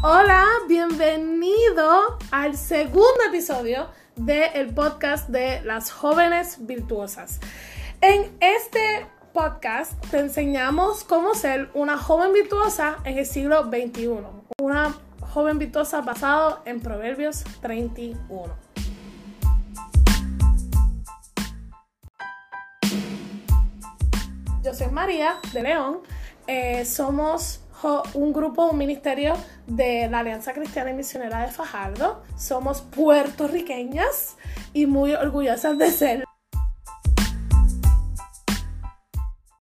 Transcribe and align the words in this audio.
Hola, 0.00 0.46
bienvenido 0.68 2.18
al 2.30 2.56
segundo 2.56 3.18
episodio 3.26 3.88
del 4.14 4.72
podcast 4.72 5.28
de 5.28 5.60
las 5.62 5.90
jóvenes 5.90 6.64
virtuosas. 6.66 7.40
En 8.00 8.30
este 8.38 9.08
podcast 9.32 9.94
te 10.12 10.20
enseñamos 10.20 11.02
cómo 11.02 11.34
ser 11.34 11.68
una 11.74 11.98
joven 11.98 12.32
virtuosa 12.32 12.98
en 13.02 13.18
el 13.18 13.26
siglo 13.26 13.64
XXI. 13.64 14.08
Una 14.62 14.94
joven 15.32 15.58
virtuosa 15.58 16.00
basado 16.00 16.62
en 16.64 16.80
Proverbios 16.80 17.42
31. 17.60 18.54
Yo 24.62 24.74
soy 24.74 24.86
María 24.92 25.40
de 25.52 25.62
León. 25.64 26.02
Eh, 26.46 26.84
somos 26.84 27.62
un 28.14 28.32
grupo, 28.32 28.66
un 28.66 28.78
ministerio 28.78 29.34
de 29.66 30.08
la 30.10 30.20
Alianza 30.20 30.52
Cristiana 30.52 30.90
y 30.90 30.94
Misionera 30.94 31.42
de 31.42 31.52
Fajardo. 31.52 32.22
Somos 32.36 32.80
puertorriqueñas 32.80 34.36
y 34.72 34.86
muy 34.86 35.14
orgullosas 35.14 35.78
de 35.78 35.90
ser. 35.90 36.24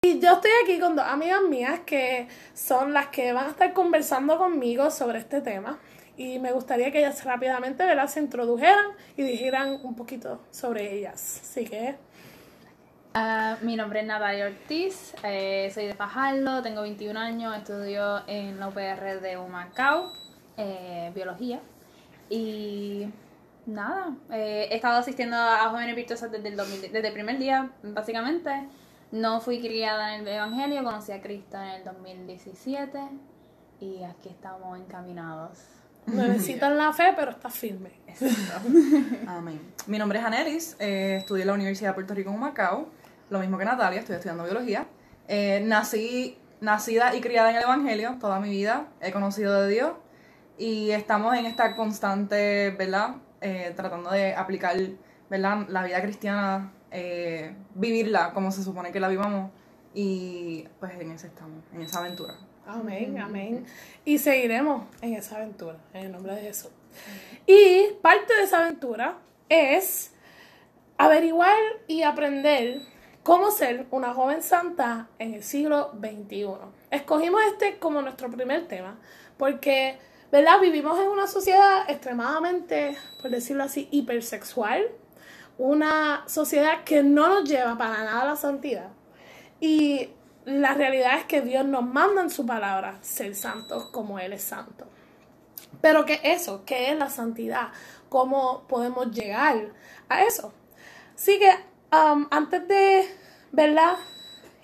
Y 0.02 0.20
yo 0.20 0.34
estoy 0.34 0.52
aquí 0.64 0.80
con 0.80 0.96
dos 0.96 1.06
amigas 1.06 1.42
mías 1.50 1.82
que 1.86 2.28
son 2.54 2.94
las 2.94 3.08
que 3.08 3.34
van 3.34 3.48
a 3.48 3.50
estar 3.50 3.74
conversando 3.74 4.38
conmigo 4.38 4.90
sobre 4.90 5.20
este 5.20 5.42
tema. 5.42 5.80
Y 6.16 6.40
me 6.40 6.52
gustaría 6.52 6.92
que 6.92 7.00
ellas 7.00 7.24
rápidamente 7.24 7.86
¿verdad? 7.86 8.08
se 8.08 8.20
introdujeran 8.20 8.86
y 9.16 9.22
dijeran 9.22 9.80
un 9.84 9.96
poquito 9.96 10.42
sobre 10.50 10.96
ellas. 10.96 11.42
Así 11.44 11.66
que, 11.66 11.96
Ah, 13.20 13.58
mi 13.64 13.76
nombre 13.76 14.02
es 14.02 14.06
Natalia 14.06 14.46
Ortiz, 14.46 15.16
eh, 15.24 15.72
soy 15.74 15.88
de 15.88 15.96
Fajardo, 15.96 16.62
tengo 16.62 16.84
21 16.84 17.20
años, 17.20 17.58
estudio 17.58 18.22
en 18.28 18.60
la 18.60 18.68
UPR 18.68 19.22
de 19.22 19.38
Humacao, 19.38 20.14
eh, 20.56 21.12
biología. 21.16 21.60
Y 22.30 23.08
nada, 23.66 24.16
eh, 24.30 24.68
he 24.70 24.76
estado 24.76 25.00
asistiendo 25.00 25.36
a 25.36 25.68
Jóvenes 25.72 25.96
Virtuosas 25.96 26.32
desde 26.32 26.50
el, 26.50 26.58
2000 26.58 26.92
desde 26.92 27.08
el 27.08 27.14
primer 27.14 27.40
día, 27.40 27.72
básicamente. 27.82 28.52
No 29.12 29.42
fui 29.42 29.62
criada 29.62 30.14
en 30.14 30.22
el 30.22 30.36
Evangelio, 30.36 30.84
conocí 30.84 31.12
a 31.12 31.20
Cristo 31.20 31.58
en 31.58 31.70
el 31.70 31.84
2017 31.86 33.00
y 33.80 34.04
aquí 34.04 34.30
estamos 34.30 34.78
encaminados. 34.78 35.58
necesitan 36.06 36.78
la 36.78 36.94
fe, 36.94 37.14
pero 37.16 37.32
está 37.32 37.50
firme. 37.50 37.94
Amén. 39.28 39.60
Mi 39.88 39.98
nombre 39.98 40.20
es 40.20 40.26
Anelis, 40.26 40.76
eh, 40.78 41.16
estudié 41.18 41.42
en 41.42 41.48
la 41.48 41.54
Universidad 41.56 41.90
de 41.90 41.94
Puerto 41.96 42.14
Rico 42.14 42.30
en 42.30 42.40
Macao, 42.40 42.90
lo 43.30 43.40
mismo 43.40 43.58
que 43.58 43.66
Natalia, 43.66 44.00
estoy 44.00 44.16
estudiando 44.16 44.44
biología. 44.44 44.88
Eh, 45.28 45.62
nací, 45.66 46.38
nacida 46.62 47.16
y 47.16 47.22
criada 47.22 47.50
en 47.52 47.58
el 47.58 47.64
Evangelio 47.64 48.18
toda 48.20 48.40
mi 48.40 48.50
vida, 48.50 48.88
he 49.02 49.12
conocido 49.12 49.62
de 49.62 49.70
Dios 49.70 49.92
y 50.58 50.92
estamos 50.92 51.36
en 51.36 51.46
esta 51.46 51.76
constante, 51.76 52.72
¿verdad? 52.72 53.16
Eh, 53.42 53.74
tratando 53.76 54.10
de 54.10 54.34
aplicar, 54.34 54.76
¿verdad? 55.30 55.68
La 55.68 55.84
vida 55.84 56.02
cristiana, 56.02 56.74
eh, 56.92 57.56
vivirla 57.76 58.34
como 58.34 58.52
se 58.52 58.64
supone 58.64 58.92
que 58.92 59.00
la 59.00 59.08
vivamos 59.08 59.52
y 59.94 60.68
pues 60.80 60.94
en 61.00 61.12
ese 61.12 61.28
estamos, 61.28 61.64
en 61.74 61.82
esa 61.82 62.00
aventura. 62.00 62.36
Amén, 62.66 63.18
amén. 63.20 63.66
Y 64.04 64.18
seguiremos 64.18 64.86
en 65.02 65.14
esa 65.14 65.38
aventura, 65.38 65.78
en 65.94 66.06
el 66.06 66.12
nombre 66.12 66.36
de 66.36 66.42
Jesús. 66.42 66.72
Y 67.46 67.94
parte 68.02 68.34
de 68.34 68.44
esa 68.44 68.60
aventura 68.66 69.18
es 69.50 70.12
averiguar 70.98 71.58
y 71.88 72.04
aprender 72.04 72.82
cómo 73.28 73.52
ser 73.52 73.88
una 73.92 74.14
joven 74.14 74.42
santa 74.42 75.10
en 75.20 75.34
el 75.34 75.44
siglo 75.44 75.92
XXI. 76.00 76.48
Escogimos 76.92 77.42
este 77.52 77.78
como 77.78 78.02
nuestro 78.02 78.32
primer 78.32 78.70
tema 78.70 78.98
porque, 79.38 80.00
¿verdad? 80.32 80.62
Vivimos 80.62 80.98
en 80.98 81.10
una 81.10 81.28
sociedad 81.28 81.90
extremadamente, 81.90 82.98
por 83.22 83.30
decirlo 83.30 83.66
así, 83.66 83.90
hipersexual. 83.92 84.88
Una 85.58 86.24
sociedad 86.28 86.86
que 86.86 87.04
no 87.04 87.28
nos 87.28 87.50
lleva 87.50 87.78
para 87.78 88.06
nada 88.06 88.22
a 88.22 88.26
la 88.28 88.38
santidad. 88.38 88.92
Y 89.60 90.12
la 90.46 90.74
realidad 90.76 91.18
es 91.18 91.26
que 91.26 91.42
Dios 91.42 91.66
nos 91.66 91.84
manda 91.84 92.22
en 92.22 92.30
su 92.30 92.46
palabra 92.46 92.98
ser 93.02 93.36
santos 93.36 93.88
como 93.88 94.20
Él 94.20 94.32
es 94.32 94.44
santo. 94.44 94.86
Pero 95.82 96.06
¿qué 96.06 96.22
es 96.24 96.44
eso? 96.44 96.64
¿Qué 96.66 96.92
es 96.92 96.98
la 96.98 97.10
santidad? 97.10 97.74
¿Cómo 98.08 98.64
podemos 98.70 99.12
llegar 99.12 99.74
a 100.08 100.24
eso? 100.24 100.54
Así 101.14 101.38
que 101.40 101.52
um, 101.92 102.28
antes 102.32 102.68
de, 102.68 103.08
¿verdad? 103.52 103.96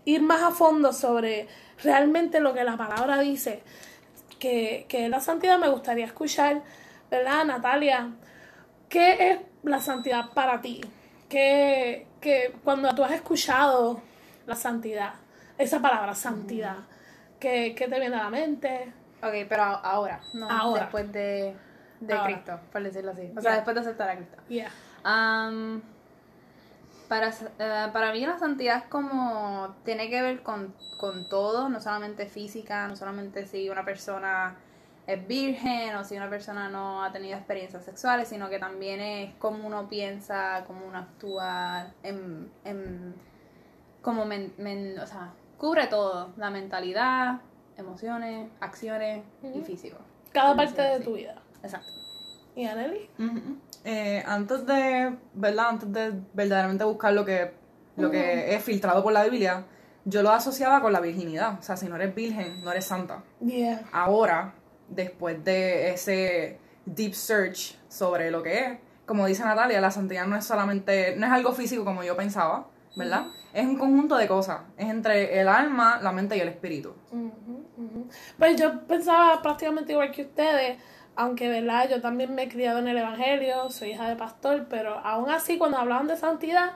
Ir 0.05 0.21
más 0.21 0.41
a 0.43 0.51
fondo 0.51 0.91
sobre 0.93 1.47
realmente 1.83 2.39
lo 2.39 2.53
que 2.53 2.63
la 2.63 2.77
palabra 2.77 3.19
dice, 3.19 3.63
que, 4.39 4.85
que 4.89 5.05
es 5.05 5.09
la 5.09 5.19
santidad, 5.19 5.57
me 5.57 5.69
gustaría 5.69 6.05
escuchar, 6.05 6.61
¿verdad, 7.09 7.45
Natalia? 7.45 8.09
¿Qué 8.89 9.31
es 9.31 9.39
la 9.63 9.79
santidad 9.79 10.31
para 10.33 10.61
ti? 10.61 10.81
¿Qué, 11.29 12.05
qué- 12.21 12.53
cuando 12.63 12.93
tú 12.93 13.03
has 13.03 13.11
escuchado 13.11 14.01
la 14.45 14.55
santidad, 14.55 15.13
esa 15.57 15.81
palabra 15.81 16.13
santidad, 16.13 16.75
¿qué, 17.39 17.73
qué 17.75 17.87
te 17.87 17.99
viene 17.99 18.15
a 18.17 18.23
la 18.25 18.29
mente? 18.29 18.91
Ok, 19.23 19.33
pero 19.47 19.63
ahora, 19.63 20.19
no 20.33 20.49
Ahora. 20.49 20.81
después 20.81 21.11
de, 21.13 21.55
de 22.01 22.13
Ahora. 22.13 22.25
Cristo, 22.33 22.59
por 22.71 22.83
decirlo 22.83 23.11
así. 23.11 23.31
O 23.35 23.41
sea, 23.41 23.53
después 23.53 23.73
de 23.73 23.81
aceptar 23.81 24.09
a 24.09 24.15
Cristo. 24.17 24.37
Yeah. 24.49 24.69
Para, 27.13 27.29
eh, 27.29 27.89
para 27.93 28.11
mí 28.11 28.25
la 28.25 28.39
santidad 28.39 28.77
es 28.77 28.83
como, 28.85 29.75
tiene 29.85 30.09
que 30.09 30.19
ver 30.19 30.41
con, 30.41 30.73
con 30.97 31.29
todo, 31.29 31.69
no 31.69 31.79
solamente 31.79 32.25
física, 32.25 32.87
no 32.87 32.95
solamente 32.95 33.45
si 33.45 33.69
una 33.69 33.85
persona 33.85 34.55
es 35.05 35.27
virgen 35.27 35.95
o 35.95 36.03
si 36.03 36.17
una 36.17 36.27
persona 36.27 36.69
no 36.69 37.03
ha 37.03 37.11
tenido 37.11 37.37
experiencias 37.37 37.85
sexuales, 37.85 38.29
sino 38.29 38.49
que 38.49 38.57
también 38.57 38.99
es 38.99 39.35
cómo 39.35 39.67
uno 39.67 39.87
piensa, 39.87 40.63
cómo 40.65 40.87
uno 40.87 40.97
actúa, 40.97 41.93
en, 42.01 42.51
en, 42.63 43.13
como, 44.01 44.25
men- 44.25 44.55
men- 44.57 44.97
o 44.97 45.05
sea, 45.05 45.33
cubre 45.59 45.85
todo, 45.85 46.33
la 46.37 46.49
mentalidad, 46.49 47.41
emociones, 47.77 48.49
acciones 48.59 49.23
y 49.43 49.61
físico. 49.61 49.97
Cada 50.31 50.55
parte 50.55 50.81
de 50.81 50.93
así. 50.95 51.03
tu 51.03 51.13
vida. 51.13 51.35
Exacto. 51.61 51.91
¿Y 52.55 52.65
Anneli? 52.65 53.07
Eh, 53.85 54.23
antes 54.25 54.65
de, 54.65 55.17
¿verdad? 55.33 55.69
Antes 55.69 55.91
de 55.91 56.13
verdaderamente 56.33 56.83
buscar 56.83 57.13
lo 57.13 57.25
que, 57.25 57.51
lo 57.97 58.09
que 58.09 58.55
es 58.55 58.63
filtrado 58.63 59.03
por 59.03 59.13
la 59.13 59.23
Biblia, 59.23 59.65
yo 60.05 60.21
lo 60.21 60.31
asociaba 60.31 60.81
con 60.81 60.93
la 60.93 60.99
virginidad. 60.99 61.59
O 61.59 61.61
sea, 61.61 61.77
si 61.77 61.87
no 61.87 61.95
eres 61.95 62.13
virgen, 62.15 62.63
no 62.63 62.71
eres 62.71 62.85
santa. 62.85 63.23
Yeah. 63.45 63.81
Ahora, 63.91 64.53
después 64.87 65.43
de 65.43 65.91
ese 65.91 66.59
deep 66.85 67.13
search 67.13 67.77
sobre 67.87 68.31
lo 68.31 68.43
que 68.43 68.59
es, 68.59 68.77
como 69.05 69.25
dice 69.25 69.43
Natalia, 69.43 69.81
la 69.81 69.91
santidad 69.91 70.25
no 70.25 70.37
es 70.37 70.45
solamente, 70.45 71.15
no 71.17 71.25
es 71.25 71.31
algo 71.31 71.51
físico 71.51 71.83
como 71.83 72.03
yo 72.03 72.15
pensaba, 72.15 72.67
¿verdad? 72.95 73.27
Es 73.53 73.65
un 73.65 73.77
conjunto 73.77 74.15
de 74.17 74.27
cosas. 74.27 74.61
Es 74.77 74.89
entre 74.89 75.39
el 75.39 75.47
alma, 75.47 75.99
la 76.01 76.11
mente 76.11 76.37
y 76.37 76.39
el 76.39 76.47
espíritu. 76.47 76.93
Pues 78.37 78.59
yo 78.59 78.81
pensaba 78.87 79.41
prácticamente 79.41 79.91
igual 79.91 80.11
que 80.11 80.23
ustedes, 80.23 80.77
aunque 81.15 81.47
verdad, 81.49 81.89
yo 81.89 82.01
también 82.01 82.33
me 82.35 82.43
he 82.43 82.49
criado 82.49 82.79
en 82.79 82.87
el 82.87 82.97
Evangelio, 82.97 83.69
soy 83.69 83.91
hija 83.91 84.09
de 84.09 84.15
pastor, 84.15 84.67
pero 84.69 84.97
aún 84.99 85.29
así 85.29 85.57
cuando 85.57 85.77
hablaban 85.77 86.07
de 86.07 86.17
santidad, 86.17 86.71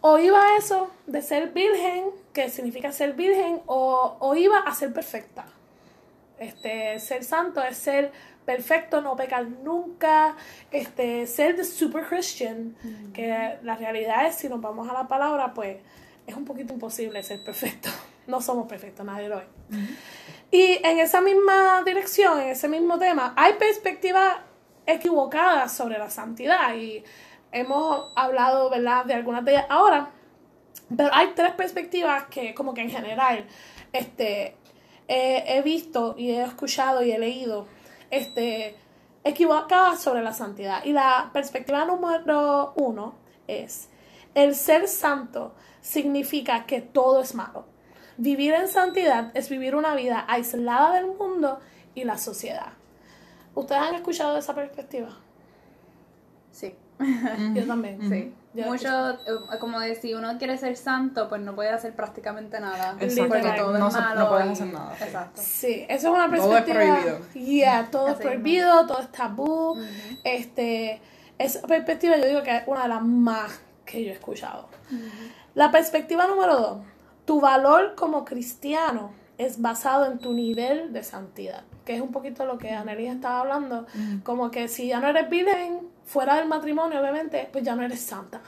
o 0.00 0.18
iba 0.18 0.40
a 0.40 0.56
eso 0.56 0.90
de 1.06 1.22
ser 1.22 1.52
virgen, 1.52 2.06
que 2.32 2.50
significa 2.50 2.92
ser 2.92 3.14
virgen, 3.14 3.60
o, 3.66 4.16
o 4.20 4.34
iba 4.36 4.58
a 4.58 4.74
ser 4.74 4.92
perfecta. 4.92 5.46
Este, 6.38 7.00
ser 7.00 7.24
santo 7.24 7.60
es 7.62 7.76
ser 7.76 8.12
perfecto, 8.44 9.00
no 9.00 9.16
pecar 9.16 9.46
nunca, 9.46 10.36
este, 10.70 11.26
ser 11.26 11.56
the 11.56 11.64
super 11.64 12.06
Christian, 12.06 12.76
que 13.12 13.58
la 13.62 13.76
realidad 13.76 14.26
es, 14.26 14.36
si 14.36 14.48
nos 14.48 14.60
vamos 14.60 14.88
a 14.88 14.92
la 14.92 15.08
palabra, 15.08 15.52
pues 15.52 15.78
es 16.26 16.34
un 16.36 16.44
poquito 16.44 16.72
imposible 16.72 17.22
ser 17.22 17.42
perfecto. 17.44 17.90
No 18.28 18.42
somos 18.42 18.68
perfectos, 18.68 19.06
nadie 19.06 19.26
lo 19.26 19.38
es. 19.38 19.46
Y 20.50 20.80
en 20.82 20.98
esa 20.98 21.20
misma 21.20 21.82
dirección, 21.84 22.40
en 22.40 22.48
ese 22.48 22.68
mismo 22.68 22.98
tema, 22.98 23.34
hay 23.36 23.54
perspectivas 23.54 24.38
equivocadas 24.86 25.72
sobre 25.72 25.98
la 25.98 26.08
santidad 26.08 26.74
y 26.74 27.04
hemos 27.52 28.12
hablado, 28.16 28.70
¿verdad?, 28.70 29.04
de 29.04 29.14
algunas 29.14 29.44
de 29.44 29.52
ellas 29.52 29.66
ahora, 29.68 30.10
pero 30.96 31.10
hay 31.12 31.32
tres 31.34 31.52
perspectivas 31.52 32.24
que 32.24 32.54
como 32.54 32.72
que 32.72 32.80
en 32.80 32.90
general 32.90 33.46
este, 33.92 34.56
he 35.06 35.60
visto 35.62 36.14
y 36.16 36.30
he 36.30 36.42
escuchado 36.42 37.02
y 37.02 37.12
he 37.12 37.18
leído 37.18 37.66
este, 38.10 38.74
equivocadas 39.24 40.00
sobre 40.00 40.22
la 40.22 40.32
santidad. 40.32 40.84
Y 40.84 40.92
la 40.92 41.30
perspectiva 41.32 41.84
número 41.84 42.72
uno 42.76 43.14
es, 43.46 43.88
el 44.34 44.54
ser 44.54 44.88
santo 44.88 45.54
significa 45.80 46.66
que 46.66 46.80
todo 46.80 47.20
es 47.20 47.34
malo. 47.34 47.66
Vivir 48.18 48.52
en 48.54 48.68
santidad 48.68 49.30
es 49.34 49.48
vivir 49.48 49.74
una 49.76 49.94
vida 49.94 50.24
aislada 50.28 50.94
del 50.94 51.06
mundo 51.06 51.60
y 51.94 52.04
la 52.04 52.18
sociedad. 52.18 52.72
¿Ustedes 53.54 53.80
han 53.80 53.94
escuchado 53.94 54.36
esa 54.36 54.54
perspectiva? 54.54 55.08
Sí. 56.50 56.74
Yo 57.54 57.66
también. 57.66 58.00
Sí. 58.08 58.34
Yo- 58.54 58.66
Mucho, 58.66 59.10
eh, 59.10 59.16
como 59.60 59.78
de 59.78 59.94
si 59.94 60.14
uno 60.14 60.36
quiere 60.38 60.58
ser 60.58 60.76
santo, 60.76 61.28
pues 61.28 61.40
no 61.42 61.54
puede 61.54 61.68
hacer 61.70 61.94
prácticamente 61.94 62.58
nada. 62.58 62.96
Exacto. 62.98 63.28
Porque 63.34 63.52
todo 63.56 63.74
es 63.74 63.78
No 63.80 63.90
se- 63.90 63.98
no 64.00 64.04
malo 64.04 64.28
puedes 64.30 64.46
y- 64.48 64.52
hacer 64.52 64.66
nada. 64.72 64.94
Exacto. 65.00 65.40
Sí, 65.44 65.86
eso 65.88 66.08
es 66.08 66.14
una 66.14 66.26
Todo 66.26 66.56
es 66.56 66.62
perspectiva. 66.64 66.96
prohibido. 66.96 67.18
Yeah, 67.34 67.88
todo 67.90 68.08
es 68.08 68.14
prohibido, 68.16 68.86
todo 68.86 69.00
es 69.00 69.12
tabú. 69.12 69.78
Este, 70.24 71.00
esa 71.38 71.66
perspectiva 71.68 72.16
yo 72.16 72.26
digo 72.26 72.42
que 72.42 72.56
es 72.56 72.62
una 72.66 72.82
de 72.82 72.88
las 72.88 73.02
más 73.02 73.60
que 73.84 74.04
yo 74.04 74.10
he 74.10 74.14
escuchado. 74.14 74.68
La 75.54 75.70
perspectiva 75.70 76.26
número 76.26 76.56
dos, 76.58 76.78
tu 77.28 77.42
valor 77.42 77.94
como 77.94 78.24
cristiano 78.24 79.10
es 79.36 79.60
basado 79.60 80.06
en 80.06 80.18
tu 80.18 80.32
nivel 80.32 80.94
de 80.94 81.02
santidad, 81.02 81.62
que 81.84 81.94
es 81.94 82.00
un 82.00 82.10
poquito 82.10 82.46
lo 82.46 82.56
que 82.56 82.70
Annelies 82.70 83.16
estaba 83.16 83.40
hablando, 83.40 83.86
como 84.22 84.50
que 84.50 84.66
si 84.66 84.88
ya 84.88 84.98
no 84.98 85.08
eres 85.08 85.28
virgen, 85.28 85.86
fuera 86.06 86.36
del 86.36 86.48
matrimonio, 86.48 86.98
obviamente, 86.98 87.46
pues 87.52 87.62
ya 87.64 87.76
no 87.76 87.82
eres 87.82 88.00
santa. 88.00 88.40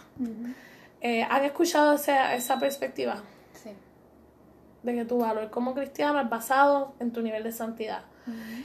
Eh, 1.03 1.23
¿Han 1.29 1.45
escuchado 1.45 1.93
esa, 1.93 2.35
esa 2.35 2.59
perspectiva? 2.59 3.17
Sí. 3.53 3.69
de 4.83 4.95
que 4.95 5.05
tu 5.05 5.19
valor 5.19 5.51
como 5.51 5.75
cristiano 5.75 6.19
es 6.19 6.31
basado 6.31 6.95
en 7.01 7.13
tu 7.13 7.21
nivel 7.21 7.43
de 7.43 7.53
santidad. 7.53 8.05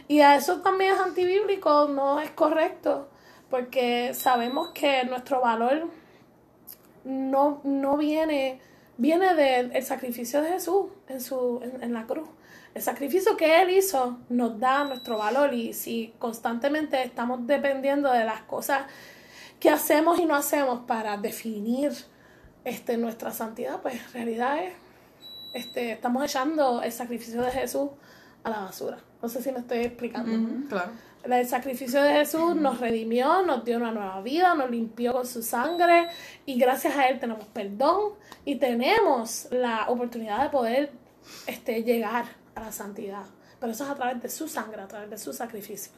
Y 0.07 0.21
a 0.21 0.37
eso 0.37 0.61
también 0.61 0.93
es 0.93 0.99
antibíblico, 1.01 1.89
no 1.89 2.21
es 2.21 2.29
correcto, 2.29 3.09
porque 3.49 4.13
sabemos 4.13 4.69
que 4.69 5.03
nuestro 5.03 5.41
valor 5.41 5.89
no, 7.03 7.59
no 7.65 7.97
viene, 7.97 8.61
viene 8.97 9.33
del 9.35 9.83
sacrificio 9.83 10.41
de 10.41 10.49
Jesús 10.49 10.87
en, 11.07 11.21
su, 11.21 11.61
en, 11.63 11.83
en 11.83 11.93
la 11.93 12.05
cruz. 12.05 12.27
El 12.73 12.81
sacrificio 12.81 13.37
que 13.37 13.61
Él 13.61 13.69
hizo 13.69 14.19
nos 14.29 14.59
da 14.59 14.83
nuestro 14.83 15.17
valor 15.17 15.53
y 15.53 15.73
si 15.73 16.13
constantemente 16.19 17.01
estamos 17.03 17.47
dependiendo 17.47 18.11
de 18.11 18.25
las 18.25 18.41
cosas 18.41 18.83
que 19.59 19.69
hacemos 19.69 20.19
y 20.19 20.25
no 20.25 20.35
hacemos 20.35 20.81
para 20.81 21.17
definir 21.17 21.93
este, 22.65 22.97
nuestra 22.97 23.31
santidad, 23.31 23.81
pues 23.81 23.95
en 23.95 24.13
realidad 24.13 24.63
es 24.63 24.73
este, 25.55 25.93
estamos 25.93 26.21
echando 26.25 26.81
el 26.81 26.91
sacrificio 26.91 27.41
de 27.41 27.49
Jesús 27.49 27.89
a 28.43 28.49
la 28.49 28.59
basura. 28.59 28.97
No 29.21 29.29
sé 29.29 29.41
si 29.41 29.53
me 29.53 29.59
estoy 29.59 29.79
explicando. 29.79 30.67
Claro. 30.67 30.91
El 31.25 31.47
sacrificio 31.47 32.03
de 32.03 32.13
Jesús 32.13 32.55
nos 32.55 32.79
redimió, 32.79 33.41
nos 33.41 33.65
dio 33.65 33.77
una 33.77 33.91
nueva 33.91 34.21
vida, 34.21 34.53
nos 34.53 34.69
limpió 34.69 35.13
con 35.13 35.25
su 35.25 35.41
sangre 35.41 36.07
y 36.45 36.59
gracias 36.59 36.95
a 36.97 37.07
Él 37.07 37.19
tenemos 37.19 37.45
perdón 37.45 38.13
y 38.45 38.57
tenemos 38.57 39.47
la 39.49 39.85
oportunidad 39.89 40.43
de 40.43 40.49
poder 40.49 40.91
este, 41.47 41.83
llegar 41.83 42.25
a 42.53 42.61
la 42.61 42.71
santidad. 42.71 43.23
Pero 43.59 43.71
eso 43.71 43.85
es 43.85 43.89
a 43.89 43.95
través 43.95 44.21
de 44.21 44.29
su 44.29 44.47
sangre, 44.47 44.81
a 44.81 44.87
través 44.87 45.09
de 45.09 45.17
su 45.17 45.33
sacrificio. 45.33 45.91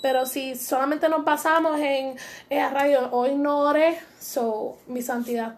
Pero 0.00 0.26
si 0.26 0.56
solamente 0.56 1.08
nos 1.08 1.24
basamos 1.24 1.78
en, 1.78 2.16
eh, 2.50 2.68
rayo, 2.68 3.10
hoy 3.12 3.36
no 3.36 3.60
oré, 3.60 3.98
so, 4.18 4.78
mi 4.88 5.02
santidad 5.02 5.56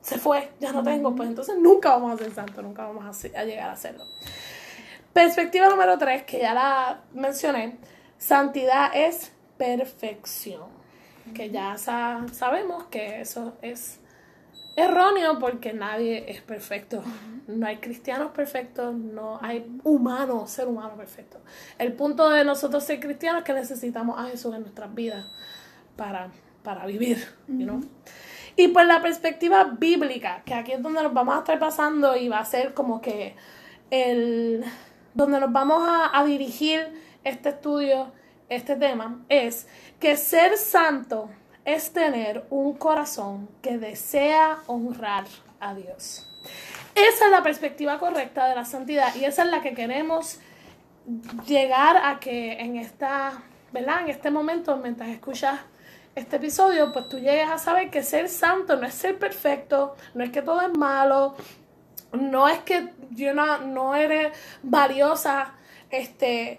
se 0.00 0.18
fue, 0.18 0.50
ya 0.58 0.72
no 0.72 0.82
tengo, 0.82 1.14
pues 1.14 1.28
entonces 1.28 1.56
nunca 1.58 1.90
vamos 1.90 2.14
a 2.14 2.24
ser 2.24 2.34
santos, 2.34 2.64
nunca 2.64 2.86
vamos 2.86 3.24
a, 3.24 3.44
llegar 3.44 3.70
a 3.70 3.76
serlo. 3.76 4.04
Perspectiva 5.12 5.68
número 5.68 5.98
tres, 5.98 6.24
que 6.24 6.38
ya 6.38 6.54
la 6.54 7.02
mencioné, 7.12 7.78
santidad 8.20 8.90
es 8.94 9.32
perfección. 9.56 10.68
Que 11.34 11.50
ya 11.50 11.76
sa- 11.78 12.26
sabemos 12.32 12.84
que 12.84 13.20
eso 13.20 13.54
es 13.62 14.00
erróneo 14.76 15.38
porque 15.38 15.72
nadie 15.72 16.24
es 16.30 16.40
perfecto. 16.40 17.02
No 17.46 17.66
hay 17.66 17.76
cristianos 17.78 18.30
perfectos, 18.32 18.94
no 18.94 19.38
hay 19.42 19.66
humano, 19.84 20.46
ser 20.46 20.68
humano 20.68 20.94
perfecto. 20.96 21.38
El 21.78 21.92
punto 21.94 22.28
de 22.30 22.44
nosotros 22.44 22.84
ser 22.84 23.00
cristianos 23.00 23.40
es 23.40 23.44
que 23.44 23.52
necesitamos 23.54 24.18
a 24.18 24.24
Jesús 24.28 24.54
en 24.54 24.62
nuestras 24.62 24.94
vidas 24.94 25.26
para, 25.96 26.30
para 26.62 26.86
vivir, 26.86 27.18
you 27.48 27.64
know? 27.64 27.80
Y 28.56 28.68
por 28.68 28.84
la 28.86 29.00
perspectiva 29.00 29.64
bíblica, 29.64 30.42
que 30.44 30.54
aquí 30.54 30.72
es 30.72 30.82
donde 30.82 31.02
nos 31.02 31.12
vamos 31.14 31.34
a 31.36 31.38
estar 31.40 31.58
pasando 31.58 32.16
y 32.16 32.28
va 32.28 32.38
a 32.40 32.44
ser 32.44 32.74
como 32.74 33.00
que 33.00 33.34
el 33.90 34.64
donde 35.14 35.40
nos 35.40 35.52
vamos 35.52 35.82
a, 35.88 36.16
a 36.18 36.24
dirigir 36.24 37.09
este 37.24 37.50
estudio, 37.50 38.12
este 38.48 38.76
tema, 38.76 39.20
es 39.28 39.66
que 39.98 40.16
ser 40.16 40.56
santo 40.56 41.30
es 41.64 41.92
tener 41.92 42.44
un 42.50 42.74
corazón 42.74 43.48
que 43.62 43.78
desea 43.78 44.58
honrar 44.66 45.24
a 45.60 45.74
Dios. 45.74 46.26
Esa 46.94 47.24
es 47.26 47.30
la 47.30 47.42
perspectiva 47.42 47.98
correcta 47.98 48.46
de 48.48 48.54
la 48.54 48.64
santidad 48.64 49.14
y 49.14 49.24
esa 49.24 49.44
es 49.44 49.50
la 49.50 49.62
que 49.62 49.74
queremos 49.74 50.40
llegar 51.46 51.96
a 51.96 52.18
que 52.18 52.60
en 52.60 52.76
esta, 52.76 53.42
¿verdad? 53.72 54.02
En 54.02 54.08
este 54.08 54.30
momento, 54.30 54.76
mientras 54.76 55.08
escuchas 55.10 55.60
este 56.14 56.36
episodio, 56.36 56.92
pues 56.92 57.08
tú 57.08 57.18
llegues 57.18 57.48
a 57.48 57.58
saber 57.58 57.90
que 57.90 58.02
ser 58.02 58.28
santo 58.28 58.76
no 58.76 58.86
es 58.86 58.94
ser 58.94 59.18
perfecto, 59.18 59.96
no 60.14 60.24
es 60.24 60.30
que 60.30 60.42
todo 60.42 60.60
es 60.62 60.76
malo, 60.76 61.36
no 62.12 62.48
es 62.48 62.58
que 62.60 62.88
yo 63.10 63.32
no, 63.34 63.58
no 63.58 63.94
eres 63.94 64.32
valiosa, 64.62 65.54
este, 65.90 66.58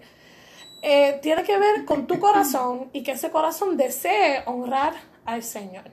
eh, 0.82 1.20
tiene 1.22 1.44
que 1.44 1.58
ver 1.58 1.84
con 1.84 2.06
tu 2.06 2.18
corazón 2.18 2.90
y 2.92 3.02
que 3.02 3.12
ese 3.12 3.30
corazón 3.30 3.76
desee 3.76 4.42
honrar 4.46 4.94
al 5.24 5.42
Señor. 5.42 5.84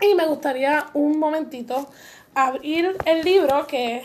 Y 0.00 0.14
me 0.14 0.26
gustaría 0.26 0.86
un 0.94 1.18
momentito 1.18 1.88
abrir 2.34 2.96
el 3.04 3.22
libro 3.22 3.66
que 3.66 4.04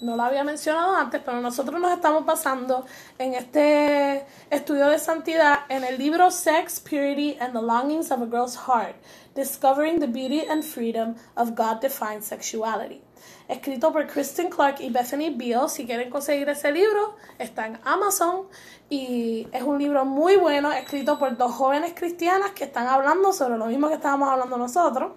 no 0.00 0.16
lo 0.16 0.22
había 0.22 0.44
mencionado 0.44 0.94
antes, 0.94 1.20
pero 1.24 1.40
nosotros 1.40 1.80
nos 1.80 1.92
estamos 1.92 2.24
basando 2.24 2.86
en 3.18 3.34
este 3.34 4.26
estudio 4.50 4.86
de 4.86 4.98
santidad 4.98 5.60
en 5.68 5.84
el 5.84 5.98
libro 5.98 6.30
Sex, 6.30 6.80
Purity 6.80 7.36
and 7.40 7.52
the 7.52 7.62
Longings 7.62 8.10
of 8.10 8.22
a 8.22 8.26
Girl's 8.26 8.56
Heart, 8.56 8.96
Discovering 9.34 10.00
the 10.00 10.06
Beauty 10.06 10.42
and 10.48 10.62
Freedom 10.62 11.14
of 11.36 11.50
God-Defined 11.54 12.22
Sexuality. 12.22 13.02
Escrito 13.48 13.92
por 13.92 14.06
Kristen 14.06 14.48
Clark 14.48 14.80
y 14.80 14.90
Bethany 14.90 15.30
Beal. 15.36 15.68
Si 15.68 15.84
quieren 15.84 16.08
conseguir 16.08 16.48
ese 16.48 16.70
libro, 16.70 17.16
está 17.38 17.66
en 17.66 17.78
Amazon 17.84 18.46
y 18.88 19.48
es 19.52 19.62
un 19.62 19.78
libro 19.78 20.04
muy 20.04 20.36
bueno, 20.36 20.72
escrito 20.72 21.18
por 21.18 21.36
dos 21.36 21.52
jóvenes 21.52 21.92
cristianas 21.94 22.52
que 22.52 22.64
están 22.64 22.86
hablando 22.86 23.32
sobre 23.32 23.58
lo 23.58 23.66
mismo 23.66 23.88
que 23.88 23.94
estábamos 23.94 24.28
hablando 24.28 24.56
nosotros. 24.56 25.12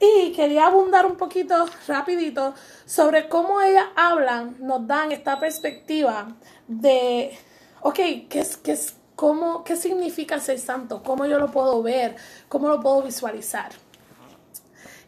Y 0.00 0.32
quería 0.32 0.66
abundar 0.66 1.06
un 1.06 1.16
poquito 1.16 1.66
rapidito 1.86 2.54
sobre 2.84 3.28
cómo 3.28 3.60
ellas 3.60 3.86
hablan, 3.96 4.56
nos 4.60 4.86
dan 4.86 5.12
esta 5.12 5.38
perspectiva 5.38 6.34
de, 6.66 7.36
ok, 7.80 7.94
¿qué, 8.28 8.40
es, 8.40 8.56
qué, 8.56 8.72
es, 8.72 8.94
cómo, 9.14 9.64
¿qué 9.64 9.76
significa 9.76 10.40
ser 10.40 10.58
santo? 10.58 11.02
¿Cómo 11.02 11.26
yo 11.26 11.38
lo 11.38 11.50
puedo 11.50 11.82
ver? 11.82 12.16
¿Cómo 12.48 12.68
lo 12.68 12.80
puedo 12.80 13.02
visualizar? 13.02 13.70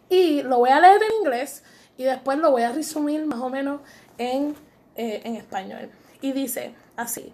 Y 0.08 0.42
lo 0.42 0.58
voy 0.58 0.70
a 0.70 0.80
leer 0.80 1.02
en 1.02 1.14
inglés 1.20 1.64
y 1.96 2.04
después 2.04 2.38
lo 2.38 2.50
voy 2.52 2.62
a 2.62 2.72
resumir 2.72 3.26
más 3.26 3.40
o 3.40 3.50
menos 3.50 3.80
en, 4.18 4.54
eh, 4.94 5.22
en 5.24 5.36
español. 5.36 5.90
Y 6.20 6.32
dice 6.32 6.74
así. 6.96 7.32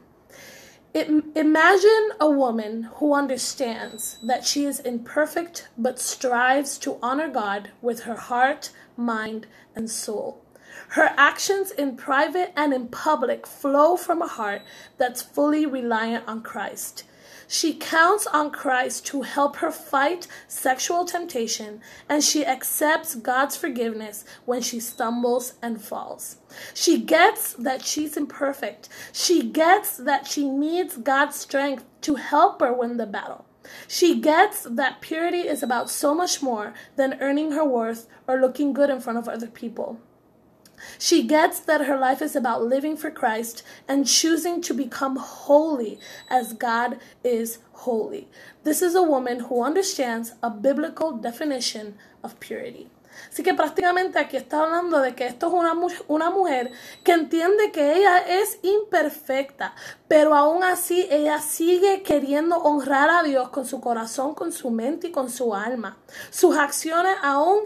Im- 0.95 1.33
Imagine 1.35 2.11
a 2.21 2.29
woman 2.29 2.83
who 2.97 3.15
understands 3.15 4.19
that 4.23 4.45
she 4.45 4.67
is 4.67 4.79
imperfect 4.81 5.69
but 5.79 5.99
strives 5.99 6.77
to 6.79 6.99
honor 7.03 7.29
God 7.29 7.71
with 7.81 8.01
her 8.01 8.17
heart, 8.17 8.71
mind, 8.97 9.47
and 9.75 9.91
soul. 9.91 10.45
Her 10.89 11.15
actions 11.17 11.71
in 11.71 11.97
private 11.97 12.53
and 12.55 12.75
in 12.75 12.89
public 12.89 13.47
flow 13.47 13.97
from 13.97 14.21
a 14.21 14.27
heart 14.27 14.63
that's 14.99 15.23
fully 15.23 15.65
reliant 15.65 16.29
on 16.29 16.43
Christ. 16.43 17.05
She 17.53 17.75
counts 17.75 18.27
on 18.27 18.51
Christ 18.51 19.05
to 19.09 19.21
help 19.21 19.57
her 19.57 19.71
fight 19.71 20.27
sexual 20.49 21.05
temptation, 21.05 21.83
and 22.09 22.25
she 22.25 22.47
accepts 22.47 23.15
God's 23.15 23.59
forgiveness 23.59 24.25
when 24.47 24.63
she 24.63 24.81
stumbles 24.81 25.53
and 25.61 25.79
falls. 25.79 26.39
She 26.73 26.99
gets 27.03 27.53
that 27.53 27.85
she's 27.85 28.17
imperfect. 28.17 28.89
She 29.13 29.43
gets 29.43 29.99
that 29.99 30.27
she 30.27 30.49
needs 30.49 30.97
God's 30.97 31.37
strength 31.37 31.85
to 32.01 32.15
help 32.15 32.63
her 32.63 32.73
win 32.73 32.97
the 32.97 33.05
battle. 33.05 33.45
She 33.87 34.19
gets 34.19 34.63
that 34.63 35.03
purity 35.03 35.47
is 35.47 35.63
about 35.63 35.91
so 35.91 36.15
much 36.15 36.43
more 36.43 36.73
than 36.97 37.19
earning 37.21 37.53
her 37.53 37.67
worth 37.67 38.09
or 38.27 38.41
looking 38.41 38.73
good 38.73 38.89
in 38.89 39.01
front 39.01 39.19
of 39.19 39.29
other 39.29 39.49
people. 39.49 40.01
She 40.99 41.23
gets 41.23 41.61
that 41.61 41.87
her 41.87 41.99
life 41.99 42.23
is 42.23 42.37
about 42.37 42.63
living 42.65 42.97
for 42.97 43.11
Christ 43.11 43.63
and 43.89 44.07
choosing 44.07 44.61
to 44.63 44.75
become 44.75 45.17
holy 45.17 45.99
as 46.29 46.53
God 46.53 46.99
is 47.25 47.59
holy. 47.73 48.29
This 48.65 48.83
is 48.83 48.95
a 48.95 49.03
woman 49.03 49.41
who 49.41 49.63
understands 49.63 50.35
a 50.43 50.51
biblical 50.51 51.13
definition 51.13 51.97
of 52.23 52.39
purity. 52.41 52.91
Así 53.31 53.43
que 53.43 53.55
prácticamente 53.55 54.19
aquí 54.19 54.37
está 54.37 54.63
hablando 54.63 55.01
de 55.01 55.15
que 55.15 55.27
esto 55.27 55.49
es 55.49 55.53
una, 55.53 55.75
una 56.09 56.31
mujer 56.31 56.73
que 57.05 57.13
entiende 57.13 57.71
que 57.73 57.97
ella 57.97 58.19
es 58.19 58.59
imperfecta, 58.63 59.75
pero 60.09 60.35
aún 60.35 60.65
así 60.65 61.07
ella 61.11 61.39
sigue 61.41 62.03
queriendo 62.03 62.57
honrar 62.57 63.11
a 63.11 63.23
Dios 63.23 63.51
con 63.51 63.67
su 63.67 63.81
corazón, 63.81 64.35
con 64.35 64.53
su 64.53 64.71
mente 64.71 65.09
y 65.09 65.13
con 65.13 65.31
su 65.31 65.55
alma. 65.55 65.99
Sus 66.31 66.57
acciones 66.57 67.17
aún 67.23 67.61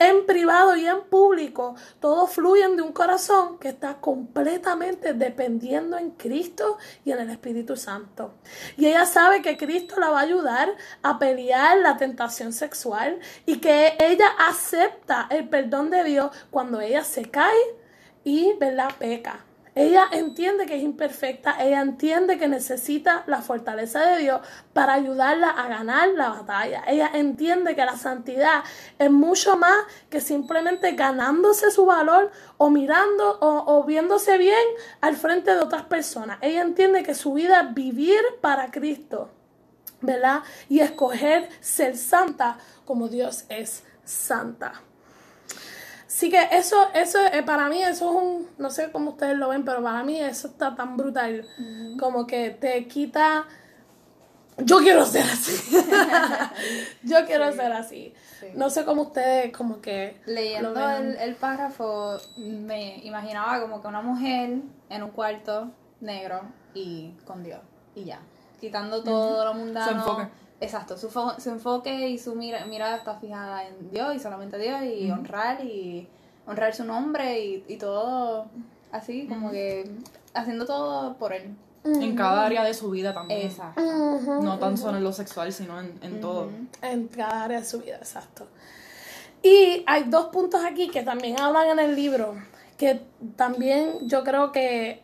en 0.00 0.24
privado 0.24 0.74
y 0.76 0.86
en 0.86 1.02
público, 1.02 1.76
todos 2.00 2.30
fluyen 2.30 2.74
de 2.74 2.82
un 2.82 2.92
corazón 2.92 3.58
que 3.58 3.68
está 3.68 4.00
completamente 4.00 5.12
dependiendo 5.12 5.98
en 5.98 6.12
Cristo 6.12 6.78
y 7.04 7.12
en 7.12 7.20
el 7.20 7.30
Espíritu 7.30 7.76
Santo. 7.76 8.34
Y 8.78 8.86
ella 8.86 9.04
sabe 9.04 9.42
que 9.42 9.58
Cristo 9.58 10.00
la 10.00 10.08
va 10.08 10.20
a 10.20 10.22
ayudar 10.22 10.74
a 11.02 11.18
pelear 11.18 11.76
la 11.78 11.98
tentación 11.98 12.54
sexual 12.54 13.20
y 13.44 13.58
que 13.58 13.96
ella 14.00 14.26
acepta 14.48 15.28
el 15.30 15.48
perdón 15.50 15.90
de 15.90 16.02
Dios 16.02 16.30
cuando 16.50 16.80
ella 16.80 17.04
se 17.04 17.30
cae 17.30 17.76
y, 18.24 18.54
¿verdad?, 18.58 18.90
peca. 18.98 19.44
Ella 19.74 20.08
entiende 20.10 20.66
que 20.66 20.76
es 20.76 20.82
imperfecta, 20.82 21.62
ella 21.62 21.80
entiende 21.80 22.38
que 22.38 22.48
necesita 22.48 23.22
la 23.26 23.40
fortaleza 23.40 24.00
de 24.00 24.22
Dios 24.22 24.40
para 24.72 24.94
ayudarla 24.94 25.50
a 25.50 25.68
ganar 25.68 26.08
la 26.08 26.30
batalla. 26.30 26.82
Ella 26.86 27.10
entiende 27.14 27.76
que 27.76 27.84
la 27.84 27.96
santidad 27.96 28.64
es 28.98 29.10
mucho 29.10 29.56
más 29.56 29.76
que 30.08 30.20
simplemente 30.20 30.92
ganándose 30.92 31.70
su 31.70 31.86
valor 31.86 32.32
o 32.58 32.68
mirando 32.68 33.38
o, 33.40 33.84
viéndose 33.84 34.38
bien 34.38 34.66
al 35.00 35.16
frente 35.16 35.52
de 35.52 35.60
otras 35.60 35.82
personas. 35.82 36.38
Ella 36.40 36.62
entiende 36.62 37.02
que 37.02 37.14
su 37.14 37.32
vida 37.34 37.60
es 37.60 37.74
vivir 37.74 38.20
para 38.40 38.70
Cristo, 38.70 39.30
¿verdad? 40.00 40.42
Y 40.68 40.80
escoger 40.80 41.48
ser 41.60 41.96
santa 41.96 42.58
como 42.84 43.08
Dios 43.08 43.44
es 43.48 43.84
santa. 44.04 44.82
Así 46.10 46.28
que 46.28 46.48
eso, 46.50 46.76
eso 46.92 47.24
eh, 47.32 47.44
para 47.44 47.68
mí, 47.68 47.80
eso 47.84 48.10
es 48.10 48.16
un, 48.16 48.48
no 48.58 48.68
sé 48.70 48.90
cómo 48.90 49.10
ustedes 49.10 49.38
lo 49.38 49.50
ven, 49.50 49.64
pero 49.64 49.80
para 49.80 50.02
mí 50.02 50.18
eso 50.20 50.48
está 50.48 50.74
tan 50.74 50.96
brutal. 50.96 51.46
Como 52.00 52.26
que 52.26 52.50
te 52.50 52.88
quita, 52.88 53.46
yo 54.58 54.80
quiero 54.80 55.06
ser 55.06 55.22
así. 55.22 55.54
yo 57.04 57.24
quiero 57.26 57.52
ser 57.52 57.70
así. 57.70 58.12
No 58.54 58.70
sé 58.70 58.84
cómo 58.84 59.02
ustedes, 59.02 59.56
como 59.56 59.80
que... 59.80 60.20
Leyendo 60.26 60.74
el, 60.96 61.14
el 61.14 61.36
párrafo, 61.36 62.16
me 62.36 62.98
imaginaba 63.04 63.60
como 63.60 63.80
que 63.80 63.86
una 63.86 64.02
mujer 64.02 64.62
en 64.88 65.02
un 65.04 65.10
cuarto 65.12 65.70
negro 66.00 66.40
y 66.74 67.12
con 67.24 67.44
Dios. 67.44 67.60
Y 67.94 68.02
ya. 68.06 68.18
Quitando 68.60 69.04
todo 69.04 69.44
lo 69.44 69.54
mundano. 69.54 70.28
Exacto, 70.60 70.98
su, 70.98 71.08
su 71.10 71.50
enfoque 71.50 72.08
y 72.10 72.18
su 72.18 72.34
mira, 72.34 72.66
mirada 72.66 72.96
está 72.96 73.14
fijada 73.14 73.66
en 73.66 73.90
Dios 73.90 74.14
y 74.14 74.18
solamente 74.18 74.58
Dios 74.58 74.82
y 74.82 75.10
honrar 75.10 75.64
y 75.64 76.06
honrar 76.46 76.74
su 76.74 76.84
nombre 76.84 77.40
y, 77.40 77.64
y 77.66 77.76
todo 77.76 78.46
así, 78.92 79.26
como 79.26 79.50
que 79.50 79.90
haciendo 80.34 80.66
todo 80.66 81.14
por 81.16 81.32
Él. 81.32 81.56
En 81.82 82.14
cada 82.14 82.44
área 82.44 82.62
de 82.62 82.74
su 82.74 82.90
vida 82.90 83.14
también. 83.14 83.40
Exacto. 83.46 83.80
No 84.42 84.58
tan 84.58 84.76
solo 84.76 84.98
en 84.98 85.04
lo 85.04 85.12
sexual, 85.12 85.50
sino 85.50 85.80
en, 85.80 85.98
en 86.02 86.20
todo. 86.20 86.50
En 86.82 87.08
cada 87.08 87.44
área 87.44 87.60
de 87.60 87.64
su 87.64 87.80
vida, 87.80 87.96
exacto. 87.96 88.46
Y 89.42 89.82
hay 89.86 90.04
dos 90.04 90.26
puntos 90.26 90.62
aquí 90.62 90.88
que 90.90 91.02
también 91.02 91.40
hablan 91.40 91.68
en 91.70 91.78
el 91.78 91.96
libro, 91.96 92.34
que 92.76 93.00
también 93.36 93.94
yo 94.02 94.22
creo 94.24 94.52
que 94.52 95.02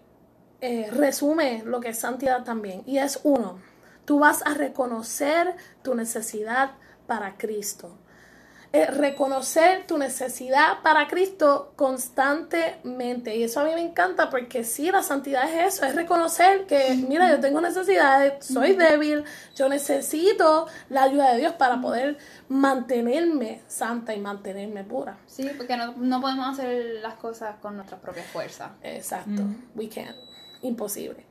eh, 0.60 0.90
resume 0.92 1.62
lo 1.64 1.80
que 1.80 1.88
es 1.88 1.98
santidad 1.98 2.44
también. 2.44 2.82
Y 2.84 2.98
es 2.98 3.20
uno, 3.22 3.58
Tú 4.06 4.20
vas 4.20 4.42
a 4.46 4.54
reconocer 4.54 5.54
tu 5.82 5.94
necesidad 5.94 6.70
para 7.06 7.36
Cristo. 7.36 7.98
Eh, 8.72 8.86
reconocer 8.86 9.86
tu 9.86 9.96
necesidad 9.96 10.82
para 10.82 11.06
Cristo 11.06 11.72
constantemente. 11.76 13.34
Y 13.36 13.44
eso 13.44 13.60
a 13.60 13.64
mí 13.64 13.70
me 13.72 13.80
encanta 13.80 14.28
porque 14.28 14.64
sí, 14.64 14.90
la 14.90 15.02
santidad 15.02 15.50
es 15.50 15.74
eso, 15.74 15.86
es 15.86 15.94
reconocer 15.94 16.66
que, 16.66 16.94
mira, 17.08 17.30
yo 17.30 17.40
tengo 17.40 17.60
necesidades, 17.60 18.44
soy 18.44 18.74
débil, 18.74 19.24
yo 19.54 19.68
necesito 19.68 20.66
la 20.90 21.04
ayuda 21.04 21.32
de 21.32 21.38
Dios 21.38 21.52
para 21.54 21.80
poder 21.80 22.18
mantenerme 22.48 23.62
santa 23.66 24.14
y 24.14 24.20
mantenerme 24.20 24.84
pura. 24.84 25.16
Sí, 25.26 25.48
porque 25.56 25.76
no, 25.76 26.20
podemos 26.20 26.46
hacer 26.58 27.00
las 27.00 27.14
cosas 27.14 27.56
con 27.62 27.76
nuestra 27.76 27.98
propia 27.98 28.24
fuerza. 28.24 28.72
Exacto, 28.82 29.42
we 29.74 29.88
can't, 29.88 30.16
imposible. 30.62 31.24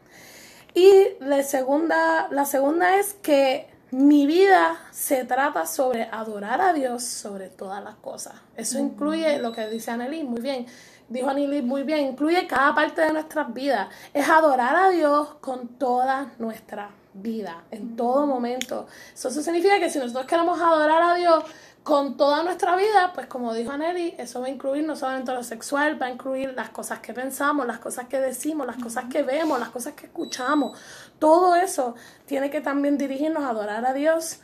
Y 0.75 1.15
la 1.21 1.41
segunda, 1.41 2.27
la 2.31 2.43
segunda 2.45 2.99
es 2.99 3.13
que 3.13 3.67
mi 3.91 4.27
vida 4.27 4.77
se 4.91 5.23
trata 5.23 5.65
sobre 5.65 6.03
adorar 6.11 6.59
a 6.59 6.73
Dios 6.73 7.01
sobre 7.01 7.47
todas 7.47 7.81
las 7.81 7.95
cosas. 7.95 8.33
Eso 8.57 8.77
incluye 8.77 9.39
lo 9.39 9.53
que 9.53 9.69
dice 9.69 9.91
Anneli, 9.91 10.23
muy 10.23 10.41
bien. 10.41 10.65
Dijo 11.07 11.29
Anneli 11.29 11.61
muy 11.61 11.83
bien, 11.83 12.07
incluye 12.07 12.45
cada 12.45 12.75
parte 12.75 13.01
de 13.01 13.13
nuestras 13.13 13.53
vidas. 13.53 13.87
Es 14.13 14.27
adorar 14.27 14.75
a 14.75 14.89
Dios 14.89 15.35
con 15.39 15.69
toda 15.77 16.33
nuestra 16.39 16.89
vida, 17.13 17.63
en 17.71 17.95
todo 17.95 18.27
momento. 18.27 18.85
Eso, 19.13 19.29
eso 19.29 19.41
significa 19.41 19.79
que 19.79 19.89
si 19.89 19.97
nosotros 19.97 20.25
queremos 20.25 20.59
adorar 20.59 21.01
a 21.01 21.15
Dios 21.15 21.45
con 21.85 22.17
toda 22.17 22.41
nuestra 22.41 22.75
vida, 22.75 23.11
pues 23.13 23.27
como 23.27 23.53
dijo 23.53 23.77
Nelly, 23.77 24.15
eso 24.17 24.41
va 24.41 24.47
a 24.47 24.49
incluir 24.49 24.83
no 24.83 24.95
solamente 24.95 25.31
lo 25.31 25.43
sexual, 25.43 26.01
va 26.01 26.07
a 26.07 26.09
incluir 26.09 26.51
las 26.55 26.71
cosas 26.71 26.97
que 26.97 27.13
pensamos, 27.13 27.67
las 27.67 27.77
cosas 27.77 28.07
que 28.07 28.19
decimos, 28.19 28.65
las 28.65 28.77
cosas 28.77 29.05
que 29.05 29.21
vemos, 29.21 29.59
las 29.59 29.69
cosas 29.69 29.93
que 29.93 30.07
escuchamos. 30.07 30.75
Todo 31.19 31.55
eso 31.55 31.93
tiene 32.25 32.49
que 32.49 32.59
también 32.59 32.97
dirigirnos 32.97 33.43
a 33.43 33.49
adorar 33.49 33.85
a 33.85 33.93
Dios, 33.93 34.39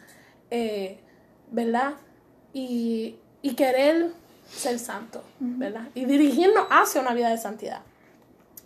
eh, 0.52 1.00
¿verdad? 1.50 1.94
Y, 2.54 3.18
querer 3.58 4.12
ser 4.48 4.78
santo, 4.78 5.24
¿verdad? 5.40 5.88
Y 5.96 6.06
dirigirnos 6.06 6.68
hacia 6.70 7.02
una 7.02 7.16
vida 7.16 7.30
de 7.30 7.40
santidad. 7.40 7.82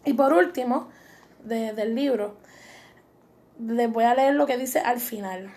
Y 0.04 0.12
por 0.16 0.34
último, 0.34 0.90
del 1.46 1.96
libro, 1.96 2.36
les 3.58 3.90
voy 3.90 4.04
a 4.04 4.16
leer 4.16 4.36
lo 4.36 4.46
que 4.46 4.58
dice 4.58 4.80
al 4.80 5.00
final. 5.00 5.50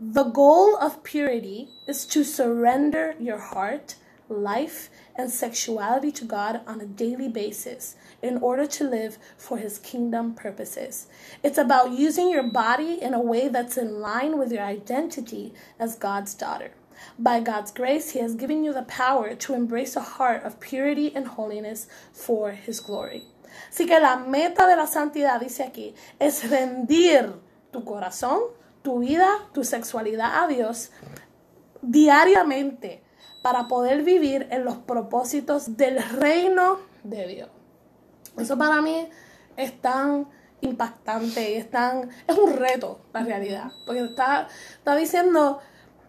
The 0.00 0.24
goal 0.24 0.76
of 0.76 1.04
purity 1.04 1.68
is 1.86 2.04
to 2.06 2.24
surrender 2.24 3.14
your 3.20 3.38
heart, 3.38 3.94
life, 4.28 4.90
and 5.14 5.30
sexuality 5.30 6.10
to 6.10 6.24
God 6.24 6.62
on 6.66 6.80
a 6.80 6.86
daily 6.86 7.28
basis 7.28 7.94
in 8.20 8.38
order 8.38 8.66
to 8.66 8.90
live 8.90 9.18
for 9.38 9.58
His 9.58 9.78
kingdom 9.78 10.34
purposes. 10.34 11.06
It's 11.44 11.58
about 11.58 11.92
using 11.92 12.28
your 12.28 12.42
body 12.42 13.00
in 13.00 13.14
a 13.14 13.20
way 13.20 13.46
that's 13.46 13.76
in 13.76 14.00
line 14.00 14.36
with 14.36 14.50
your 14.50 14.64
identity 14.64 15.54
as 15.78 15.94
God's 15.94 16.34
daughter. 16.34 16.72
By 17.16 17.38
God's 17.38 17.70
grace, 17.70 18.10
He 18.10 18.18
has 18.18 18.34
given 18.34 18.64
you 18.64 18.72
the 18.72 18.82
power 18.82 19.36
to 19.36 19.54
embrace 19.54 19.94
a 19.94 20.00
heart 20.00 20.42
of 20.42 20.58
purity 20.58 21.14
and 21.14 21.28
holiness 21.28 21.86
for 22.12 22.50
His 22.50 22.80
glory. 22.80 23.22
Así 23.70 23.86
que 23.86 24.00
la 24.00 24.16
meta 24.16 24.66
de 24.66 24.74
la 24.74 24.86
santidad, 24.86 25.38
dice 25.38 25.60
aquí, 25.60 25.94
es 26.18 26.42
rendir 26.50 27.32
tu 27.72 27.84
corazón, 27.84 28.50
tu 28.84 28.98
vida, 28.98 29.30
tu 29.54 29.64
sexualidad 29.64 30.44
a 30.44 30.46
Dios 30.46 30.90
diariamente 31.80 33.02
para 33.42 33.66
poder 33.66 34.02
vivir 34.02 34.46
en 34.50 34.66
los 34.66 34.76
propósitos 34.76 35.78
del 35.78 36.02
reino 36.02 36.80
de 37.02 37.26
Dios. 37.26 37.48
Eso 38.36 38.58
para 38.58 38.82
mí 38.82 39.08
es 39.56 39.80
tan 39.80 40.28
impactante 40.60 41.52
y 41.52 41.54
es 41.54 41.70
tan 41.70 42.10
es 42.28 42.36
un 42.36 42.56
reto 42.56 43.00
la 43.14 43.22
realidad, 43.22 43.70
porque 43.86 44.02
está 44.04 44.48
está 44.78 44.94
diciendo 44.96 45.60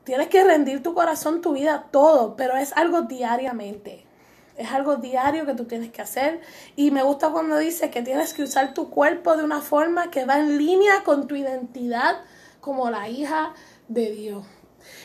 tienes 0.04 0.28
que 0.28 0.44
rendir 0.44 0.84
tu 0.84 0.94
corazón, 0.94 1.42
tu 1.42 1.54
vida, 1.54 1.88
todo, 1.92 2.36
pero 2.36 2.58
es 2.58 2.74
algo 2.74 3.04
diariamente. 3.04 4.06
Es 4.58 4.72
algo 4.72 4.98
diario 4.98 5.46
que 5.46 5.54
tú 5.54 5.66
tienes 5.66 5.92
que 5.92 6.02
hacer. 6.02 6.40
Y 6.78 6.92
me 6.92 7.04
gusta 7.04 7.30
cuando 7.30 7.58
dice 7.58 7.90
que 7.90 8.02
tienes 8.02 8.34
que 8.34 8.44
usar 8.44 8.74
tu 8.74 8.90
cuerpo 8.90 9.36
de 9.36 9.44
una 9.44 9.60
forma 9.60 10.12
que 10.12 10.26
va 10.26 10.40
en 10.40 10.58
línea 10.58 11.04
con 11.04 11.28
tu 11.28 11.36
identidad 11.36 12.18
como 12.66 12.90
la 12.90 13.08
hija 13.08 13.54
de 13.88 14.12
Dios. 14.12 14.44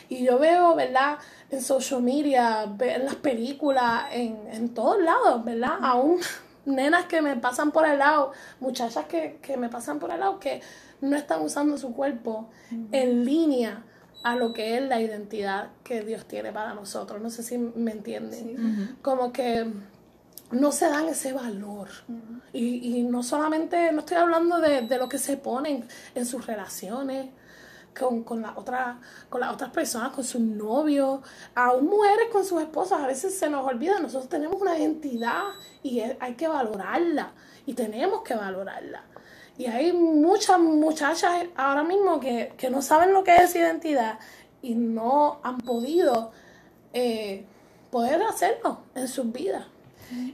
Y 0.09 0.25
yo 0.25 0.38
veo, 0.38 0.75
¿verdad? 0.75 1.19
En 1.50 1.61
social 1.61 2.02
media, 2.02 2.62
en 2.81 3.05
las 3.05 3.17
películas, 3.17 4.05
en, 4.12 4.38
en 4.50 4.73
todos 4.73 5.02
lados, 5.02 5.45
¿verdad? 5.45 5.76
Aún 5.83 6.21
nenas 6.64 7.05
que 7.05 7.21
me 7.21 7.37
pasan 7.37 7.71
por 7.71 7.87
el 7.87 7.99
lado, 7.99 8.33
muchachas 8.61 9.05
que, 9.05 9.38
que 9.43 9.59
me 9.59 9.69
pasan 9.69 9.99
por 9.99 10.11
el 10.11 10.21
lado, 10.21 10.40
que 10.40 10.62
no 11.02 11.17
están 11.19 11.43
usando 11.43 11.76
su 11.76 11.93
cuerpo 11.93 12.49
en 12.93 13.26
línea 13.26 13.85
a 14.25 14.37
lo 14.37 14.55
que 14.55 14.79
es 14.79 14.83
la 14.83 14.99
identidad 14.99 15.69
que 15.85 16.00
Dios 16.00 16.25
tiene 16.25 16.52
para 16.52 16.73
nosotros. 16.73 17.21
No 17.21 17.29
sé 17.29 17.43
si 17.43 17.59
me 17.59 17.93
entienden. 17.93 18.97
Como 19.02 19.33
que 19.35 19.71
no 20.50 20.73
se 20.73 20.88
dan 20.88 21.09
ese 21.09 21.35
valor. 21.35 21.88
y, 22.55 22.97
y, 22.99 23.02
no 23.02 23.23
solamente, 23.23 23.93
no 23.93 24.00
estoy 24.00 24.17
hablando 24.17 24.61
de, 24.61 24.81
de, 24.83 24.99
lo 24.99 25.11
que 25.11 25.19
se 25.19 25.37
ponen 25.37 25.87
en 26.14 26.26
sus 26.26 26.47
relaciones, 26.47 27.29
con, 27.99 28.23
con, 28.25 28.42
la 28.42 28.54
otra, 28.56 28.99
con 29.28 29.40
las 29.40 29.52
otras 29.52 29.70
personas, 29.70 30.12
con 30.12 30.25
sus 30.25 30.40
novios, 30.40 31.20
aún 31.54 31.87
mujeres 31.87 32.28
con 32.32 32.44
sus 32.44 32.61
esposas. 32.62 33.00
A 33.00 33.06
veces 33.06 33.38
se 33.38 33.49
nos 33.50 33.66
olvida, 33.66 33.99
nosotros 33.99 34.28
tenemos 34.28 34.61
una 34.61 34.78
identidad 34.78 35.42
y 35.82 36.00
hay 36.00 36.35
que 36.35 36.49
valorarla 36.49 37.32
y 37.66 37.75
tenemos 37.75 38.23
que 38.23 38.35
valorarla. 38.35 39.04
Y 39.59 39.66
hay 39.66 39.92
muchas 39.92 40.59
muchachas 40.59 41.47
ahora 41.54 41.85
mismo 41.85 42.18
que, 42.18 42.54
que 42.56 42.70
no 42.70 42.80
saben 42.80 43.12
lo 43.12 43.25
que 43.25 43.37
es 43.37 43.54
identidad 43.54 44.18
y 44.62 44.75
no 44.75 45.40
han 45.42 45.59
podido 45.59 46.32
eh, 46.92 47.44
poder 47.90 48.23
hacerlo 48.23 48.80
en 48.94 49.09
sus 49.09 49.30
vidas. 49.32 49.66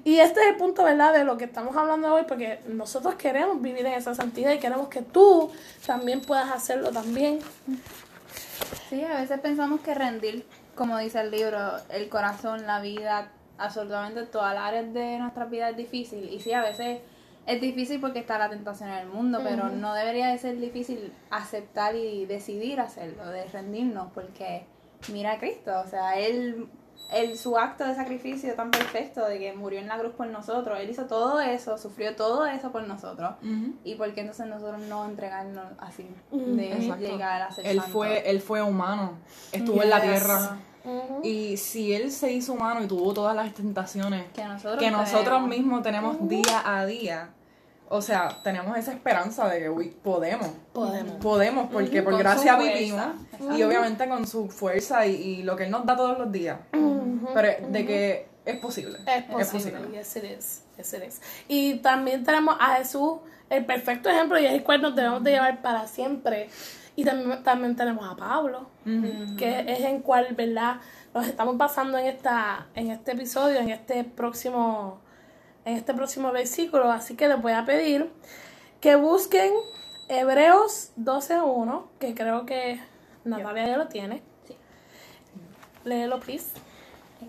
Y 0.05 0.19
este 0.19 0.41
es 0.41 0.47
el 0.49 0.57
punto, 0.57 0.85
¿verdad?, 0.85 1.13
de 1.13 1.25
lo 1.25 1.37
que 1.37 1.45
estamos 1.45 1.77
hablando 1.77 2.15
hoy, 2.15 2.25
porque 2.27 2.61
nosotros 2.69 3.15
queremos 3.17 3.61
vivir 3.61 3.85
en 3.87 3.95
esa 3.95 4.15
santidad 4.15 4.53
y 4.53 4.59
queremos 4.59 4.89
que 4.89 5.03
tú 5.03 5.51
también 5.87 6.21
puedas 6.21 6.51
hacerlo 6.51 6.91
también. 6.91 7.41
Sí, 8.89 9.03
a 9.03 9.21
veces 9.21 9.41
pensamos 9.41 9.81
que 9.81 9.95
rendir 9.95 10.47
como 10.77 10.99
dice 10.99 11.21
el 11.21 11.33
libro, 11.33 11.59
el 11.89 12.09
corazón, 12.09 12.67
la 12.67 12.81
vida, 12.81 13.33
absolutamente 13.59 14.23
todas 14.25 14.55
las 14.55 14.65
áreas 14.65 14.93
de 14.93 15.19
nuestra 15.19 15.47
vida 15.47 15.71
es 15.71 15.77
difícil. 15.77 16.29
Y 16.31 16.41
sí, 16.41 16.53
a 16.53 16.63
veces 16.63 17.01
es 17.47 17.61
difícil 17.61 18.01
porque 18.01 18.21
está 18.21 18.39
la 18.39 18.49
tentación 18.49 18.91
en 18.91 18.99
el 18.99 19.09
mundo, 19.09 19.41
pero 19.43 19.71
no 19.71 19.95
debería 19.95 20.29
de 20.29 20.39
ser 20.39 20.59
difícil 20.61 21.13
aceptar 21.31 21.97
y 21.97 22.27
decidir 22.27 22.79
hacerlo, 22.79 23.27
de 23.27 23.45
rendirnos, 23.47 24.13
porque 24.13 24.67
mira 25.13 25.33
a 25.33 25.39
Cristo, 25.39 25.73
o 25.85 25.89
sea, 25.89 26.19
Él, 26.19 26.69
él, 27.13 27.39
su 27.39 27.57
acto 27.57 27.85
de 27.85 27.95
sacrificio 27.95 28.55
tan 28.55 28.71
perfecto, 28.71 29.25
de 29.27 29.39
que 29.39 29.53
murió 29.53 29.81
en 29.81 29.89
la 29.89 29.99
cruz 29.99 30.13
por 30.15 30.27
nosotros, 30.27 30.79
Él 30.81 30.91
hizo 30.91 31.07
todo 31.07 31.41
eso, 31.41 31.79
sufrió 31.79 32.17
todo 32.17 32.47
eso 32.47 32.73
por 32.73 32.87
nosotros, 32.87 33.33
y 33.85 33.95
por 33.95 34.13
qué 34.15 34.23
entonces 34.23 34.47
nosotros 34.47 34.81
no 34.83 35.05
entregarnos 35.05 35.65
así, 35.79 36.09
de 36.31 36.97
llegar 36.99 37.43
a 37.43 37.51
ser 37.51 37.67
él 37.67 37.79
santo? 37.79 37.93
fue 37.93 38.31
Él 38.31 38.41
fue 38.41 38.63
humano, 38.63 39.13
estuvo 39.53 39.83
en 39.83 39.91
la 39.91 40.01
tierra. 40.01 40.59
Y 41.25 41.57
si 41.57 41.93
él 41.93 42.13
se 42.13 42.33
hizo 42.33 42.53
humano 42.53 42.81
y 42.81 42.87
tuvo 42.87 43.13
todas 43.13 43.35
las 43.35 43.53
tentaciones 43.55 44.25
Que 44.33 44.45
nosotros 44.45 44.79
que 44.79 44.89
nosotros 44.89 45.25
tenemos. 45.25 45.49
mismos 45.49 45.83
tenemos 45.83 46.29
día 46.29 46.63
a 46.65 46.87
día, 46.87 47.31
o 47.89 48.03
sea, 48.03 48.41
tenemos 48.43 48.77
esa 48.77 48.93
esperanza 48.93 49.49
de 49.49 49.61
que 49.61 49.71
uy, 49.71 49.89
podemos. 50.03 50.49
Podemos. 50.73 51.15
Podemos, 51.17 51.71
porque 51.71 52.03
por 52.03 52.13
Con 52.13 52.21
gracia 52.21 52.57
vivimos. 52.57 53.07
Y 53.57 53.63
obviamente 53.63 54.09
con 54.09 54.27
su 54.27 54.49
fuerza 54.49 55.07
y, 55.07 55.15
y 55.15 55.43
lo 55.43 55.57
que 55.57 55.65
él 55.65 55.71
nos 55.71 55.87
da 55.87 55.97
todos 55.97 56.19
los 56.19 56.31
días. 56.33 56.59
Pero 56.73 57.69
de 57.69 57.87
que 57.87 58.29
es 58.47 58.57
posible. 58.59 58.99
Es 59.07 59.49
posible. 59.49 59.81
Yes, 59.93 60.17
it 60.17 60.25
is. 60.25 60.63
Yes, 60.77 60.95
it 60.95 61.03
is. 61.07 61.21
Y 61.49 61.75
también 61.79 62.25
tenemos 62.25 62.57
a 62.61 62.77
Jesús, 62.77 63.19
el 63.51 63.65
perfecto 63.67 64.09
ejemplo, 64.09 64.39
y 64.39 64.47
es 64.47 64.53
el 64.53 64.63
cual 64.63 64.83
nos 64.83 64.95
debemos 64.95 65.23
de 65.25 65.33
llevar 65.33 65.61
para 65.63 65.87
siempre. 65.87 66.49
Y 66.95 67.05
también, 67.05 67.43
también 67.43 67.77
tenemos 67.77 68.11
a 68.11 68.17
Pablo, 68.17 68.71
que 69.37 69.65
es 69.69 69.81
en 69.81 70.01
cual, 70.01 70.29
¿verdad? 70.35 70.77
Nos 71.13 71.27
estamos 71.27 71.59
basando 71.59 71.99
en 71.99 72.07
esta, 72.07 72.69
en 72.75 72.91
este 72.91 73.13
episodio, 73.13 73.59
en 73.59 73.71
este 73.71 74.05
próximo, 74.05 75.01
en 75.67 75.77
este 75.77 75.93
próximo 75.93 76.33
versículo. 76.33 76.91
Así 76.91 77.15
que 77.15 77.29
les 77.29 77.41
voy 77.43 77.53
a 77.53 77.67
pedir 77.67 78.11
que 78.81 78.97
busquen 78.97 79.53
Hebreos 80.09 80.93
12.1, 80.99 81.85
que 81.99 82.15
creo 82.15 82.47
que 82.47 82.81
Natalia 83.25 83.67
ya 83.67 83.77
lo 83.77 83.89
tiene. 83.89 84.23
Sí. 84.47 84.57
Léelo, 85.85 86.21
please. 86.21 86.53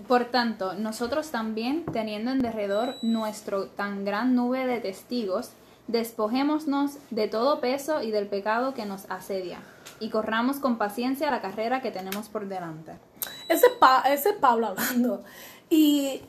Por 0.08 0.26
tanto, 0.26 0.74
nosotros 0.74 1.32
también, 1.32 1.86
teniendo 1.86 2.32
en 2.32 2.40
derredor 2.40 2.96
nuestro 3.02 3.68
tan 3.68 4.06
gran 4.06 4.36
nube 4.36 4.66
de 4.66 4.80
testigos, 4.80 5.52
despojémonos 5.88 6.98
de 7.10 7.28
todo 7.30 7.62
peso 7.62 8.02
y 8.04 8.12
del 8.12 8.28
pecado 8.28 8.74
que 8.74 8.86
nos 8.86 9.10
asedia, 9.10 9.60
y 10.02 10.10
corramos 10.10 10.58
con 10.58 10.78
paciencia 10.78 11.32
la 11.32 11.42
carrera 11.42 11.82
que 11.82 11.92
tenemos 11.92 12.28
por 12.28 12.48
delante. 12.48 12.92
Ese 13.48 13.66
es, 13.68 13.72
Pa- 13.80 14.04
ese 14.10 14.30
es 14.32 14.36
Pablo 14.36 14.68
hablando. 14.68 15.24
Y 15.70 16.22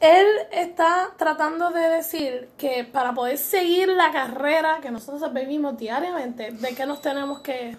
él 0.00 0.26
está 0.50 1.10
tratando 1.18 1.70
de 1.70 1.88
decir 1.88 2.48
que 2.56 2.84
para 2.84 3.12
poder 3.12 3.36
seguir 3.36 3.88
la 3.88 4.10
carrera 4.10 4.78
que 4.80 4.90
nosotros 4.90 5.32
vivimos 5.34 5.76
diariamente, 5.76 6.52
de 6.52 6.74
qué 6.74 6.86
nos 6.86 7.02
tenemos 7.02 7.40
que, 7.40 7.76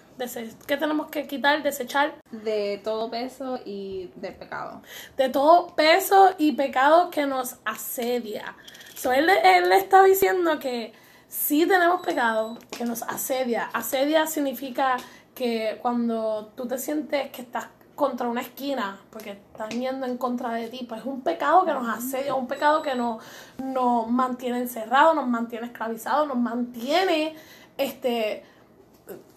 qué 0.66 0.76
tenemos 0.76 1.08
que 1.08 1.26
quitar, 1.26 1.62
desechar, 1.62 2.14
De 2.30 2.80
todo 2.84 3.10
peso 3.10 3.58
y 3.64 4.10
del 4.14 4.36
pecado. 4.36 4.82
de 5.16 5.28
todo 5.30 5.74
peso 5.74 6.34
y 6.38 6.52
pecado 6.52 7.10
que 7.10 7.26
nos 7.26 7.56
asedia. 7.64 8.54
So, 8.94 9.12
él, 9.12 9.28
él 9.28 9.68
le 9.68 9.76
está 9.76 10.04
diciendo 10.04 10.60
que 10.60 10.92
sí 11.26 11.66
tenemos 11.66 12.02
pecado 12.02 12.56
que 12.70 12.84
nos 12.84 13.02
asedia. 13.02 13.68
Asedia 13.72 14.28
significa 14.28 14.96
que 15.34 15.78
cuando 15.82 16.52
tú 16.54 16.68
te 16.68 16.78
sientes 16.78 17.30
que 17.30 17.42
estás 17.42 17.66
contra 17.94 18.28
una 18.28 18.40
esquina, 18.40 18.98
porque 19.10 19.30
están 19.32 19.70
yendo 19.70 20.06
en 20.06 20.16
contra 20.16 20.52
de 20.52 20.68
ti, 20.68 20.86
pues 20.88 21.00
es 21.00 21.06
un 21.06 21.20
pecado 21.20 21.64
que 21.64 21.72
nos 21.72 21.88
asedia, 21.88 22.34
un 22.34 22.46
pecado 22.46 22.82
que 22.82 22.94
nos, 22.94 23.22
nos 23.62 24.08
mantiene 24.08 24.58
encerrados, 24.58 25.14
nos 25.14 25.26
mantiene 25.26 25.66
esclavizados, 25.66 26.26
nos 26.26 26.38
mantiene 26.38 27.34
este 27.76 28.44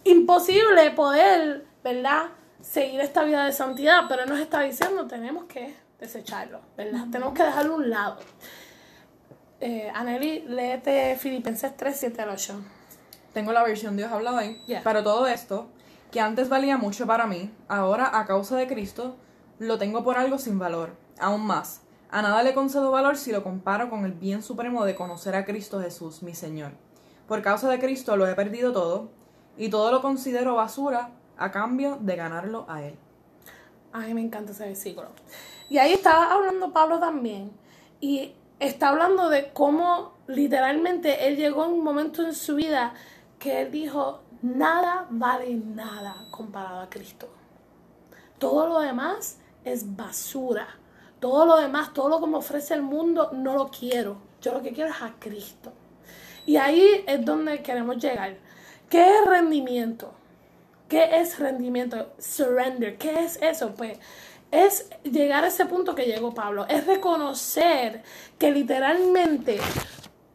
imposible 0.03 0.91
poder, 0.91 1.65
¿verdad? 1.83 2.29
Seguir 2.61 2.99
esta 3.01 3.23
vida 3.23 3.45
de 3.45 3.51
santidad, 3.51 4.03
pero 4.07 4.23
él 4.23 4.29
nos 4.29 4.39
está 4.39 4.61
diciendo, 4.61 5.05
tenemos 5.05 5.45
que 5.45 5.75
desecharlo, 5.99 6.61
¿verdad? 6.77 7.05
Tenemos 7.11 7.33
que 7.33 7.43
dejarlo 7.43 7.73
a 7.73 7.77
un 7.77 7.89
lado. 7.89 8.17
Eh, 9.59 9.91
Aneli, 9.93 10.41
léete 10.47 11.15
Filipenses 11.17 11.75
3, 11.75 11.95
7 11.97 12.21
al 12.21 12.29
8. 12.29 12.61
Tengo 13.33 13.51
la 13.51 13.63
versión 13.63 13.97
Dios 13.97 14.11
habla 14.11 14.33
hoy. 14.33 14.61
Yeah. 14.65 14.81
Pero 14.83 15.03
todo 15.03 15.27
esto, 15.27 15.69
que 16.15 16.21
antes 16.21 16.47
valía 16.47 16.77
mucho 16.77 17.05
para 17.05 17.27
mí, 17.27 17.51
ahora 17.67 18.17
a 18.17 18.25
causa 18.25 18.55
de 18.55 18.67
Cristo, 18.67 19.17
lo 19.59 19.77
tengo 19.77 20.05
por 20.05 20.17
algo 20.17 20.37
sin 20.37 20.57
valor. 20.57 20.95
Aún 21.19 21.45
más, 21.45 21.81
a 22.09 22.21
nada 22.21 22.41
le 22.41 22.53
concedo 22.53 22.89
valor 22.89 23.17
si 23.17 23.33
lo 23.33 23.43
comparo 23.43 23.89
con 23.89 24.05
el 24.05 24.13
bien 24.13 24.41
supremo 24.41 24.85
de 24.85 24.95
conocer 24.95 25.35
a 25.35 25.43
Cristo 25.43 25.81
Jesús, 25.81 26.23
mi 26.23 26.33
Señor. 26.33 26.71
Por 27.27 27.41
causa 27.41 27.69
de 27.69 27.79
Cristo 27.79 28.15
lo 28.15 28.25
he 28.29 28.33
perdido 28.33 28.71
todo, 28.71 29.09
y 29.57 29.67
todo 29.67 29.91
lo 29.91 30.01
considero 30.01 30.55
basura 30.55 31.09
a 31.35 31.51
cambio 31.51 31.97
de 31.99 32.15
ganarlo 32.15 32.65
a 32.69 32.81
Él. 32.81 32.95
A 33.91 33.99
mí 33.99 34.13
me 34.13 34.21
encanta 34.21 34.53
ese 34.53 34.67
versículo. 34.67 35.09
Y 35.69 35.79
ahí 35.79 35.91
estaba 35.91 36.31
hablando 36.31 36.71
Pablo 36.71 36.97
también. 36.97 37.51
Y 37.99 38.35
está 38.61 38.87
hablando 38.87 39.27
de 39.27 39.51
cómo 39.51 40.13
literalmente 40.27 41.27
él 41.27 41.35
llegó 41.35 41.65
en 41.65 41.71
un 41.71 41.83
momento 41.83 42.23
en 42.23 42.33
su 42.33 42.55
vida 42.55 42.93
que 43.37 43.63
él 43.63 43.71
dijo, 43.71 44.21
nada 44.45 45.07
vale 45.09 45.55
nada 45.55 46.27
comparado 46.29 46.81
a 46.81 46.89
Cristo. 46.89 47.27
Todo 48.37 48.67
lo 48.67 48.79
demás 48.79 49.39
es 49.63 49.95
basura. 49.95 50.67
Todo 51.19 51.45
lo 51.45 51.57
demás, 51.57 51.93
todo 51.93 52.09
lo 52.09 52.19
que 52.19 52.27
me 52.27 52.37
ofrece 52.37 52.73
el 52.73 52.83
mundo, 52.83 53.31
no 53.33 53.55
lo 53.55 53.69
quiero. 53.69 54.17
Yo 54.41 54.53
lo 54.53 54.61
que 54.61 54.73
quiero 54.73 54.91
es 54.91 55.01
a 55.01 55.13
Cristo. 55.19 55.71
Y 56.45 56.57
ahí 56.57 57.03
es 57.07 57.25
donde 57.25 57.63
queremos 57.63 57.97
llegar. 57.97 58.37
¿Qué 58.89 59.17
es 59.17 59.25
rendimiento? 59.25 60.13
¿Qué 60.87 61.19
es 61.19 61.39
rendimiento? 61.39 62.13
Surrender. 62.19 62.97
¿Qué 62.97 63.23
es 63.23 63.41
eso? 63.41 63.73
Pues 63.73 63.97
es 64.51 64.89
llegar 65.03 65.43
a 65.43 65.47
ese 65.47 65.65
punto 65.65 65.95
que 65.95 66.05
llegó 66.05 66.35
Pablo. 66.35 66.67
Es 66.67 66.85
reconocer 66.85 68.03
que 68.37 68.51
literalmente 68.51 69.59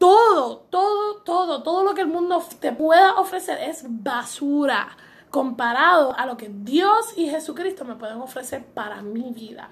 todo, 0.01 0.65
todo, 0.69 1.17
todo, 1.23 1.63
todo 1.63 1.83
lo 1.83 1.93
que 1.95 2.01
el 2.01 2.07
mundo 2.07 2.43
te 2.59 2.71
pueda 2.73 3.15
ofrecer 3.19 3.59
es 3.69 3.83
basura 3.87 4.97
comparado 5.29 6.15
a 6.17 6.25
lo 6.25 6.35
que 6.37 6.49
Dios 6.51 7.13
y 7.15 7.29
Jesucristo 7.29 7.85
me 7.85 7.95
pueden 7.95 8.19
ofrecer 8.21 8.65
para 8.65 9.01
mi 9.01 9.31
vida. 9.31 9.69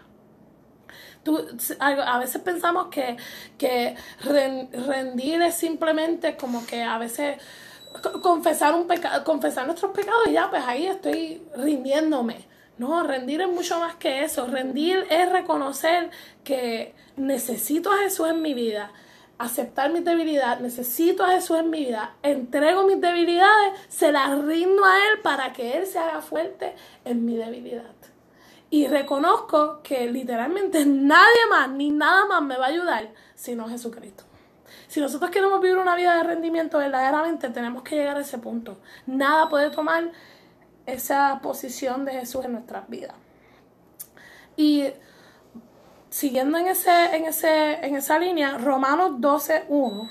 Tú, 1.24 1.38
a 1.80 2.18
veces 2.20 2.42
pensamos 2.42 2.88
que, 2.88 3.18
que 3.58 3.96
ren- 4.24 4.70
rendir 4.88 5.42
es 5.42 5.56
simplemente 5.56 6.38
como 6.38 6.66
que 6.66 6.82
a 6.84 6.98
veces 6.98 7.38
co- 8.02 8.22
confesar 8.22 8.74
un 8.74 8.88
pecado, 8.88 9.24
confesar 9.24 9.66
nuestros 9.66 9.92
pecados 9.92 10.28
y 10.28 10.34
ya, 10.34 10.50
pues 10.50 10.64
ahí 10.66 10.86
estoy 10.88 11.42
rindiéndome. 11.56 12.48
No, 12.78 13.04
rendir 13.04 13.42
es 13.42 13.50
mucho 13.50 13.80
más 13.80 13.96
que 13.96 14.24
eso. 14.24 14.48
Rendir 14.48 15.06
es 15.10 15.30
reconocer 15.32 16.10
que 16.46 16.96
necesito 17.18 17.92
a 17.92 17.98
Jesús 17.98 18.30
en 18.30 18.42
mi 18.42 18.54
vida, 18.54 18.92
aceptar 19.40 19.92
mi 19.92 20.02
debilidad, 20.02 20.60
necesito 20.60 21.24
a 21.24 21.32
Jesús 21.32 21.58
en 21.58 21.70
mi 21.70 21.86
vida, 21.86 22.16
entrego 22.22 22.86
mis 22.86 23.02
debilidades, 23.02 23.74
se 23.88 24.12
las 24.12 24.44
rindo 24.44 24.86
a 24.86 24.98
Él 24.98 25.22
para 25.24 25.54
que 25.54 25.78
Él 25.78 25.88
se 25.88 25.98
haga 25.98 26.22
fuerte 26.22 26.76
en 27.06 27.26
mi 27.26 27.38
debilidad. 27.38 27.96
Y 28.70 28.88
reconozco 28.88 29.82
que 29.82 30.12
literalmente 30.12 30.86
nadie 30.88 31.48
más 31.50 31.70
ni 31.70 31.90
nada 31.90 32.26
más 32.26 32.44
me 32.44 32.58
va 32.58 32.66
a 32.66 32.70
ayudar 32.70 33.10
sino 33.34 33.70
Jesucristo. 33.70 34.26
Si 34.88 35.00
nosotros 35.00 35.32
queremos 35.32 35.62
vivir 35.62 35.78
una 35.78 35.96
vida 35.96 36.18
de 36.18 36.24
rendimiento 36.24 36.78
verdaderamente, 36.78 37.50
tenemos 37.50 37.84
que 37.84 37.96
llegar 37.96 38.18
a 38.18 38.22
ese 38.22 38.38
punto. 38.38 38.78
Nada 39.06 39.48
puede 39.48 39.70
tomar 39.70 40.12
esa 40.86 41.40
posición 41.42 42.04
de 42.06 42.12
Jesús 42.14 42.44
en 42.44 42.54
nuestras 42.54 42.90
vidas. 42.90 43.16
Y 44.58 44.88
siguiendo 46.10 46.58
en, 46.58 46.68
ese, 46.68 47.16
en, 47.16 47.26
ese, 47.26 47.86
en 47.86 47.96
esa 47.96 48.20
línea, 48.20 48.58
Romanos 48.58 49.12
12.1, 49.20 50.10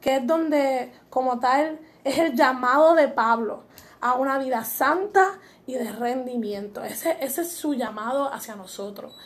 que 0.00 0.16
es 0.16 0.26
donde 0.26 0.92
como 1.10 1.38
tal 1.40 1.78
es 2.04 2.18
el 2.18 2.34
llamado 2.34 2.94
de 2.94 3.08
Pablo 3.08 3.64
a 4.00 4.14
una 4.14 4.38
vida 4.38 4.64
santa 4.64 5.38
y 5.66 5.74
de 5.74 5.90
rendimiento. 5.90 6.84
Ese, 6.84 7.16
ese 7.20 7.42
es 7.42 7.52
su 7.52 7.74
llamado 7.74 8.32
hacia 8.32 8.54
nosotros. 8.54 9.16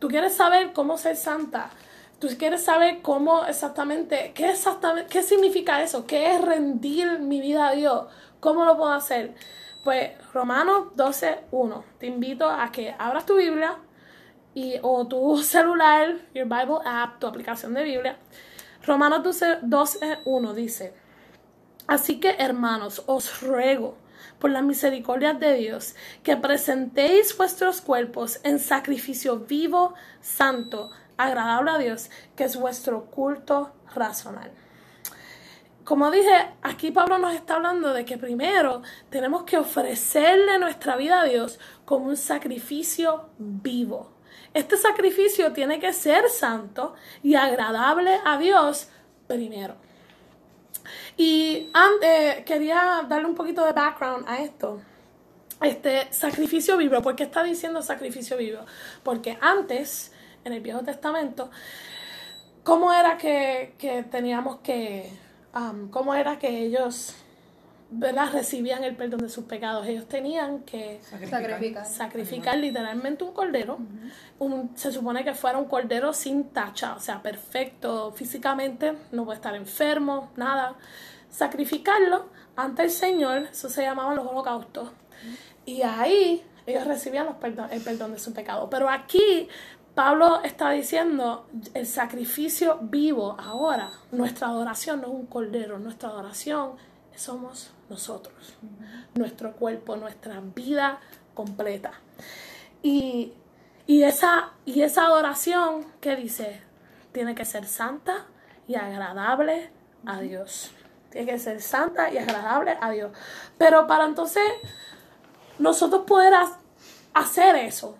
Tú 0.00 0.08
quieres 0.08 0.34
saber 0.34 0.72
cómo 0.72 0.98
ser 0.98 1.16
santa. 1.16 1.70
Tú 2.18 2.28
quieres 2.38 2.64
saber 2.64 3.02
cómo 3.02 3.44
exactamente, 3.44 4.32
qué 4.34 4.50
exactamente, 4.50 5.08
qué 5.10 5.22
significa 5.22 5.82
eso, 5.82 6.06
qué 6.06 6.34
es 6.34 6.40
rendir 6.40 7.20
mi 7.20 7.40
vida 7.40 7.68
a 7.68 7.72
Dios, 7.72 8.06
cómo 8.40 8.64
lo 8.64 8.76
puedo 8.76 8.92
hacer. 8.92 9.34
Pues 9.84 10.12
Romanos 10.32 10.88
12.1. 10.96 11.84
Te 11.98 12.06
invito 12.06 12.50
a 12.50 12.72
que 12.72 12.94
abras 12.98 13.26
tu 13.26 13.36
Biblia 13.36 13.76
y, 14.56 14.78
o 14.82 15.06
tu 15.06 15.36
celular, 15.42 16.16
your 16.34 16.46
Bible 16.46 16.78
app, 16.84 17.20
tu 17.20 17.26
aplicación 17.26 17.74
de 17.74 17.84
Biblia. 17.84 18.16
Romanos 18.84 19.20
12.1 19.20 20.54
dice, 20.54 20.94
Así 21.86 22.18
que, 22.18 22.30
hermanos, 22.38 23.02
os 23.06 23.42
ruego, 23.42 23.98
por 24.38 24.50
las 24.50 24.62
misericordias 24.62 25.38
de 25.38 25.54
Dios, 25.54 25.94
que 26.22 26.36
presentéis 26.38 27.36
vuestros 27.36 27.82
cuerpos 27.82 28.40
en 28.44 28.58
sacrificio 28.58 29.40
vivo, 29.40 29.94
santo, 30.20 30.90
agradable 31.18 31.70
a 31.72 31.78
Dios, 31.78 32.10
que 32.34 32.44
es 32.44 32.56
vuestro 32.56 33.06
culto 33.06 33.72
racional. 33.94 34.50
Como 35.84 36.10
dije, 36.10 36.54
aquí 36.62 36.90
Pablo 36.90 37.18
nos 37.18 37.34
está 37.34 37.56
hablando 37.56 37.92
de 37.92 38.06
que 38.06 38.16
primero 38.18 38.82
tenemos 39.10 39.44
que 39.44 39.58
ofrecerle 39.58 40.58
nuestra 40.58 40.96
vida 40.96 41.20
a 41.20 41.24
Dios 41.24 41.60
como 41.84 42.06
un 42.06 42.16
sacrificio 42.16 43.28
vivo. 43.38 44.15
Este 44.56 44.78
sacrificio 44.78 45.52
tiene 45.52 45.78
que 45.78 45.92
ser 45.92 46.30
santo 46.30 46.94
y 47.22 47.34
agradable 47.34 48.18
a 48.24 48.38
Dios 48.38 48.88
primero. 49.26 49.74
Y 51.14 51.68
antes 51.74 52.42
quería 52.46 53.04
darle 53.06 53.26
un 53.26 53.34
poquito 53.34 53.66
de 53.66 53.72
background 53.72 54.24
a 54.26 54.40
esto. 54.40 54.80
Este 55.60 56.10
sacrificio 56.10 56.78
vivo, 56.78 57.02
¿por 57.02 57.14
qué 57.14 57.24
está 57.24 57.42
diciendo 57.42 57.82
sacrificio 57.82 58.38
vivo? 58.38 58.60
Porque 59.02 59.36
antes, 59.42 60.14
en 60.42 60.54
el 60.54 60.62
Viejo 60.62 60.80
Testamento, 60.80 61.50
¿cómo 62.64 62.94
era 62.94 63.18
que, 63.18 63.74
que 63.76 64.04
teníamos 64.04 64.60
que, 64.60 65.12
um, 65.54 65.90
cómo 65.90 66.14
era 66.14 66.38
que 66.38 66.48
ellos 66.48 67.14
¿verdad? 67.90 68.30
recibían 68.32 68.84
el 68.84 68.96
perdón 68.96 69.20
de 69.20 69.28
sus 69.28 69.44
pecados. 69.44 69.86
Ellos 69.86 70.06
tenían 70.06 70.60
que 70.60 71.00
Sacrificar. 71.02 71.86
sacrificar 71.86 72.58
literalmente 72.58 73.24
un 73.24 73.32
cordero. 73.32 73.78
un, 74.38 74.76
se 74.76 74.92
supone 74.92 75.24
que 75.24 75.34
fuera 75.34 75.58
un 75.58 75.66
cordero 75.66 76.12
sin 76.12 76.44
tacha, 76.50 76.94
o 76.94 77.00
sea, 77.00 77.22
perfecto 77.22 78.12
físicamente, 78.12 78.94
no 79.12 79.24
puede 79.24 79.36
estar 79.36 79.54
enfermo, 79.54 80.30
nada. 80.36 80.74
Sacrificarlo 81.30 82.26
ante 82.56 82.82
el 82.82 82.90
Señor, 82.90 83.48
eso 83.50 83.68
se 83.68 83.82
llamaban 83.82 84.16
los 84.16 84.26
holocaustos. 84.26 84.90
Y 85.64 85.82
ahí 85.82 86.42
ellos 86.66 86.86
recibían 86.86 87.26
los 87.26 87.36
perdón, 87.36 87.68
el 87.70 87.82
perdón 87.82 88.12
de 88.12 88.18
su 88.18 88.32
pecado. 88.32 88.68
Pero 88.70 88.88
aquí 88.88 89.48
Pablo 89.94 90.42
está 90.42 90.70
diciendo 90.70 91.46
el 91.74 91.86
sacrificio 91.86 92.78
vivo 92.82 93.36
ahora. 93.38 93.90
Nuestra 94.12 94.48
adoración 94.48 95.00
no 95.00 95.08
es 95.08 95.14
un 95.14 95.26
cordero, 95.26 95.78
nuestra 95.78 96.10
adoración 96.10 96.72
somos 97.14 97.72
nosotros, 97.88 98.54
nuestro 99.14 99.52
cuerpo, 99.52 99.96
nuestra 99.96 100.40
vida 100.40 101.00
completa. 101.34 101.92
Y, 102.82 103.32
esa, 103.86 104.52
y 104.64 104.82
esa 104.82 105.06
adoración 105.06 105.86
que 106.00 106.16
dice, 106.16 106.60
tiene 107.12 107.34
que 107.34 107.44
ser 107.44 107.66
santa 107.66 108.26
y 108.66 108.74
agradable 108.74 109.70
a 110.04 110.20
Dios. 110.20 110.72
Tiene 111.10 111.32
que 111.32 111.38
ser 111.38 111.62
santa 111.62 112.10
y 112.12 112.18
agradable 112.18 112.76
a 112.80 112.90
Dios. 112.90 113.12
Pero 113.58 113.86
para 113.86 114.04
entonces 114.04 114.44
nosotros 115.58 116.04
poder 116.06 116.34
hacer 117.14 117.56
eso, 117.56 117.96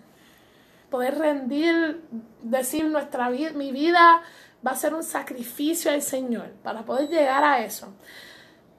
poder 0.89 1.17
rendir, 1.17 2.03
decir 2.41 2.85
nuestra 2.85 3.29
vida, 3.29 3.51
mi 3.51 3.71
vida 3.71 4.21
va 4.65 4.71
a 4.71 4.75
ser 4.75 4.93
un 4.93 5.03
sacrificio 5.03 5.91
al 5.91 6.01
Señor, 6.01 6.51
para 6.63 6.83
poder 6.83 7.09
llegar 7.09 7.43
a 7.43 7.63
eso 7.63 7.93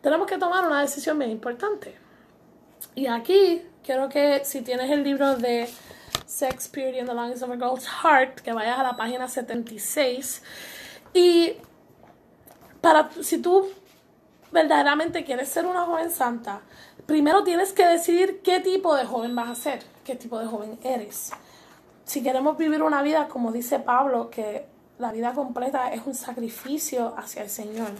tenemos 0.00 0.26
que 0.26 0.38
tomar 0.38 0.66
una 0.66 0.80
decisión 0.80 1.18
bien 1.18 1.30
importante. 1.30 1.96
Y 2.94 3.06
aquí 3.06 3.62
quiero 3.82 4.08
que 4.08 4.44
si 4.44 4.62
tienes 4.62 4.90
el 4.90 5.02
libro 5.02 5.36
de 5.36 5.68
Sex, 6.26 6.68
Purity 6.68 6.98
and 6.98 7.08
the 7.08 7.14
Longings 7.14 7.42
of 7.42 7.50
a 7.50 7.56
Girl's 7.56 7.86
Heart, 7.86 8.40
que 8.40 8.52
vayas 8.52 8.78
a 8.78 8.82
la 8.82 8.96
página 8.96 9.28
76. 9.28 10.42
Y 11.14 11.54
para 12.80 13.10
si 13.22 13.38
tú 13.38 13.68
verdaderamente 14.52 15.24
quieres 15.24 15.48
ser 15.48 15.66
una 15.66 15.84
joven 15.84 16.10
santa, 16.10 16.60
primero 17.06 17.44
tienes 17.44 17.72
que 17.72 17.86
decidir 17.86 18.40
qué 18.42 18.60
tipo 18.60 18.94
de 18.94 19.04
joven 19.04 19.34
vas 19.34 19.50
a 19.50 19.54
ser, 19.54 19.82
qué 20.04 20.14
tipo 20.14 20.38
de 20.38 20.46
joven 20.46 20.78
eres. 20.82 21.32
Si 22.04 22.22
queremos 22.22 22.56
vivir 22.56 22.82
una 22.82 23.02
vida, 23.02 23.28
como 23.28 23.52
dice 23.52 23.78
Pablo, 23.78 24.30
que 24.30 24.66
la 24.98 25.12
vida 25.12 25.32
completa 25.32 25.92
es 25.92 26.06
un 26.06 26.14
sacrificio 26.14 27.14
hacia 27.16 27.42
el 27.42 27.50
Señor 27.50 27.90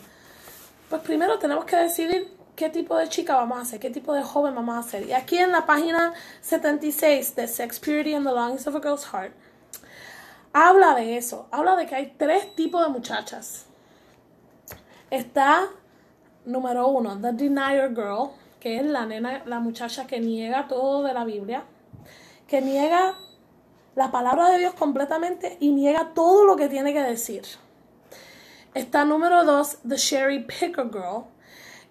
pues 0.89 1.03
primero 1.03 1.39
tenemos 1.39 1.65
que 1.65 1.77
decidir 1.77 2.35
qué 2.57 2.71
tipo 2.71 2.97
de 2.97 3.09
chica 3.09 3.37
vamos 3.37 3.61
a 3.61 3.65
ser, 3.65 3.79
qué 3.79 3.91
tipo 3.91 4.13
de 4.13 4.23
joven 4.23 4.55
vamos 4.55 4.77
a 4.77 4.89
ser. 4.89 5.07
Y 5.07 5.13
aquí 5.13 5.39
en 5.39 5.53
la 5.53 5.67
página 5.67 6.13
76 6.41 7.37
de 7.37 7.47
Sex 7.47 7.79
Purity 7.79 8.15
and 8.15 8.27
the 8.27 8.33
Longings 8.33 8.67
of 8.67 8.75
a 8.75 8.81
Girl's 8.81 9.07
Heart, 9.13 9.33
habla 10.53 10.95
de 10.95 11.17
eso, 11.17 11.47
habla 11.51 11.77
de 11.77 11.87
que 11.87 11.95
hay 11.95 12.15
tres 12.17 12.55
tipos 12.55 12.83
de 12.83 12.89
muchachas. 12.89 13.67
Está, 15.11 15.69
número 16.45 16.89
uno, 16.89 17.19
The 17.21 17.33
Denier 17.33 17.91
Girl, 17.91 18.31
que 18.59 18.79
es 18.79 18.85
la 18.85 19.07
nena, 19.07 19.43
la 19.47 19.61
muchacha 19.61 20.07
que 20.07 20.21
niega 20.21 20.67
todo 20.69 21.03
de 21.03 21.15
la 21.15 21.25
Biblia, 21.25 21.65
que 22.47 22.61
niega 22.61 23.15
la 23.95 24.11
palabra 24.11 24.49
de 24.51 24.59
Dios 24.59 24.75
completamente 24.75 25.57
y 25.61 25.71
niega 25.71 26.13
todo 26.15 26.45
lo 26.45 26.57
que 26.57 26.69
tiene 26.69 26.93
que 26.93 27.03
decir. 27.03 27.43
Está 28.79 29.05
número 29.05 29.45
dos, 29.45 29.79
The 29.89 29.97
Sherry 29.97 30.45
Picker 30.45 30.89
Girl, 30.89 31.25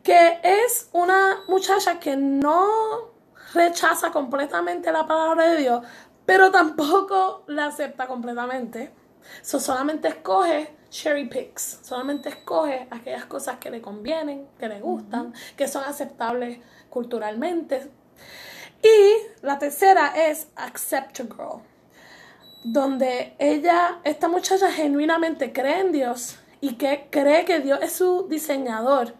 que 0.04 0.39
es 0.41 0.88
una 0.93 1.43
muchacha 1.50 2.00
que 2.00 2.15
no 2.15 3.12
rechaza 3.54 4.10
completamente 4.10 4.89
la 4.93 5.06
palabra 5.06 5.50
de 5.50 5.58
Dios, 5.58 5.86
pero 6.26 6.50
tampoco 6.50 7.43
la 7.47 7.65
acepta 7.65 8.08
completamente. 8.08 8.93
So, 9.41 9.60
solamente 9.60 10.08
escoge 10.08 10.78
cherry 10.89 11.28
picks, 11.28 11.82
solamente 11.82 12.30
escoge 12.30 12.88
aquellas 12.89 13.26
cosas 13.26 13.58
que 13.58 13.69
le 13.69 13.82
convienen, 13.82 14.47
que 14.58 14.69
le 14.69 14.80
gustan, 14.80 15.34
que 15.58 15.67
son 15.67 15.84
aceptables 15.84 16.60
culturalmente. 16.89 17.91
Y 18.82 19.45
la 19.45 19.60
tercera 19.60 20.13
es 20.15 20.47
Accept 20.56 21.19
a 21.19 21.23
Girl, 21.23 21.62
donde 22.63 23.36
ella, 23.39 24.00
esta 24.06 24.30
muchacha 24.30 24.71
genuinamente 24.71 25.52
cree 25.52 25.82
en 25.82 25.91
Dios 25.91 26.39
y 26.62 26.76
que 26.76 27.08
cree 27.10 27.46
que 27.46 27.60
Dios 27.60 27.80
es 27.82 27.93
su 27.93 28.28
diseñador 28.28 29.13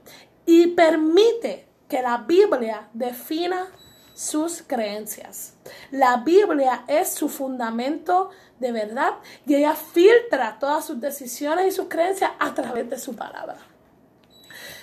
y 0.46 0.68
permite 0.68 1.68
que 1.88 2.02
la 2.02 2.18
Biblia 2.20 2.90
defina 2.94 3.68
sus 4.14 4.64
creencias. 4.66 5.54
La 5.92 6.18
Biblia 6.18 6.84
es 6.88 7.14
su 7.14 7.30
fundamento 7.30 8.32
de 8.60 8.72
verdad 8.72 9.14
y 9.46 9.56
ella 9.56 9.76
filtra 9.76 10.58
todas 10.60 10.86
sus 10.86 11.00
decisiones 11.00 11.68
y 11.68 11.72
sus 11.72 11.88
creencias 11.88 12.32
a 12.40 12.54
través 12.54 12.90
de 12.90 12.98
su 12.98 13.16
palabra. 13.16 13.58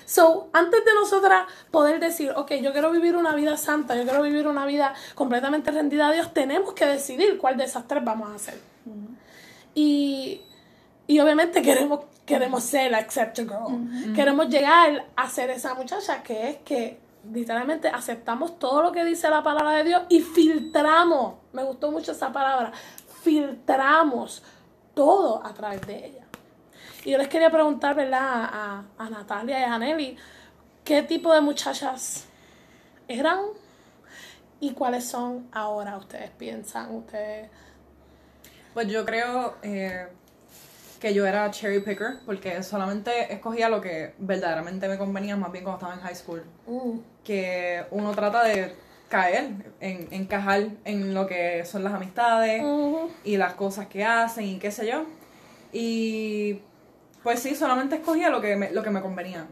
So, 0.05 0.49
antes 0.53 0.85
de 0.85 0.93
nosotras 0.93 1.47
poder 1.71 1.99
decir, 1.99 2.31
ok, 2.35 2.53
yo 2.61 2.71
quiero 2.71 2.91
vivir 2.91 3.15
una 3.17 3.33
vida 3.33 3.57
santa, 3.57 3.95
yo 3.95 4.03
quiero 4.03 4.21
vivir 4.21 4.47
una 4.47 4.65
vida 4.65 4.93
completamente 5.15 5.71
rendida 5.71 6.07
a 6.07 6.11
Dios, 6.11 6.31
tenemos 6.31 6.73
que 6.73 6.85
decidir 6.85 7.39
cuál 7.39 7.57
de 7.57 7.63
esas 7.63 7.87
tres 7.87 8.03
vamos 8.05 8.29
a 8.29 8.35
hacer. 8.35 8.59
Y, 9.73 10.41
y 11.07 11.19
obviamente 11.19 11.61
queremos 11.63 12.01
queremos 12.25 12.63
ser 12.63 12.91
la 12.91 12.97
accept 12.97 13.37
girl. 13.37 14.13
Queremos 14.13 14.49
llegar 14.49 15.05
a 15.15 15.29
ser 15.29 15.49
esa 15.51 15.73
muchacha 15.75 16.23
que 16.23 16.49
es 16.49 16.57
que 16.57 16.99
literalmente 17.31 17.87
aceptamos 17.87 18.59
todo 18.59 18.81
lo 18.83 18.91
que 18.91 19.03
dice 19.05 19.29
la 19.29 19.43
palabra 19.43 19.71
de 19.77 19.83
Dios 19.83 20.03
y 20.09 20.21
filtramos. 20.21 21.35
Me 21.53 21.63
gustó 21.63 21.91
mucho 21.91 22.11
esa 22.11 22.31
palabra. 22.31 22.71
Filtramos 23.23 24.43
todo 24.93 25.45
a 25.45 25.53
través 25.53 25.81
de 25.85 26.05
ella. 26.05 26.25
Y 27.03 27.11
yo 27.11 27.17
les 27.17 27.27
quería 27.27 27.51
preguntar, 27.51 27.95
¿verdad? 27.95 28.49
A, 28.51 28.83
a 28.97 29.09
Natalia 29.09 29.59
y 29.59 29.63
a 29.63 29.77
Nelly, 29.77 30.17
¿qué 30.83 31.03
tipo 31.03 31.31
de 31.33 31.41
muchachas 31.41 32.25
eran 33.07 33.41
y 34.59 34.71
cuáles 34.71 35.05
son 35.05 35.47
ahora? 35.51 35.97
¿Ustedes 35.97 36.31
piensan? 36.31 36.95
¿Ustedes...? 36.95 37.49
Pues 38.73 38.87
yo 38.87 39.05
creo... 39.05 39.57
Eh 39.61 40.07
que 41.05 41.13
yo 41.13 41.27
era 41.27 41.51
cherry 41.51 41.81
picker 41.81 42.17
porque 42.25 42.63
solamente 42.63 43.31
escogía 43.31 43.69
lo 43.69 43.79
que 43.79 44.15
verdaderamente 44.17 44.87
me 44.87 44.97
convenía 44.97 45.35
más 45.35 45.51
bien 45.51 45.63
cuando 45.63 45.77
estaba 45.77 45.93
en 45.93 45.99
high 45.99 46.15
school. 46.15 46.43
Uh. 46.65 46.99
Que 47.23 47.85
uno 47.91 48.11
trata 48.15 48.43
de 48.43 48.73
caer, 49.07 49.51
en, 49.81 50.07
encajar 50.09 50.63
en 50.83 51.13
lo 51.13 51.27
que 51.27 51.63
son 51.63 51.83
las 51.83 51.93
amistades 51.93 52.63
Uh-huh. 52.63 53.11
y 53.23 53.37
las 53.37 53.53
cosas 53.53 53.85
que 53.85 54.03
hacen 54.03 54.45
y 54.45 54.57
qué 54.57 54.71
sé 54.71 54.87
yo. 54.87 55.05
Y 55.71 56.61
pues 57.21 57.39
sí, 57.39 57.53
solamente 57.53 57.97
escogía 57.97 58.31
lo 58.31 58.41
que 58.41 58.55
me, 58.55 58.71
lo 58.71 58.81
que 58.81 58.89
me 58.89 59.01
convenía. 59.01 59.45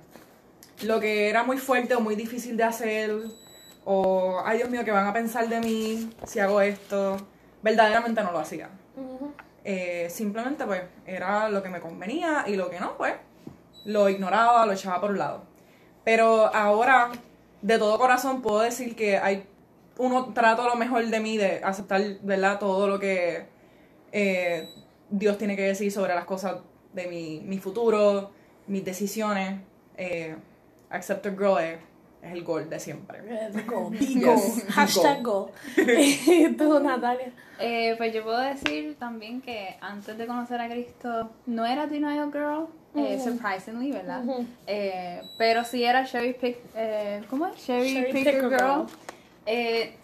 Lo 0.82 1.00
que 1.00 1.30
era 1.30 1.44
muy 1.44 1.60
fuerte 1.60 1.94
o 1.94 2.00
muy 2.00 2.16
difícil 2.16 2.58
de 2.58 2.64
hacer 2.64 3.12
o, 3.86 4.42
ay 4.44 4.58
Dios 4.58 4.72
mío, 4.72 4.84
¿qué 4.84 4.90
van 4.90 5.06
a 5.06 5.14
pensar 5.14 5.48
de 5.48 5.60
mí 5.60 6.10
si 6.26 6.40
hago 6.40 6.62
esto? 6.62 7.18
Verdaderamente 7.62 8.24
no 8.24 8.32
lo 8.32 8.40
hacía. 8.40 8.70
Eh, 9.66 10.08
simplemente 10.10 10.66
pues 10.66 10.82
era 11.06 11.48
lo 11.50 11.64
que 11.64 11.70
me 11.70 11.80
convenía 11.80 12.44
y 12.48 12.56
lo 12.56 12.70
que 12.70 12.80
no, 12.80 12.98
pues 12.98 13.14
lo 13.86 14.10
ignoraba, 14.10 14.66
lo 14.66 14.74
echaba 14.74 15.00
por 15.00 15.12
un 15.12 15.20
lado. 15.20 15.44
Pero 16.04 16.54
ahora, 16.54 17.12
de 17.62 17.78
todo 17.78 17.98
corazón, 17.98 18.42
puedo 18.42 18.60
decir 18.60 18.96
que 18.96 19.18
hay 19.18 19.46
uno 19.98 20.34
trato 20.34 20.68
lo 20.68 20.76
mejor 20.76 21.06
de 21.06 21.20
mí, 21.20 21.38
de 21.38 21.62
aceptar, 21.64 22.02
¿verdad? 22.22 22.60
Todo 22.60 22.88
lo 22.88 23.00
que 23.00 23.46
eh, 24.12 24.68
Dios 25.10 25.38
tiene 25.38 25.56
que 25.56 25.64
decir 25.64 25.92
sobre 25.92 26.16
las 26.16 26.26
cosas 26.26 26.58
de 26.94 27.08
mi, 27.08 27.42
mi 27.42 27.58
futuro, 27.60 28.32
mis 28.68 28.84
decisiones. 28.84 29.62
Eh, 29.98 30.36
accept 30.90 31.26
girl 31.26 31.58
es 32.24 32.32
el 32.32 32.44
gol 32.44 32.70
de 32.70 32.80
siempre. 32.80 33.20
El 33.48 33.66
Go, 33.66 33.90
be 33.90 33.98
Yes, 34.00 34.24
go. 34.24 34.56
be 34.66 34.72
Hashtag 34.72 35.24
go. 35.24 35.52
¿Y 35.78 36.50
tú, 36.54 36.80
Natalia? 36.80 37.32
Eh, 37.60 37.96
pues 37.98 38.14
yo 38.14 38.24
puedo 38.24 38.40
decir 38.40 38.96
también 38.98 39.42
que 39.42 39.78
antes 39.82 40.18
de 40.18 40.26
conocer 40.26 40.60
a 40.60 40.68
Cristo 40.70 41.30
no 41.46 41.66
era 41.66 41.88
Denial 41.88 42.32
Girl, 42.32 42.68
eh, 42.96 43.20
surprisingly, 43.20 43.92
¿verdad? 43.92 44.24
Eh, 44.68 45.22
pero 45.38 45.64
sí 45.64 45.84
era 45.84 46.06
Cherry 46.06 46.34
Pick, 46.34 46.58
eh, 46.76 47.24
¿cómo 47.30 47.48
es? 47.48 47.56
Cherry, 47.66 47.94
Cherry 47.94 48.12
Picker 48.14 48.34
Picker 48.34 48.50
Girl. 48.50 48.60
Girl. 48.60 48.86
Eh, 49.46 49.98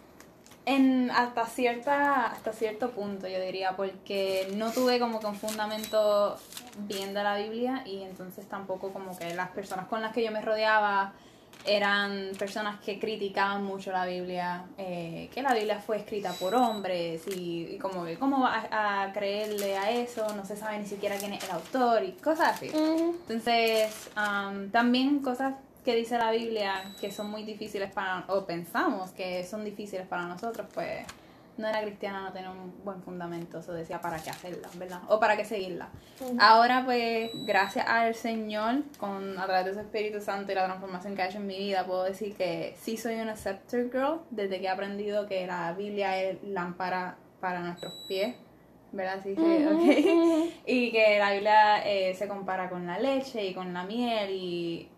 en 0.65 1.10
hasta 1.10 1.45
cierta 1.47 2.27
hasta 2.27 2.51
cierto 2.53 2.91
punto 2.91 3.27
yo 3.27 3.41
diría 3.41 3.75
porque 3.75 4.47
no 4.55 4.71
tuve 4.71 4.99
como 4.99 5.19
que 5.19 5.25
un 5.25 5.36
fundamento 5.36 6.38
bien 6.88 7.13
de 7.13 7.23
la 7.23 7.38
Biblia 7.38 7.82
y 7.86 8.03
entonces 8.03 8.47
tampoco 8.47 8.91
como 8.91 9.17
que 9.17 9.34
las 9.34 9.49
personas 9.49 9.88
con 9.88 10.01
las 10.01 10.13
que 10.13 10.23
yo 10.23 10.32
me 10.32 10.41
rodeaba 10.41 11.13
eran 11.65 12.32
personas 12.38 12.80
que 12.80 13.00
criticaban 13.00 13.63
mucho 13.63 13.91
la 13.91 14.06
Biblia, 14.06 14.65
eh, 14.78 15.30
que 15.34 15.41
la 15.41 15.54
Biblia 15.54 15.80
fue 15.80 15.98
escrita 15.98 16.32
por 16.34 16.56
hombres 16.56 17.28
y, 17.28 17.67
y 17.72 17.78
como 17.78 18.06
que 18.06 18.17
cómo 18.17 18.41
va 18.41 18.67
a, 18.72 19.04
a 19.04 19.13
creerle 19.13 19.78
a 19.78 19.91
eso, 19.91 20.26
no 20.36 20.45
se 20.45 20.56
sabe 20.56 20.80
ni 20.80 20.86
siquiera 20.86 21.17
quién 21.17 21.34
es 21.34 21.43
el 21.43 21.52
autor 21.52 22.04
y 22.04 22.13
cosas 22.13 22.56
así. 22.56 22.72
Entonces, 22.74 24.10
am, 24.15 24.72
también 24.72 25.19
cosas 25.19 25.56
que 25.84 25.95
dice 25.95 26.17
la 26.17 26.32
Biblia 26.32 26.93
que 27.00 27.12
son 27.12 27.30
muy 27.30 27.43
difíciles 27.43 27.91
para, 27.91 28.26
o 28.28 28.45
pensamos 28.45 29.12
que 29.12 29.45
son 29.45 29.63
difíciles 29.63 30.08
para 30.08 30.24
nosotros, 30.24 30.67
pues 30.74 31.06
no 31.60 31.67
era 31.67 31.82
cristiana, 31.82 32.22
no 32.22 32.32
tenía 32.32 32.50
un 32.50 32.74
buen 32.84 33.02
fundamento, 33.04 33.60
eso 33.60 33.74
decía 33.74 34.00
para 34.00 34.17
qué 34.17 34.30
hacerla, 34.30 34.69
¿verdad? 34.76 35.02
O 35.10 35.19
para 35.19 35.36
qué 35.36 35.43
seguirla. 35.43 35.89
Ahora, 36.39 36.84
pues, 36.86 37.32
gracias 37.45 37.86
al 37.88 38.15
Señor, 38.15 38.84
con, 38.98 39.38
a 39.38 39.45
través 39.45 39.65
de 39.65 39.74
su 39.74 39.80
Espíritu 39.82 40.22
Santo 40.22 40.52
y 40.52 40.56
la 40.56 40.65
transformación 40.65 41.15
que 41.15 41.22
ha 41.22 41.28
hecho 41.28 41.38
en 41.38 41.48
mi 41.48 41.58
vida, 41.58 41.86
puedo 41.86 42.04
decir 42.04 42.36
que 42.36 42.76
sí 42.80 42.98
soy 42.98 43.15
una 43.15 43.36
scepter 43.36 43.91
girl, 43.91 44.22
desde 44.30 44.60
que 44.60 44.65
he 44.65 44.69
aprendido 44.69 45.28
que 45.28 45.45
la 45.45 45.74
Biblia 45.74 46.22
es 46.22 46.41
lámpara 46.43 47.17
para 47.41 47.60
nuestros 47.60 47.93
pies, 48.08 48.36
¿verdad? 48.93 49.19
Sí, 49.22 49.36
sí, 49.36 49.65
ok. 49.65 50.54
Y 50.65 50.91
que 50.91 51.19
la 51.19 51.34
Biblia 51.34 51.86
eh, 51.86 52.15
se 52.15 52.28
compara 52.28 52.69
con 52.69 52.88
la 52.88 52.98
leche 53.00 53.45
y 53.45 53.54
con 53.54 53.74
la 53.74 53.84
miel 53.84 54.32
y, 54.32 54.89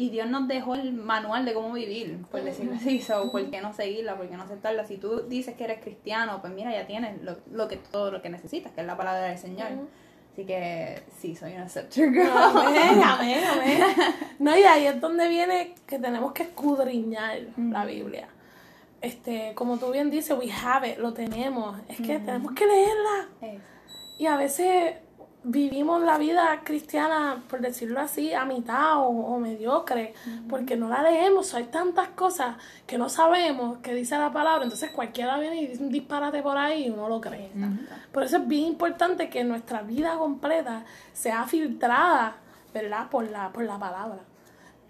y 0.00 0.08
Dios 0.08 0.30
nos 0.30 0.48
dejó 0.48 0.76
el 0.76 0.94
manual 0.94 1.44
de 1.44 1.52
cómo 1.52 1.74
vivir, 1.74 2.24
por 2.30 2.42
decirlo 2.42 2.74
así. 2.74 3.02
So, 3.02 3.30
¿Por 3.30 3.50
qué 3.50 3.60
no 3.60 3.74
seguirla? 3.74 4.16
¿Por 4.16 4.30
qué 4.30 4.36
no 4.38 4.44
aceptarla? 4.44 4.86
Si 4.86 4.96
tú 4.96 5.28
dices 5.28 5.56
que 5.56 5.64
eres 5.64 5.82
cristiano, 5.82 6.40
pues 6.40 6.54
mira, 6.54 6.72
ya 6.72 6.86
tienes 6.86 7.20
lo, 7.22 7.36
lo 7.52 7.68
que, 7.68 7.76
todo 7.76 8.10
lo 8.10 8.22
que 8.22 8.30
necesitas, 8.30 8.72
que 8.72 8.80
es 8.80 8.86
la 8.86 8.96
palabra 8.96 9.24
del 9.26 9.36
Señor. 9.36 9.68
Así 10.32 10.46
que 10.46 11.02
sí, 11.18 11.36
soy 11.36 11.52
una 11.52 11.68
scepter 11.68 12.10
girl. 12.10 12.30
Amén, 12.34 13.02
amén, 13.04 13.44
amén. 13.44 13.82
No, 14.38 14.56
y 14.56 14.62
ahí 14.62 14.86
es 14.86 14.98
donde 15.02 15.28
viene 15.28 15.74
que 15.86 15.98
tenemos 15.98 16.32
que 16.32 16.44
escudriñar 16.44 17.38
la 17.58 17.84
Biblia. 17.84 18.28
Este, 19.02 19.52
como 19.54 19.76
tú 19.76 19.90
bien 19.92 20.08
dices, 20.08 20.34
we 20.38 20.50
have 20.50 20.88
it, 20.88 20.96
lo 20.96 21.12
tenemos. 21.12 21.78
Es 21.88 21.98
que 21.98 22.18
tenemos 22.20 22.54
que 22.54 22.64
leerla. 22.64 23.58
Y 24.18 24.24
a 24.24 24.38
veces 24.38 24.94
vivimos 25.42 26.02
la 26.02 26.18
vida 26.18 26.60
cristiana, 26.64 27.42
por 27.48 27.60
decirlo 27.60 27.98
así, 28.00 28.34
a 28.34 28.44
mitad 28.44 28.98
o, 28.98 29.06
o 29.08 29.38
mediocre, 29.38 30.12
porque 30.48 30.76
no 30.76 30.88
la 30.88 31.02
leemos. 31.02 31.54
Hay 31.54 31.64
tantas 31.64 32.08
cosas 32.08 32.56
que 32.86 32.98
no 32.98 33.08
sabemos 33.08 33.78
que 33.78 33.94
dice 33.94 34.18
la 34.18 34.32
palabra, 34.32 34.64
entonces 34.64 34.90
cualquiera 34.90 35.38
viene 35.38 35.62
y 35.62 35.66
dice 35.68 35.82
un 35.82 35.90
disparate 35.90 36.42
por 36.42 36.58
ahí 36.58 36.86
y 36.86 36.90
uno 36.90 37.08
lo 37.08 37.20
cree. 37.20 37.50
Por 38.12 38.22
eso 38.22 38.36
es 38.38 38.46
bien 38.48 38.64
importante 38.66 39.30
que 39.30 39.42
nuestra 39.44 39.82
vida 39.82 40.16
completa 40.18 40.84
sea 41.14 41.44
filtrada, 41.44 42.36
¿verdad? 42.74 43.08
Por 43.08 43.30
la, 43.30 43.50
por 43.50 43.64
la 43.64 43.78
palabra. 43.78 44.18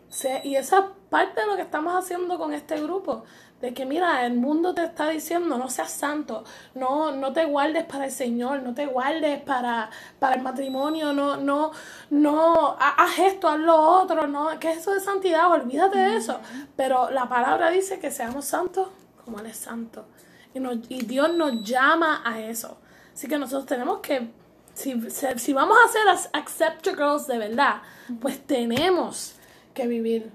Se- 0.08 0.40
y 0.44 0.56
esa 0.56 0.78
es 0.80 0.84
parte 1.08 1.40
de 1.42 1.46
lo 1.46 1.54
que 1.56 1.62
estamos 1.62 1.94
haciendo 1.94 2.36
con 2.38 2.52
este 2.52 2.80
grupo. 2.80 3.24
De 3.60 3.74
que 3.74 3.84
mira, 3.84 4.24
el 4.24 4.34
mundo 4.34 4.72
te 4.74 4.82
está 4.84 5.10
diciendo 5.10 5.58
no 5.58 5.68
seas 5.68 5.90
santo, 5.90 6.44
no, 6.74 7.12
no 7.12 7.32
te 7.34 7.44
guardes 7.44 7.84
para 7.84 8.06
el 8.06 8.10
Señor, 8.10 8.62
no 8.62 8.72
te 8.72 8.86
guardes 8.86 9.42
para, 9.42 9.90
para 10.18 10.36
el 10.36 10.42
matrimonio, 10.42 11.12
no, 11.12 11.36
no, 11.36 11.70
no, 12.08 12.76
ha- 12.80 12.94
haz 13.04 13.18
esto, 13.18 13.48
haz 13.48 13.58
lo 13.60 13.76
otro, 13.78 14.26
no, 14.26 14.48
¿qué 14.58 14.70
es 14.70 14.78
eso 14.78 14.94
de 14.94 15.00
santidad? 15.00 15.50
Olvídate 15.52 15.98
de 15.98 16.16
eso. 16.16 16.40
Pero 16.74 17.10
la 17.10 17.28
palabra 17.28 17.70
dice 17.70 17.98
que 18.00 18.10
seamos 18.10 18.46
santos 18.46 18.88
como 19.24 19.40
Él 19.40 19.46
es 19.46 19.58
santo. 19.58 20.06
Y, 20.54 20.60
nos- 20.60 20.78
y 20.88 21.02
Dios 21.04 21.34
nos 21.34 21.62
llama 21.62 22.22
a 22.24 22.40
eso. 22.40 22.78
Así 23.12 23.28
que 23.28 23.36
nosotros 23.38 23.66
tenemos 23.66 23.98
que, 24.00 24.30
si, 24.72 24.98
si- 25.36 25.52
vamos 25.52 25.76
a 25.84 25.88
ser 25.88 26.08
as- 26.08 26.30
accepted 26.32 26.94
girls 26.96 27.26
de 27.26 27.36
verdad, 27.36 27.82
pues 28.22 28.40
tenemos 28.46 29.34
que 29.74 29.86
vivir 29.86 30.32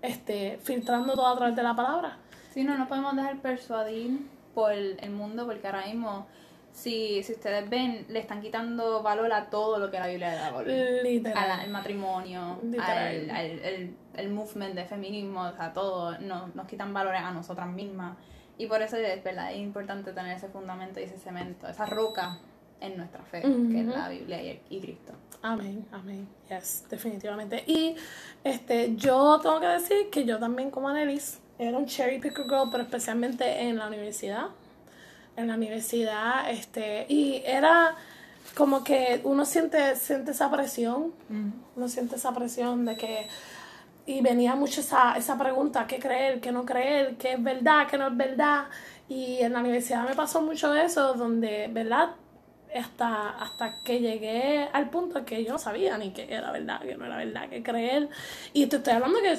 este, 0.00 0.60
filtrando 0.62 1.14
todo 1.14 1.26
a 1.26 1.36
través 1.36 1.56
de 1.56 1.62
la 1.64 1.74
palabra. 1.74 2.18
Sí, 2.58 2.64
no 2.64 2.76
nos 2.76 2.88
podemos 2.88 3.14
dejar 3.14 3.40
persuadir 3.40 4.18
por 4.52 4.72
el 4.72 5.10
mundo 5.10 5.46
porque 5.46 5.64
ahora 5.68 5.86
mismo, 5.86 6.26
si, 6.72 7.22
si 7.22 7.32
ustedes 7.34 7.70
ven, 7.70 8.04
le 8.08 8.18
están 8.18 8.40
quitando 8.40 9.00
valor 9.00 9.32
a 9.32 9.48
todo 9.48 9.78
lo 9.78 9.92
que 9.92 9.98
la 10.00 10.08
Biblia 10.08 10.30
le 10.30 10.36
da 10.36 10.50
valor. 10.50 10.66
Literal. 11.04 11.50
Al, 11.52 11.60
al 11.60 11.70
matrimonio, 11.70 12.58
Literal. 12.64 13.30
al, 13.30 13.30
al- 13.30 13.46
el, 13.60 13.96
el 14.16 14.30
movement 14.30 14.74
de 14.74 14.84
feminismo, 14.86 15.42
o 15.42 15.52
sea, 15.52 15.72
todo, 15.72 16.18
no- 16.18 16.48
nos 16.54 16.66
quitan 16.66 16.92
valores 16.92 17.20
a 17.20 17.30
nosotras 17.30 17.68
mismas. 17.68 18.16
Y 18.58 18.66
por 18.66 18.82
eso 18.82 18.96
es 18.96 19.22
verdad, 19.22 19.52
es 19.52 19.58
importante 19.60 20.12
tener 20.12 20.36
ese 20.36 20.48
fundamento 20.48 20.98
y 20.98 21.04
ese 21.04 21.16
cemento, 21.16 21.68
esa 21.68 21.86
roca 21.86 22.38
en 22.80 22.96
nuestra 22.96 23.22
fe, 23.22 23.42
que 23.42 23.80
es 23.82 23.86
la 23.86 24.08
Biblia 24.08 24.42
y, 24.42 24.60
y 24.68 24.80
Cristo. 24.80 25.12
Amén, 25.42 25.86
amén. 25.92 26.26
Yes, 26.48 26.84
definitivamente. 26.90 27.62
Y 27.68 27.94
este, 28.42 28.96
yo 28.96 29.38
tengo 29.40 29.60
que 29.60 29.66
decir 29.68 30.10
que 30.10 30.24
yo 30.24 30.40
también 30.40 30.72
como 30.72 30.88
Annelies 30.88 31.40
era 31.58 31.76
un 31.76 31.86
cherry 31.86 32.18
picker 32.18 32.44
girl, 32.44 32.68
pero 32.70 32.82
especialmente 32.82 33.62
en 33.62 33.78
la 33.78 33.86
universidad. 33.86 34.46
En 35.36 35.48
la 35.48 35.54
universidad, 35.54 36.50
este, 36.50 37.06
y 37.08 37.42
era 37.44 37.94
como 38.56 38.82
que 38.82 39.20
uno 39.24 39.44
siente, 39.44 39.94
siente 39.94 40.32
esa 40.32 40.50
presión, 40.50 41.12
uno 41.76 41.88
siente 41.88 42.16
esa 42.16 42.32
presión 42.32 42.84
de 42.84 42.96
que, 42.96 43.28
y 44.04 44.20
venía 44.20 44.56
mucho 44.56 44.80
esa, 44.80 45.16
esa 45.16 45.38
pregunta, 45.38 45.86
¿qué 45.86 46.00
creer, 46.00 46.40
qué 46.40 46.50
no 46.50 46.64
creer, 46.64 47.16
qué 47.16 47.34
es 47.34 47.42
verdad, 47.42 47.86
qué 47.88 47.98
no 47.98 48.08
es 48.08 48.16
verdad? 48.16 48.64
Y 49.08 49.38
en 49.38 49.52
la 49.52 49.60
universidad 49.60 50.08
me 50.08 50.16
pasó 50.16 50.42
mucho 50.42 50.74
eso, 50.74 51.14
donde, 51.14 51.68
¿verdad? 51.70 52.10
Hasta, 52.76 53.30
hasta 53.30 53.82
que 53.82 54.00
llegué 54.00 54.68
al 54.72 54.90
punto 54.90 55.24
que 55.24 55.44
yo 55.44 55.52
no 55.52 55.58
sabía 55.58 55.96
ni 55.98 56.10
que 56.12 56.32
era 56.32 56.50
verdad, 56.52 56.80
que 56.80 56.96
no 56.96 57.06
era 57.06 57.16
verdad, 57.16 57.48
que 57.48 57.62
creer. 57.62 58.08
Y 58.52 58.66
te 58.66 58.76
estoy 58.76 58.94
hablando 58.94 59.20
que 59.20 59.38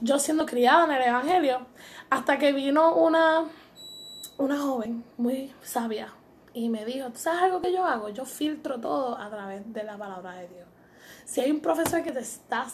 yo 0.00 0.18
siendo 0.18 0.46
criada 0.46 0.84
en 0.84 0.90
el 0.92 1.08
Evangelio, 1.08 1.66
hasta 2.10 2.38
que 2.38 2.52
vino 2.52 2.94
una, 2.94 3.44
una 4.38 4.58
joven 4.58 5.04
muy 5.16 5.52
sabia 5.62 6.08
y 6.54 6.68
me 6.68 6.84
dijo, 6.84 7.08
¿tú 7.10 7.18
sabes 7.18 7.42
algo 7.42 7.60
que 7.60 7.72
yo 7.72 7.84
hago? 7.84 8.08
Yo 8.10 8.24
filtro 8.26 8.78
todo 8.78 9.16
a 9.16 9.30
través 9.30 9.72
de 9.72 9.82
la 9.84 9.96
palabra 9.96 10.32
de 10.34 10.48
Dios. 10.48 10.66
Si 11.24 11.40
hay 11.40 11.50
un 11.50 11.60
profesor 11.60 12.02
que 12.02 12.12
te 12.12 12.20
está 12.20 12.66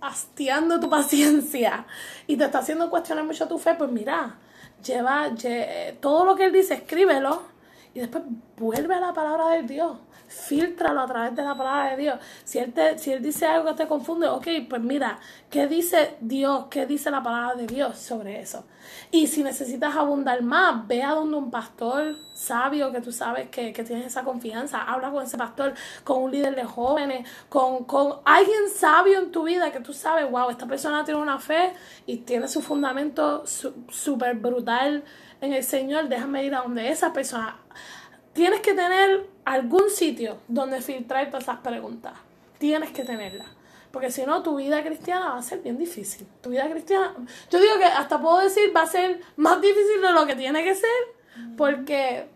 hastiando 0.00 0.80
tu 0.80 0.88
paciencia 0.90 1.86
y 2.26 2.36
te 2.36 2.44
está 2.44 2.58
haciendo 2.58 2.90
cuestionar 2.90 3.24
mucho 3.24 3.46
tu 3.48 3.58
fe, 3.58 3.74
pues 3.74 3.90
mira, 3.90 4.38
lleva 4.84 5.28
lle- 5.30 5.98
todo 6.00 6.24
lo 6.24 6.34
que 6.34 6.46
él 6.46 6.52
dice, 6.52 6.74
escríbelo 6.74 7.42
y 7.96 8.00
después 8.00 8.24
vuelve 8.58 8.94
a 8.94 9.00
la 9.00 9.14
palabra 9.14 9.48
de 9.48 9.62
Dios. 9.62 9.96
Filtralo 10.28 11.00
a 11.00 11.06
través 11.06 11.34
de 11.34 11.42
la 11.42 11.54
palabra 11.54 11.92
de 11.92 12.02
Dios. 12.02 12.18
Si 12.44 12.58
él, 12.58 12.74
te, 12.74 12.98
si 12.98 13.10
él 13.10 13.22
dice 13.22 13.46
algo 13.46 13.70
que 13.70 13.84
te 13.84 13.88
confunde, 13.88 14.28
ok, 14.28 14.46
pues 14.68 14.82
mira, 14.82 15.18
¿qué 15.48 15.66
dice 15.66 16.18
Dios? 16.20 16.66
¿Qué 16.68 16.84
dice 16.84 17.10
la 17.10 17.22
palabra 17.22 17.54
de 17.54 17.66
Dios 17.66 17.96
sobre 17.96 18.38
eso? 18.38 18.66
Y 19.10 19.28
si 19.28 19.42
necesitas 19.42 19.96
abundar 19.96 20.42
más, 20.42 20.86
ve 20.86 21.02
a 21.02 21.12
donde 21.12 21.38
un 21.38 21.50
pastor 21.50 22.16
sabio 22.34 22.92
que 22.92 23.00
tú 23.00 23.12
sabes 23.12 23.48
que, 23.48 23.72
que 23.72 23.82
tienes 23.82 24.08
esa 24.08 24.24
confianza. 24.24 24.82
Habla 24.82 25.10
con 25.10 25.24
ese 25.24 25.38
pastor, 25.38 25.72
con 26.04 26.24
un 26.24 26.32
líder 26.32 26.54
de 26.54 26.64
jóvenes, 26.64 27.26
con, 27.48 27.84
con 27.84 28.16
alguien 28.26 28.68
sabio 28.74 29.20
en 29.20 29.32
tu 29.32 29.44
vida 29.44 29.72
que 29.72 29.80
tú 29.80 29.94
sabes, 29.94 30.30
wow, 30.30 30.50
esta 30.50 30.66
persona 30.66 31.02
tiene 31.02 31.18
una 31.18 31.38
fe 31.38 31.72
y 32.04 32.18
tiene 32.18 32.46
su 32.46 32.60
fundamento 32.60 33.44
súper 33.46 34.36
brutal 34.36 35.02
en 35.40 35.54
el 35.54 35.64
Señor. 35.64 36.10
Déjame 36.10 36.44
ir 36.44 36.54
a 36.54 36.60
donde 36.60 36.90
esa 36.90 37.14
persona 37.14 37.56
tienes 38.36 38.60
que 38.60 38.74
tener 38.74 39.26
algún 39.44 39.90
sitio 39.90 40.36
donde 40.46 40.80
filtrar 40.82 41.26
todas 41.28 41.44
esas 41.44 41.58
preguntas. 41.58 42.12
Tienes 42.58 42.90
que 42.90 43.02
tenerla. 43.02 43.46
Porque 43.90 44.10
si 44.10 44.24
no, 44.26 44.42
tu 44.42 44.56
vida 44.56 44.82
cristiana 44.84 45.30
va 45.30 45.38
a 45.38 45.42
ser 45.42 45.60
bien 45.60 45.78
difícil. 45.78 46.26
Tu 46.42 46.50
vida 46.50 46.68
cristiana, 46.70 47.14
yo 47.50 47.58
digo 47.58 47.78
que 47.78 47.86
hasta 47.86 48.20
puedo 48.20 48.38
decir, 48.38 48.76
va 48.76 48.82
a 48.82 48.86
ser 48.86 49.20
más 49.36 49.60
difícil 49.60 50.02
de 50.02 50.12
lo 50.12 50.26
que 50.26 50.36
tiene 50.36 50.62
que 50.62 50.74
ser. 50.74 50.90
Porque 51.56 52.26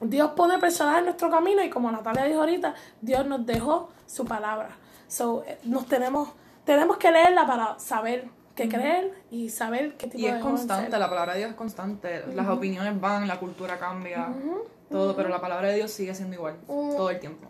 Dios 0.00 0.32
pone 0.32 0.58
personas 0.58 0.98
en 0.98 1.04
nuestro 1.06 1.30
camino 1.30 1.62
y 1.62 1.70
como 1.70 1.90
Natalia 1.90 2.24
dijo 2.24 2.40
ahorita, 2.40 2.74
Dios 3.00 3.26
nos 3.26 3.46
dejó 3.46 3.90
su 4.06 4.24
palabra. 4.26 4.70
So, 5.08 5.44
eh, 5.46 5.58
nos 5.64 5.86
tenemos, 5.86 6.30
tenemos 6.64 6.96
que 6.98 7.10
leerla 7.10 7.46
para 7.46 7.78
saber 7.78 8.28
qué 8.54 8.68
creer 8.68 9.12
y 9.30 9.48
saber 9.48 9.96
qué 9.96 10.06
tipo 10.08 10.18
Y 10.18 10.22
de 10.22 10.28
es 10.28 10.42
joven 10.42 10.56
constante, 10.56 10.90
ser. 10.90 11.00
la 11.00 11.08
palabra 11.08 11.32
de 11.34 11.38
Dios 11.40 11.50
es 11.52 11.56
constante. 11.56 12.24
Las 12.34 12.48
opiniones 12.48 13.00
van, 13.00 13.26
la 13.28 13.38
cultura 13.38 13.78
cambia, 13.78 14.28
todo, 14.92 15.16
pero 15.16 15.28
la 15.28 15.40
palabra 15.40 15.68
de 15.68 15.76
Dios 15.76 15.90
sigue 15.90 16.14
siendo 16.14 16.36
igual, 16.36 16.56
todo 16.66 17.10
el 17.10 17.18
tiempo. 17.18 17.48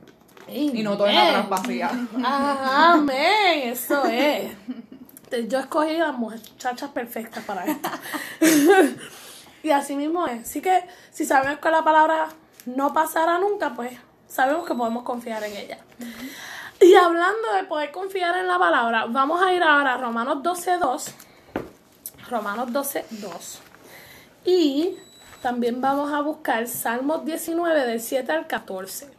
Y 0.49 0.83
no 0.83 0.97
todo 0.97 1.07
es 1.07 1.17
atrás 1.17 1.49
vacía. 1.49 1.91
Ajá, 2.25 2.93
amén, 2.93 3.71
eso 3.71 4.05
es. 4.07 4.53
yo 5.49 5.59
escogí 5.59 5.97
las 5.97 6.15
muchachas 6.15 6.91
perfectas 6.91 7.45
para 7.45 7.67
esto. 7.67 7.91
y 9.63 9.71
así 9.71 9.97
mismo 9.97 10.27
es. 10.27 10.43
Así 10.43 10.61
que 10.61 10.85
si 11.11 11.25
sabemos 11.25 11.59
que 11.61 11.71
la 11.71 11.85
palabra 11.85 12.29
no 12.67 12.93
pasará 12.93 13.39
nunca, 13.39 13.75
pues 13.75 13.93
sabemos 14.27 14.67
que 14.67 14.75
podemos 14.75 15.05
confiar 15.05 15.43
en 15.45 15.57
ella. 15.57 15.79
Y 16.81 16.95
hablando 16.95 17.53
de 17.55 17.65
poder 17.65 17.93
confiar 17.93 18.37
en 18.39 18.49
la 18.49 18.59
palabra, 18.59 19.07
vamos 19.07 19.41
a 19.41 19.53
ir 19.53 19.63
ahora 19.63 19.95
a 19.95 19.99
Romanos 19.99 20.39
12.2. 20.39 21.13
Romanos 22.29 22.71
12.2. 22.71 23.59
Y 24.45 24.97
también 25.43 25.81
vamos 25.81 26.13
a 26.13 26.21
buscar 26.21 26.69
Salmos 26.69 27.25
19 27.25 27.85
del 27.85 28.01
7 28.01 28.31
al 28.31 28.47
14. 28.47 29.11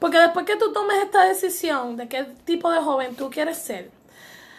Porque 0.00 0.18
después 0.18 0.44
que 0.44 0.56
tú 0.56 0.72
tomes 0.72 0.98
esta 0.98 1.24
decisión 1.24 1.96
de 1.96 2.08
qué 2.08 2.24
tipo 2.44 2.70
de 2.72 2.80
joven 2.80 3.14
tú 3.14 3.30
quieres 3.30 3.58
ser, 3.58 3.90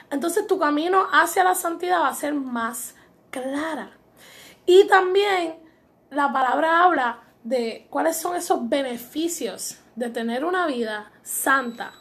entonces 0.10 0.48
tu 0.48 0.58
camino 0.58 1.06
hacia 1.12 1.44
la 1.44 1.56
santidad 1.56 2.00
va 2.00 2.08
a 2.08 2.16
ser 2.16 2.34
más 2.34 2.96
clara. 3.30 3.92
Y 4.66 4.88
también 4.88 5.56
la 6.10 6.32
palabra 6.32 6.84
habla 6.84 7.20
de 7.44 7.86
cuáles 7.90 8.16
son 8.16 8.38
esos 8.38 8.70
beneficios 8.70 9.78
de 9.96 10.10
tener 10.10 10.46
una 10.46 10.66
vida 10.68 11.12
santa. 11.22 11.94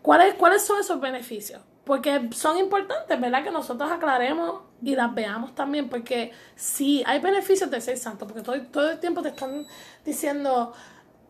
¿Cuáles, 0.00 0.34
¿Cuáles 0.34 0.64
son 0.64 0.78
esos 0.78 1.00
beneficios? 1.00 1.60
Porque 1.88 2.28
son 2.32 2.58
importantes, 2.58 3.18
¿verdad? 3.18 3.42
Que 3.42 3.50
nosotros 3.50 3.90
aclaremos 3.90 4.60
y 4.82 4.94
las 4.94 5.12
veamos 5.14 5.54
también, 5.54 5.88
porque 5.88 6.32
sí, 6.54 7.02
hay 7.06 7.18
beneficios 7.18 7.70
de 7.70 7.80
ser 7.80 7.96
santo, 7.96 8.26
porque 8.26 8.42
todo, 8.42 8.60
todo 8.70 8.90
el 8.90 9.00
tiempo 9.00 9.22
te 9.22 9.30
están 9.30 9.66
diciendo, 10.04 10.74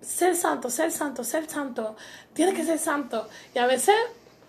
ser 0.00 0.34
santo, 0.34 0.68
ser 0.68 0.90
santo, 0.90 1.22
ser 1.22 1.48
santo, 1.48 1.94
tienes 2.32 2.54
que 2.54 2.64
ser 2.64 2.80
santo. 2.80 3.28
Y 3.54 3.58
a 3.60 3.66
veces 3.66 3.94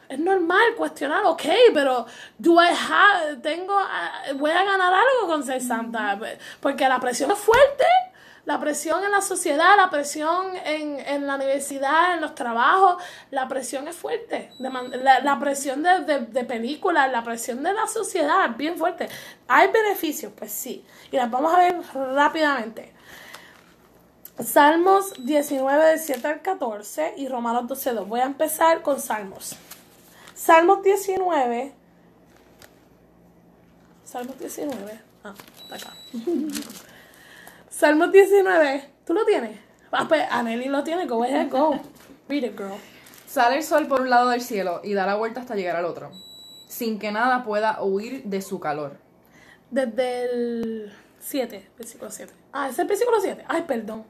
es 0.09 0.17
normal 0.17 0.75
cuestionar, 0.75 1.23
ok, 1.25 1.43
pero 1.75 2.07
do 2.39 2.55
I 2.55 2.69
have, 2.69 3.35
tengo, 3.43 3.77
ah, 3.77 4.23
voy 4.35 4.49
a 4.49 4.63
ganar 4.63 4.91
algo 4.91 5.27
con 5.27 5.43
ser 5.43 5.61
santa, 5.61 6.19
porque 6.59 6.89
la 6.89 6.99
presión 6.99 7.29
es 7.29 7.37
fuerte, 7.37 7.85
la 8.49 8.59
presión 8.59 9.03
en 9.03 9.11
la 9.11 9.21
sociedad, 9.21 9.77
la 9.77 9.91
presión 9.91 10.55
en, 10.65 10.99
en 11.01 11.27
la 11.27 11.35
universidad, 11.35 12.15
en 12.15 12.21
los 12.21 12.33
trabajos, 12.33 12.99
la 13.29 13.47
presión 13.47 13.87
es 13.87 13.95
fuerte, 13.95 14.49
la 14.57 15.37
presión 15.39 15.83
de, 15.83 15.99
de, 15.99 16.19
de 16.21 16.45
películas, 16.45 17.11
la 17.11 17.23
presión 17.23 17.61
de 17.61 17.73
la 17.73 17.85
sociedad 17.85 18.49
es 18.49 18.57
bien 18.57 18.75
fuerte. 18.75 19.07
¿Hay 19.47 19.67
beneficios? 19.71 20.33
Pues 20.35 20.51
sí, 20.51 20.83
y 21.11 21.17
las 21.17 21.29
vamos 21.29 21.53
a 21.53 21.59
ver 21.59 21.79
rápidamente. 21.93 22.91
Salmos 24.39 25.13
19 25.23 25.85
del 25.85 25.99
7 25.99 26.27
al 26.27 26.41
14 26.41 27.13
y 27.17 27.27
Romanos 27.27 27.67
12 27.67 27.93
2. 27.93 28.07
Voy 28.07 28.21
a 28.21 28.25
empezar 28.25 28.81
con 28.81 28.99
Salmos. 28.99 29.57
Salmos 30.33 30.81
19. 30.81 31.71
Salmos 34.05 34.39
19. 34.39 35.01
Ah, 35.23 35.35
está 35.61 35.75
acá. 35.75 35.93
Salmos 37.79 38.11
19. 38.11 38.89
¿Tú 39.05 39.13
lo 39.13 39.23
tienes? 39.23 39.57
Ah, 39.93 40.03
pues 40.05 40.21
Anneli 40.29 40.65
lo 40.65 40.83
tiene. 40.83 41.05
Go 41.05 41.23
ahead, 41.23 41.49
go. 41.49 41.79
Read 42.27 42.43
it, 42.43 42.57
girl. 42.57 42.73
Sale 43.25 43.55
el 43.55 43.63
sol 43.63 43.87
por 43.87 44.01
un 44.01 44.09
lado 44.09 44.27
del 44.31 44.41
cielo 44.41 44.81
y 44.83 44.93
da 44.93 45.05
la 45.05 45.15
vuelta 45.15 45.39
hasta 45.39 45.55
llegar 45.55 45.77
al 45.77 45.85
otro, 45.85 46.11
sin 46.67 46.99
que 46.99 47.13
nada 47.13 47.45
pueda 47.45 47.81
huir 47.81 48.23
de 48.25 48.41
su 48.41 48.59
calor. 48.59 48.97
Desde 49.71 50.23
el 50.23 50.93
7, 51.21 51.69
versículo 51.77 52.11
7. 52.11 52.33
Ah, 52.51 52.67
es 52.67 52.77
el 52.79 52.85
versículo 52.85 53.21
7. 53.21 53.45
Ay, 53.47 53.63
perdón. 53.65 54.03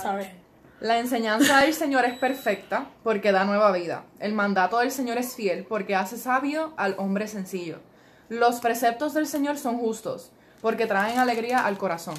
Sorry. 0.00 0.30
La 0.78 1.00
enseñanza 1.00 1.62
del 1.62 1.74
Señor 1.74 2.04
es 2.04 2.16
perfecta 2.16 2.86
porque 3.02 3.32
da 3.32 3.44
nueva 3.44 3.72
vida. 3.72 4.04
El 4.20 4.34
mandato 4.34 4.78
del 4.78 4.92
Señor 4.92 5.18
es 5.18 5.34
fiel 5.34 5.66
porque 5.68 5.96
hace 5.96 6.16
sabio 6.16 6.74
al 6.76 6.94
hombre 6.96 7.26
sencillo. 7.26 7.80
Los 8.28 8.60
preceptos 8.60 9.14
del 9.14 9.26
Señor 9.26 9.58
son 9.58 9.78
justos 9.78 10.30
porque 10.62 10.86
traen 10.86 11.18
alegría 11.18 11.66
al 11.66 11.76
corazón. 11.76 12.14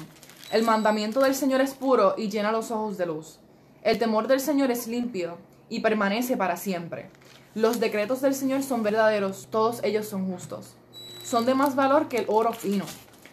El 0.50 0.62
mandamiento 0.62 1.20
del 1.20 1.34
Señor 1.34 1.60
es 1.60 1.74
puro 1.74 2.14
y 2.16 2.30
llena 2.30 2.52
los 2.52 2.70
ojos 2.70 2.96
de 2.96 3.04
luz. 3.04 3.38
El 3.82 3.98
temor 3.98 4.28
del 4.28 4.40
Señor 4.40 4.70
es 4.70 4.86
limpio 4.86 5.36
y 5.68 5.80
permanece 5.80 6.38
para 6.38 6.56
siempre. 6.56 7.10
Los 7.54 7.80
decretos 7.80 8.22
del 8.22 8.34
Señor 8.34 8.62
son 8.62 8.82
verdaderos, 8.82 9.48
todos 9.50 9.84
ellos 9.84 10.08
son 10.08 10.26
justos. 10.30 10.74
Son 11.22 11.44
de 11.44 11.54
más 11.54 11.76
valor 11.76 12.08
que 12.08 12.18
el 12.18 12.24
oro 12.28 12.54
fino, 12.54 12.86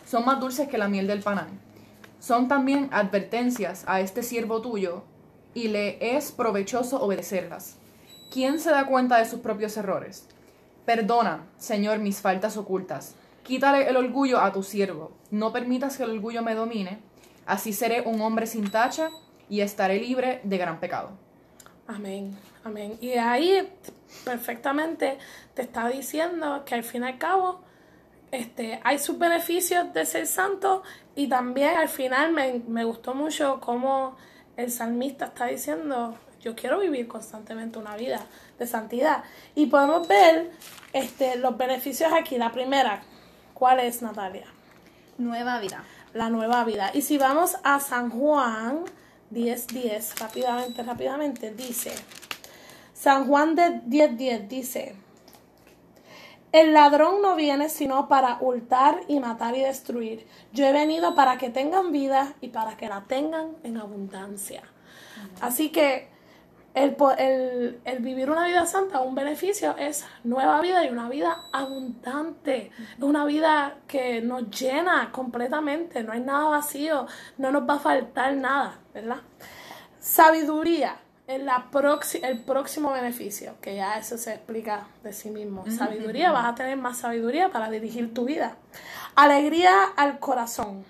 son 0.05 0.25
más 0.25 0.41
dulces 0.41 0.67
que 0.67 0.77
la 0.77 0.89
miel 0.89 1.07
del 1.07 1.21
panal. 1.21 1.47
Son 2.19 2.49
también 2.49 2.89
advertencias 2.91 3.85
a 3.87 4.01
este 4.01 4.21
siervo 4.21 4.61
tuyo, 4.61 5.03
y 5.53 5.69
le 5.69 6.17
es 6.17 6.33
provechoso 6.33 7.01
obedecerlas. 7.01 7.77
¿Quién 8.29 8.59
se 8.59 8.71
da 8.71 8.87
cuenta 8.87 9.19
de 9.19 9.25
sus 9.25 9.39
propios 9.39 9.77
errores? 9.77 10.27
Perdona, 10.85 11.47
Señor, 11.57 11.99
mis 11.99 12.19
faltas 12.19 12.57
ocultas. 12.57 13.15
Quítale 13.45 13.87
el 13.87 13.95
orgullo 13.95 14.39
a 14.41 14.51
tu 14.51 14.63
siervo. 14.63 15.11
No 15.29 15.53
permitas 15.53 15.97
que 15.97 16.03
el 16.03 16.09
orgullo 16.09 16.41
me 16.41 16.55
domine. 16.55 16.99
Así 17.45 17.73
seré 17.73 18.01
un 18.01 18.19
hombre 18.21 18.47
sin 18.47 18.71
tacha 18.71 19.09
y 19.49 19.61
estaré 19.61 19.99
libre 19.99 20.41
de 20.43 20.57
gran 20.57 20.79
pecado. 20.79 21.11
Amén, 21.87 22.35
amén. 22.63 22.97
Y 23.01 23.11
ahí 23.11 23.71
perfectamente 24.23 25.19
te 25.53 25.61
está 25.61 25.87
diciendo 25.89 26.63
que 26.65 26.73
al 26.73 26.83
fin 26.83 27.03
y 27.03 27.05
al 27.05 27.19
cabo 27.19 27.61
este, 28.31 28.79
hay 28.83 28.97
sus 28.97 29.19
beneficios 29.19 29.93
de 29.93 30.05
ser 30.07 30.25
santo 30.25 30.81
y 31.15 31.27
también 31.27 31.77
al 31.77 31.87
final 31.87 32.31
me, 32.31 32.63
me 32.67 32.83
gustó 32.83 33.13
mucho 33.13 33.59
cómo 33.61 34.17
el 34.57 34.71
salmista 34.71 35.25
está 35.25 35.45
diciendo, 35.45 36.17
yo 36.41 36.55
quiero 36.55 36.79
vivir 36.79 37.07
constantemente 37.07 37.77
una 37.77 37.95
vida 37.95 38.25
de 38.57 38.65
santidad. 38.65 39.23
Y 39.53 39.67
podemos 39.67 40.07
ver 40.07 40.51
este, 40.93 41.35
los 41.35 41.57
beneficios 41.57 42.11
aquí. 42.13 42.37
La 42.37 42.51
primera, 42.51 43.03
¿cuál 43.55 43.79
es 43.79 44.03
Natalia? 44.03 44.45
Nueva 45.17 45.59
vida. 45.59 45.83
la 46.13 46.29
nueva 46.29 46.63
vida. 46.63 46.91
Y 46.93 47.01
si 47.01 47.17
vamos 47.17 47.57
a 47.63 47.79
San 47.79 48.09
Juan 48.09 48.85
10.10, 49.33 50.19
rápidamente, 50.19 50.83
rápidamente, 50.83 51.51
dice, 51.51 51.93
San 52.93 53.27
Juan 53.27 53.55
de 53.55 53.81
10.10 53.81 54.47
dice, 54.47 54.95
el 56.53 56.73
ladrón 56.73 57.21
no 57.21 57.35
viene 57.35 57.67
sino 57.67 58.07
para 58.07 58.37
hurtar 58.39 59.01
y 59.09 59.19
matar 59.19 59.57
y 59.57 59.61
destruir. 59.61 60.25
Yo 60.53 60.65
he 60.65 60.71
venido 60.71 61.15
para 61.15 61.37
que 61.37 61.49
tengan 61.49 61.91
vida 61.91 62.33
y 62.39 62.47
para 62.47 62.77
que 62.77 62.87
la 62.87 63.03
tengan 63.03 63.57
en 63.63 63.75
abundancia. 63.75 64.63
Así 65.41 65.69
que 65.69 66.14
el, 66.75 66.95
el- 67.17 67.79
el 67.85 67.99
vivir 67.99 68.29
una 68.29 68.45
vida 68.45 68.65
santa, 68.65 68.99
un 68.99 69.15
beneficio 69.15 69.75
es 69.77 70.05
nueva 70.23 70.61
vida 70.61 70.85
y 70.85 70.89
una 70.89 71.09
vida 71.09 71.45
abundante. 71.51 72.71
Una 72.99 73.25
vida 73.25 73.77
que 73.87 74.21
nos 74.21 74.49
llena 74.51 75.11
completamente, 75.11 76.03
no 76.03 76.11
hay 76.13 76.19
nada 76.19 76.49
vacío, 76.49 77.07
no 77.37 77.51
nos 77.51 77.67
va 77.67 77.75
a 77.75 77.79
faltar 77.79 78.35
nada, 78.35 78.79
¿verdad? 78.93 79.17
Sabiduría 79.99 80.97
es 81.27 81.41
la 81.41 81.65
el 82.21 82.39
próximo 82.41 82.91
beneficio, 82.91 83.55
que 83.61 83.75
ya 83.75 83.97
eso 83.97 84.17
se 84.17 84.33
explica 84.33 84.87
de 85.03 85.13
sí 85.13 85.31
mismo. 85.31 85.65
Sabiduría, 85.71 86.31
vas 86.31 86.45
a 86.45 86.55
tener 86.55 86.77
más 86.77 86.97
sabiduría 86.99 87.49
para 87.49 87.69
dirigir 87.71 88.13
tu 88.13 88.25
vida. 88.25 88.57
Alegría 89.15 89.85
al 89.95 90.19
corazón, 90.19 90.85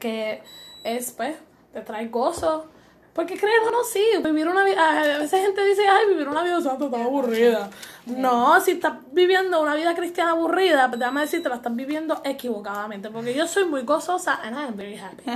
que 0.00 0.42
es, 0.82 1.12
pues, 1.12 1.36
te 1.72 1.82
trae 1.82 2.08
gozo. 2.08 2.68
Porque 3.12 3.36
creer 3.36 3.60
o 3.66 3.70
no, 3.70 3.82
sí, 3.84 4.04
vivir 4.24 4.46
una 4.48 4.64
vida. 4.64 5.16
A 5.16 5.18
veces 5.18 5.42
gente 5.42 5.64
dice, 5.64 5.86
ay, 5.88 6.06
vivir 6.08 6.28
una 6.28 6.42
vida 6.42 6.60
santa 6.60 6.84
está 6.84 7.02
aburrida. 7.02 7.68
No, 8.06 8.60
si 8.60 8.72
estás 8.72 8.94
viviendo 9.12 9.60
una 9.60 9.74
vida 9.74 9.94
cristiana 9.94 10.30
aburrida, 10.30 10.88
pues 10.88 11.00
déjame 11.00 11.22
decirte, 11.22 11.48
la 11.48 11.56
estás 11.56 11.74
viviendo 11.74 12.20
equivocadamente. 12.24 13.10
Porque 13.10 13.34
yo 13.34 13.46
soy 13.46 13.64
muy 13.64 13.82
gozosa 13.82 14.40
and 14.42 14.56
I 14.56 14.64
am 14.64 14.76
very 14.76 14.96
happy. 14.96 15.24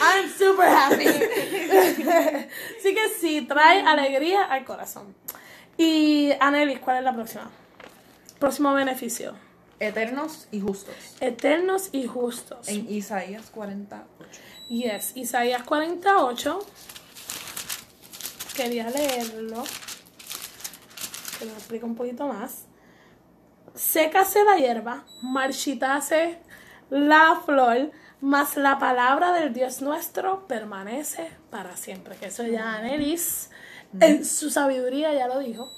I'm 0.00 0.28
super 0.36 0.68
happy. 0.68 1.06
Así 2.78 2.94
que 2.94 3.08
sí, 3.20 3.42
trae 3.42 3.82
alegría 3.82 4.44
al 4.44 4.64
corazón. 4.64 5.14
Y 5.76 6.32
Anelis, 6.40 6.80
¿cuál 6.80 6.98
es 6.98 7.04
la 7.04 7.14
próxima? 7.14 7.50
Próximo 8.38 8.72
beneficio. 8.74 9.34
Eternos 9.80 10.48
y 10.50 10.60
justos. 10.60 10.94
Eternos 11.20 11.90
y 11.92 12.06
justos. 12.06 12.68
En 12.68 12.90
Isaías 12.90 13.50
48. 13.50 14.40
Yes, 14.68 15.16
Isaías 15.16 15.62
48. 15.62 16.58
Quería 18.54 18.90
leerlo. 18.90 19.64
Que 21.38 21.46
lo 21.46 21.52
explica 21.52 21.86
un 21.86 21.94
poquito 21.94 22.26
más. 22.26 22.66
Sécase 23.74 24.44
la 24.44 24.56
hierba, 24.56 25.04
marchitase 25.22 26.40
la 26.90 27.40
flor, 27.46 27.92
mas 28.20 28.56
la 28.56 28.78
palabra 28.78 29.32
del 29.32 29.52
Dios 29.52 29.80
nuestro 29.80 30.46
permanece 30.46 31.30
para 31.50 31.76
siempre. 31.76 32.16
Que 32.16 32.26
eso 32.26 32.42
ya 32.42 32.74
Anelis, 32.74 33.50
en 34.00 34.24
su 34.24 34.50
sabiduría 34.50 35.14
ya 35.14 35.28
lo 35.28 35.38
dijo. 35.38 35.72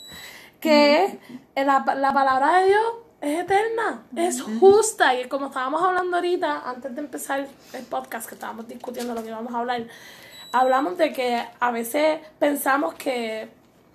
Que 0.61 1.21
la, 1.55 1.85
la 1.97 2.13
palabra 2.13 2.61
de 2.61 2.69
Dios 2.69 2.83
es 3.21 3.41
eterna, 3.41 4.03
es 4.17 4.43
justa. 4.43 5.15
Y 5.15 5.29
como 5.29 5.47
estábamos 5.47 5.83
hablando 5.83 6.17
ahorita, 6.17 6.69
antes 6.69 6.95
de 6.95 7.01
empezar 7.01 7.47
el 7.73 7.85
podcast, 7.85 8.29
que 8.29 8.35
estábamos 8.35 8.69
discutiendo 8.69 9.15
lo 9.15 9.23
que 9.23 9.29
íbamos 9.29 9.55
a 9.55 9.59
hablar, 9.59 9.87
hablamos 10.53 10.99
de 10.99 11.13
que 11.13 11.43
a 11.59 11.71
veces 11.71 12.21
pensamos 12.39 12.95
que 12.95 13.49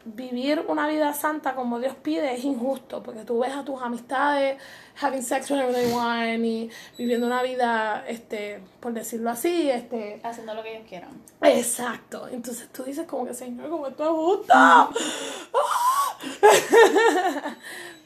vivir 0.05 0.63
una 0.67 0.87
vida 0.87 1.13
santa 1.13 1.55
como 1.55 1.79
Dios 1.79 1.95
pide 1.95 2.35
es 2.35 2.43
injusto, 2.43 3.01
porque 3.01 3.21
tú 3.21 3.39
ves 3.39 3.53
a 3.53 3.65
tus 3.65 3.81
amistades 3.81 4.61
having 5.01 5.23
sex 5.23 5.49
whenever 5.49 5.73
they 5.73 5.91
want 5.91 6.45
y 6.45 6.69
viviendo 6.97 7.25
una 7.25 7.41
vida, 7.41 8.05
este, 8.07 8.61
por 8.79 8.93
decirlo 8.93 9.31
así, 9.31 9.69
este, 9.69 10.21
Haciendo 10.23 10.53
lo 10.53 10.61
que 10.63 10.75
ellos 10.75 10.87
quieran. 10.87 11.09
exacto. 11.41 12.27
Entonces 12.27 12.69
tú 12.71 12.83
dices 12.83 13.07
como 13.07 13.25
que, 13.25 13.33
Señor, 13.33 13.69
como 13.69 13.87
esto 13.87 14.03
es 14.03 14.09
justo. 14.11 14.53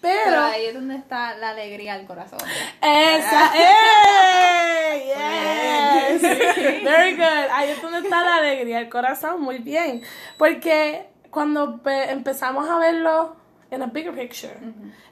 Pero 0.01 0.21
Pero, 0.25 0.41
ahí 0.43 0.65
es 0.67 0.73
donde 0.73 0.95
está 0.95 1.35
la 1.37 1.49
alegría 1.49 1.93
al 1.95 2.05
corazón. 2.05 2.39
esa, 2.81 3.51
¡Ey! 3.55 5.09
Yes. 5.09 6.21
Very 6.83 7.15
good. 7.15 7.49
Ahí 7.51 7.69
es 7.71 7.81
donde 7.81 7.99
está 7.99 8.23
la 8.23 8.37
alegría, 8.37 8.79
el 8.79 8.89
corazón, 8.89 9.41
muy 9.41 9.59
bien. 9.59 10.01
Porque 10.37 11.07
cuando 11.29 11.77
pe- 11.81 12.11
empezamos 12.11 12.67
a 12.69 12.77
verlo 12.79 13.35
en 13.71 13.83
a 13.83 13.87
bigger 13.87 14.13
picture, 14.15 14.57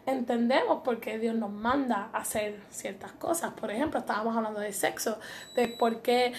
entendemos 0.06 0.82
por 0.84 1.00
qué 1.00 1.20
Dios 1.20 1.36
nos 1.36 1.52
manda 1.52 2.10
a 2.14 2.20
hacer 2.20 2.60
ciertas 2.72 3.12
cosas. 3.14 3.52
Por 3.54 3.72
ejemplo, 3.72 4.00
estábamos 4.00 4.36
hablando 4.36 4.60
de 4.60 4.74
sexo, 4.74 5.20
de 5.56 5.68
por 5.68 6.02
qué, 6.02 6.34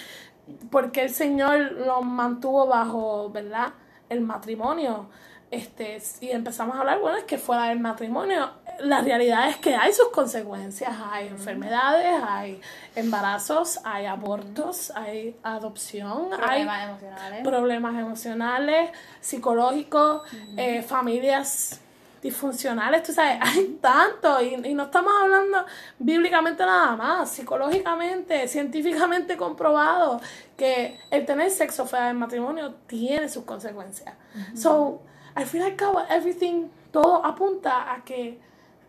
por 0.69 0.91
qué 0.91 1.03
el 1.03 1.09
Señor 1.13 1.73
nos 1.85 2.03
mantuvo 2.03 2.67
bajo, 2.67 3.29
¿verdad? 3.29 3.69
El 4.09 4.21
matrimonio. 4.21 5.09
Este, 5.51 5.99
y 6.21 6.29
empezamos 6.29 6.75
a 6.75 6.81
hablar, 6.81 6.99
bueno, 6.99 7.17
es 7.17 7.23
que 7.23 7.39
fuera 7.39 7.69
del 7.69 7.79
matrimonio, 7.79 8.51
la 8.81 9.01
realidad 9.01 9.49
es 9.49 9.57
que 9.57 9.75
hay 9.75 9.91
sus 9.91 10.09
consecuencias, 10.09 10.93
hay 11.11 11.27
enfermedades, 11.27 12.21
hay 12.23 12.61
embarazos, 12.95 13.79
hay 13.83 14.05
abortos, 14.05 14.91
hay 14.95 15.35
adopción, 15.41 16.29
hay 16.33 16.63
Problemas 16.63 16.83
emocionales. 16.83 17.43
problemas 17.43 17.99
emocionales, 17.99 18.91
psicológicos, 19.21 20.21
eh, 20.55 20.83
familias 20.83 21.81
disfuncionales, 22.21 23.03
tú 23.03 23.13
sabes, 23.13 23.39
hay 23.41 23.79
tanto 23.81 24.41
y, 24.41 24.53
y 24.53 24.73
no 24.73 24.83
estamos 24.83 25.13
hablando 25.19 25.65
bíblicamente 25.97 26.63
nada 26.63 26.95
más, 26.95 27.31
psicológicamente, 27.31 28.47
científicamente 28.47 29.35
comprobado 29.35 30.21
que 30.57 30.99
el 31.09 31.25
tener 31.25 31.49
sexo 31.49 31.85
fuera 31.85 32.07
del 32.07 32.17
matrimonio 32.17 32.75
tiene 32.85 33.29
sus 33.29 33.45
consecuencias. 33.45 34.13
So, 34.55 35.01
al 35.39 35.45
fin 35.45 35.61
y 35.61 35.65
al 35.65 35.75
cabo, 35.77 36.01
everything, 36.09 36.67
todo 36.91 37.25
apunta 37.25 37.93
a 37.93 38.03
que 38.03 38.39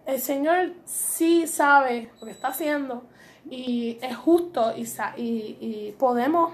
el 0.05 0.21
Señor 0.21 0.73
sí 0.85 1.47
sabe 1.47 2.11
lo 2.19 2.27
que 2.27 2.33
está 2.33 2.49
haciendo 2.49 3.05
y 3.49 3.99
es 4.03 4.17
justo 4.17 4.73
y, 4.77 4.83
y, 5.17 5.59
y 5.61 5.95
podemos 5.97 6.53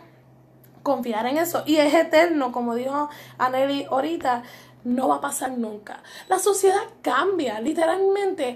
confiar 0.83 1.27
en 1.27 1.39
eso. 1.39 1.63
Y 1.65 1.77
es 1.77 1.95
eterno, 1.95 2.53
como 2.53 2.75
dijo 2.75 3.09
Aneli 3.39 3.85
ahorita, 3.85 4.43
no 4.85 5.09
va 5.09 5.17
a 5.17 5.21
pasar 5.23 5.53
nunca. 5.53 6.03
La 6.29 6.39
sociedad 6.39 6.83
cambia, 7.01 7.59
literalmente. 7.61 8.55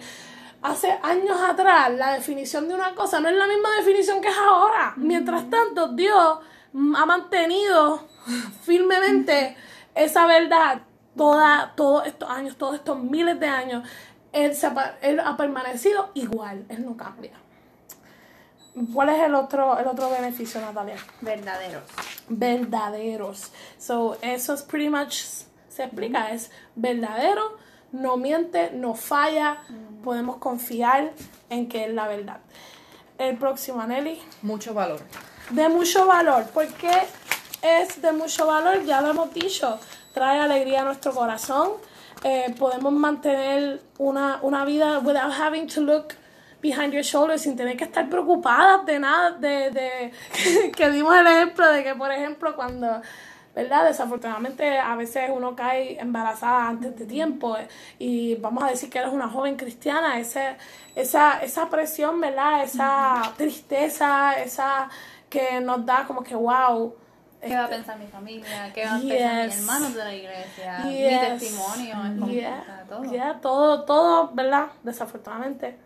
Hace 0.61 0.99
años 1.03 1.41
atrás, 1.41 1.91
la 1.93 2.13
definición 2.13 2.69
de 2.69 2.75
una 2.75 2.95
cosa 2.95 3.19
no 3.19 3.31
es 3.31 3.35
la 3.35 3.47
misma 3.47 3.71
definición 3.79 4.21
que 4.21 4.29
es 4.29 4.37
ahora. 4.37 4.93
Mientras 4.97 5.49
tanto, 5.49 5.89
Dios 5.89 6.39
ha 6.97 7.07
mantenido 7.07 8.07
firmemente 8.63 9.57
esa 9.95 10.27
verdad 10.27 10.83
toda, 11.17 11.73
todos 11.77 12.07
estos 12.07 12.29
años, 12.31 12.57
todos 12.57 12.75
estos 12.77 12.99
miles 12.99 13.39
de 13.41 13.47
años. 13.47 13.89
Él, 14.33 14.55
se 14.55 14.69
él 15.03 15.19
ha 15.21 15.37
permanecido 15.37 16.11
igual, 16.15 16.65
Él 16.69 16.85
no 16.85 16.97
cambia. 16.97 17.33
¿Cuál 18.95 19.09
es 19.09 19.21
el 19.25 19.35
otro, 19.35 19.77
el 19.79 19.87
otro 19.89 20.09
beneficio, 20.11 20.61
Natalia? 20.61 20.95
Verdaderos. 21.21 21.83
verdaderos. 22.29 23.51
So, 23.79 24.17
eso 24.23 24.55
es 24.55 24.63
pretty 24.63 24.89
much 24.89 25.13
se 25.69 25.85
explica, 25.85 26.31
es 26.33 26.51
verdadero, 26.77 27.57
no 27.93 28.17
miente, 28.17 28.71
no 28.73 28.95
falla, 28.95 29.59
podemos 30.05 30.37
confiar 30.37 31.13
en 31.49 31.69
que 31.69 31.85
es 31.87 31.93
la 31.95 32.07
verdad. 32.09 32.39
El 33.19 33.37
próximo, 33.37 33.83
Nelly, 33.85 34.21
Mucho 34.43 34.75
valor. 34.75 35.01
de 35.51 35.69
mucho 35.69 36.07
valor. 36.07 36.45
¿Por 36.51 36.67
qué 36.75 36.93
es 37.63 38.01
de 38.01 38.13
mucho 38.13 38.47
valor? 38.47 38.85
Ya 38.85 39.01
lo 39.01 39.11
hemos 39.11 39.33
dicho, 39.35 39.79
trae 40.13 40.41
alegría 40.41 40.83
a 40.83 40.85
nuestro 40.85 41.13
corazón. 41.13 41.73
Eh, 42.23 42.55
podemos 42.59 42.93
mantener 42.93 43.81
una, 43.99 44.41
una 44.43 44.65
vida 44.65 44.99
without 44.99 45.33
having 45.33 45.67
to 45.67 45.81
look 45.81 46.15
behind 46.61 46.93
your 46.93 47.03
shoulders 47.03 47.43
sin 47.43 47.57
tener 47.57 47.77
que 47.77 47.85
estar 47.85 48.09
preocupadas 48.09 48.85
de 48.85 48.99
nada, 48.99 49.33
de, 49.33 49.71
de 49.71 50.71
que 50.77 50.91
dimos 50.91 51.17
el 51.17 51.27
ejemplo 51.27 51.67
de 51.71 51.83
que, 51.83 51.95
por 51.95 52.13
ejemplo, 52.13 52.55
cuando, 52.55 53.01
¿verdad? 53.55 53.87
Desafortunadamente 53.87 54.79
a 54.79 54.95
veces 54.97 55.31
uno 55.35 55.57
cae 55.57 55.99
embarazada 55.99 56.69
antes 56.69 56.97
de 56.99 57.07
tiempo 57.07 57.57
eh, 57.57 57.69
y 57.99 58.35
vamos 58.37 58.65
a 58.65 58.69
decir 58.69 58.91
que 58.91 58.99
eres 58.99 59.13
una 59.13 59.29
joven 59.29 59.57
cristiana, 59.57 60.19
ese, 60.19 60.57
esa, 60.95 61.43
esa 61.43 61.69
presión, 61.69 62.21
¿verdad? 62.21 62.63
Esa 62.65 63.33
tristeza, 63.37 64.35
esa 64.35 64.89
que 65.29 65.61
nos 65.61 65.85
da 65.87 66.05
como 66.07 66.23
que, 66.23 66.35
wow. 66.35 66.95
¿Qué 67.41 67.55
va 67.55 67.65
a 67.65 67.69
pensar 67.69 67.99
mi 67.99 68.07
familia? 68.07 68.73
¿Qué 68.75 68.85
van 68.85 68.97
a 68.97 69.09
pensar 69.09 69.47
mis 69.47 69.57
hermanos 69.59 69.95
de 69.95 70.05
la 70.05 70.15
iglesia? 70.15 70.79
Mi 70.85 70.97
Yes. 70.99 71.21
testimonio. 71.41 71.95
Es 72.05 72.19
como, 72.21 72.29
Yeah, 72.33 72.61
o 72.61 72.65
sea, 72.65 72.85
todo. 72.89 73.05
yeah, 73.13 73.41
todo, 73.41 73.85
todo, 73.85 74.31
¿verdad? 74.35 74.67
Desafortunadamente 74.83 75.77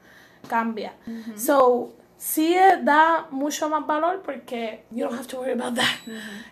cambia. 0.48 0.92
So, 1.36 1.92
sí 2.18 2.54
eh, 2.54 2.78
da 2.82 3.26
mucho 3.30 3.68
más 3.68 3.86
valor 3.86 4.22
porque 4.22 4.84
you 4.90 5.04
don't 5.06 5.16
have 5.18 5.26
to 5.28 5.38
worry 5.38 5.52
about 5.52 5.74
that. 5.74 5.84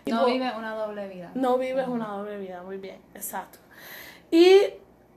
Y 0.05 0.11
No 0.11 0.21
po- 0.21 0.25
vive 0.27 0.51
una 0.57 0.73
doble 0.75 1.07
vida. 1.09 1.31
no 1.35 1.57
vives 1.57 1.87
una 1.87 2.07
doble 2.07 2.37
vida, 2.37 2.63
muy 2.63 2.77
bien, 2.77 2.97
exacto. 3.13 3.59
Y 4.31 4.57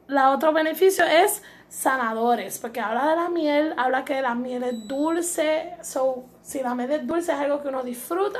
la 0.09 0.31
otro 0.31 0.53
beneficio 0.53 1.05
es 1.05 1.43
sanadores, 1.69 2.59
porque 2.59 2.81
habla 2.81 3.09
de 3.11 3.17
la 3.17 3.29
miel, 3.29 3.75
habla 3.77 4.05
que 4.05 4.21
la 4.23 4.35
miel 4.35 4.63
es 4.63 4.87
dulce, 4.87 5.75
so, 5.83 6.25
si 6.43 6.63
la 6.63 6.75
miel 6.75 6.91
es 6.93 7.07
dulce 7.07 7.33
es 7.33 7.39
algo 7.39 7.61
que 7.63 7.69
uno 7.69 7.83
disfruta 7.83 8.39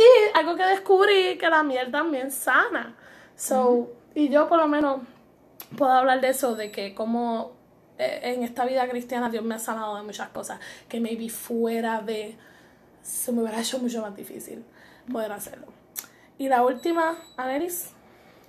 y 0.00 0.38
algo 0.38 0.56
que 0.56 0.64
descubrí 0.64 1.38
que 1.38 1.48
la 1.48 1.62
miel 1.62 1.90
también 1.90 2.30
sana. 2.30 2.96
So, 3.36 3.92
y 4.14 4.28
yo 4.28 4.48
por 4.48 4.58
lo 4.58 4.66
menos 4.66 5.00
puedo 5.76 5.92
hablar 5.92 6.20
de 6.20 6.30
eso, 6.30 6.54
de 6.54 6.70
que 6.70 6.94
como 6.94 7.52
eh, 7.98 8.20
en 8.22 8.42
esta 8.42 8.64
vida 8.64 8.88
cristiana 8.88 9.28
Dios 9.28 9.44
me 9.44 9.54
ha 9.54 9.58
sanado 9.58 9.96
de 9.96 10.02
muchas 10.02 10.28
cosas 10.30 10.58
que 10.88 11.00
maybe 11.00 11.28
fuera 11.28 12.00
de 12.00 12.36
se 13.02 13.32
me 13.32 13.42
hubiera 13.42 13.60
hecho 13.60 13.78
mucho 13.78 14.02
más 14.02 14.14
difícil 14.16 14.64
poder 15.10 15.32
hacerlo. 15.32 15.66
Y 16.38 16.48
la 16.48 16.62
última, 16.62 17.18
Aneris. 17.36 17.90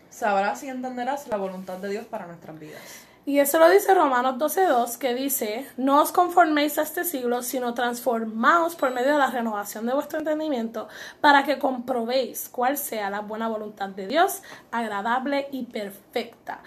Sabrás 0.09 0.63
y 0.63 0.69
entenderás 0.69 1.27
la 1.27 1.37
voluntad 1.37 1.77
de 1.77 1.89
Dios 1.89 2.05
para 2.05 2.27
nuestras 2.27 2.57
vidas. 2.59 2.81
Y 3.23 3.37
eso 3.37 3.59
lo 3.59 3.69
dice 3.69 3.93
Romanos 3.93 4.37
12.2, 4.37 4.97
que 4.97 5.13
dice, 5.13 5.67
no 5.77 6.01
os 6.01 6.11
conforméis 6.11 6.79
a 6.79 6.81
este 6.81 7.03
siglo, 7.03 7.43
sino 7.43 7.75
transformaos 7.75 8.75
por 8.75 8.91
medio 8.91 9.11
de 9.11 9.19
la 9.19 9.29
renovación 9.29 9.85
de 9.85 9.93
vuestro 9.93 10.17
entendimiento, 10.17 10.87
para 11.19 11.43
que 11.43 11.59
comprobéis 11.59 12.49
cuál 12.49 12.77
sea 12.77 13.11
la 13.11 13.19
buena 13.19 13.47
voluntad 13.47 13.89
de 13.89 14.07
Dios, 14.07 14.41
agradable 14.71 15.47
y 15.51 15.65
perfecta. 15.65 16.63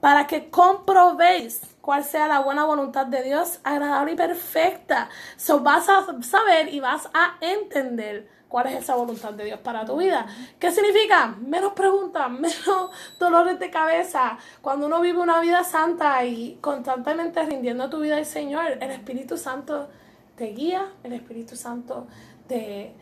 Para 0.00 0.28
que 0.28 0.48
comprobéis 0.48 1.60
cuál 1.80 2.04
sea 2.04 2.28
la 2.28 2.38
buena 2.38 2.64
voluntad 2.64 3.06
de 3.06 3.24
Dios, 3.24 3.58
agradable 3.64 4.12
y 4.12 4.16
perfecta. 4.16 5.08
So 5.36 5.60
vas 5.60 5.88
a 5.88 6.06
saber 6.22 6.72
y 6.72 6.78
vas 6.78 7.10
a 7.14 7.36
entender 7.40 8.35
cuál 8.56 8.68
es 8.68 8.84
esa 8.84 8.94
voluntad 8.94 9.34
de 9.34 9.44
Dios 9.44 9.60
para 9.60 9.84
tu 9.84 9.98
vida. 9.98 10.24
¿Qué 10.58 10.72
significa? 10.72 11.26
Menos 11.46 11.74
preguntas, 11.74 12.30
menos 12.30 12.90
dolores 13.20 13.58
de 13.58 13.68
cabeza. 13.68 14.38
Cuando 14.62 14.86
uno 14.86 14.98
vive 15.02 15.18
una 15.18 15.40
vida 15.40 15.62
santa 15.62 16.24
y 16.24 16.56
constantemente 16.62 17.44
rindiendo 17.44 17.90
tu 17.90 18.00
vida 18.00 18.16
al 18.16 18.24
Señor, 18.24 18.78
el 18.80 18.90
Espíritu 18.92 19.36
Santo 19.36 19.90
te 20.36 20.46
guía, 20.52 20.90
el 21.04 21.12
Espíritu 21.12 21.54
Santo 21.54 22.06
te, 22.48 22.94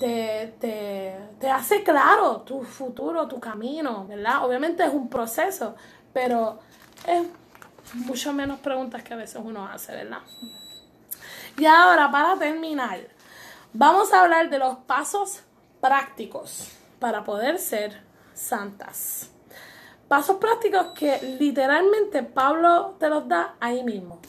te, 0.00 0.54
te, 0.58 1.14
te 1.38 1.50
hace 1.50 1.82
claro 1.82 2.40
tu 2.40 2.62
futuro, 2.62 3.28
tu 3.28 3.38
camino, 3.38 4.06
¿verdad? 4.06 4.46
Obviamente 4.46 4.82
es 4.82 4.94
un 4.94 5.10
proceso, 5.10 5.74
pero 6.14 6.58
es 7.06 7.26
mucho 8.06 8.32
menos 8.32 8.60
preguntas 8.60 9.02
que 9.02 9.12
a 9.12 9.18
veces 9.18 9.42
uno 9.44 9.66
hace, 9.66 9.92
¿verdad? 9.92 10.20
Y 11.58 11.66
ahora, 11.66 12.10
para 12.10 12.38
terminar, 12.38 12.98
vamos 13.72 14.12
a 14.12 14.22
hablar 14.22 14.50
de 14.50 14.58
los 14.58 14.78
pasos 14.78 15.42
prácticos 15.80 16.70
para 16.98 17.24
poder 17.24 17.58
ser 17.58 18.02
santas. 18.34 19.30
Pasos 20.08 20.36
prácticos 20.36 20.88
que 20.88 21.36
literalmente 21.38 22.22
Pablo 22.22 22.96
te 22.98 23.08
los 23.08 23.26
da 23.26 23.54
ahí 23.60 23.82
mismo. 23.82 24.20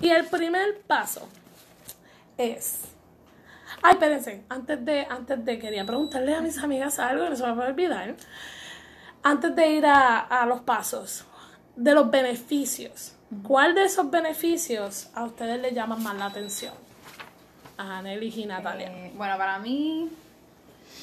Y 0.00 0.08
el 0.10 0.26
primer 0.26 0.80
paso 0.82 1.28
es. 2.38 2.84
Ay, 3.82 3.92
espérense, 3.92 4.44
antes 4.48 4.84
de, 4.84 5.06
antes 5.08 5.44
de 5.44 5.58
quería 5.58 5.84
preguntarle 5.84 6.34
a 6.34 6.40
mis 6.40 6.58
amigas 6.58 6.98
algo 6.98 7.24
que 7.24 7.30
no 7.30 7.36
se 7.36 7.46
me 7.46 7.54
puede 7.54 7.68
olvidar. 7.68 8.16
Antes 9.22 9.54
de 9.54 9.70
ir 9.70 9.86
a, 9.86 10.20
a 10.20 10.46
los 10.46 10.60
pasos, 10.62 11.24
de 11.76 11.94
los 11.94 12.10
beneficios. 12.10 13.14
¿Cuál 13.46 13.74
de 13.74 13.84
esos 13.84 14.10
beneficios 14.10 15.10
a 15.14 15.24
ustedes 15.24 15.60
les 15.60 15.72
llama 15.74 15.96
más 15.96 16.16
la 16.16 16.26
atención? 16.26 16.89
A 17.80 18.02
Nelly 18.02 18.32
y 18.36 18.44
Natalia. 18.44 18.88
Eh, 18.88 19.12
bueno, 19.16 19.38
para 19.38 19.58
mí, 19.58 20.10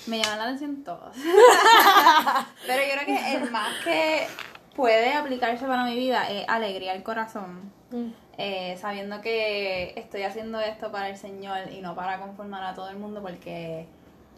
Me 0.05 0.21
llaman 0.21 0.37
la 0.37 0.43
atención 0.45 0.83
todos. 0.83 1.15
Pero 2.67 2.83
yo 2.83 2.93
creo 2.93 3.05
que 3.05 3.35
el 3.35 3.51
más 3.51 3.73
que 3.83 4.27
puede 4.75 5.13
aplicarse 5.13 5.65
para 5.65 5.83
mi 5.85 5.95
vida 5.95 6.29
es 6.29 6.47
alegría 6.47 6.91
al 6.91 7.01
corazón. 7.01 7.71
Mm. 7.89 8.09
Eh, 8.37 8.77
sabiendo 8.79 9.21
que 9.21 9.93
estoy 9.95 10.21
haciendo 10.21 10.59
esto 10.59 10.91
para 10.91 11.09
el 11.09 11.17
Señor 11.17 11.71
y 11.71 11.81
no 11.81 11.95
para 11.95 12.19
conformar 12.19 12.63
a 12.63 12.75
todo 12.75 12.89
el 12.89 12.97
mundo, 12.97 13.23
porque 13.23 13.87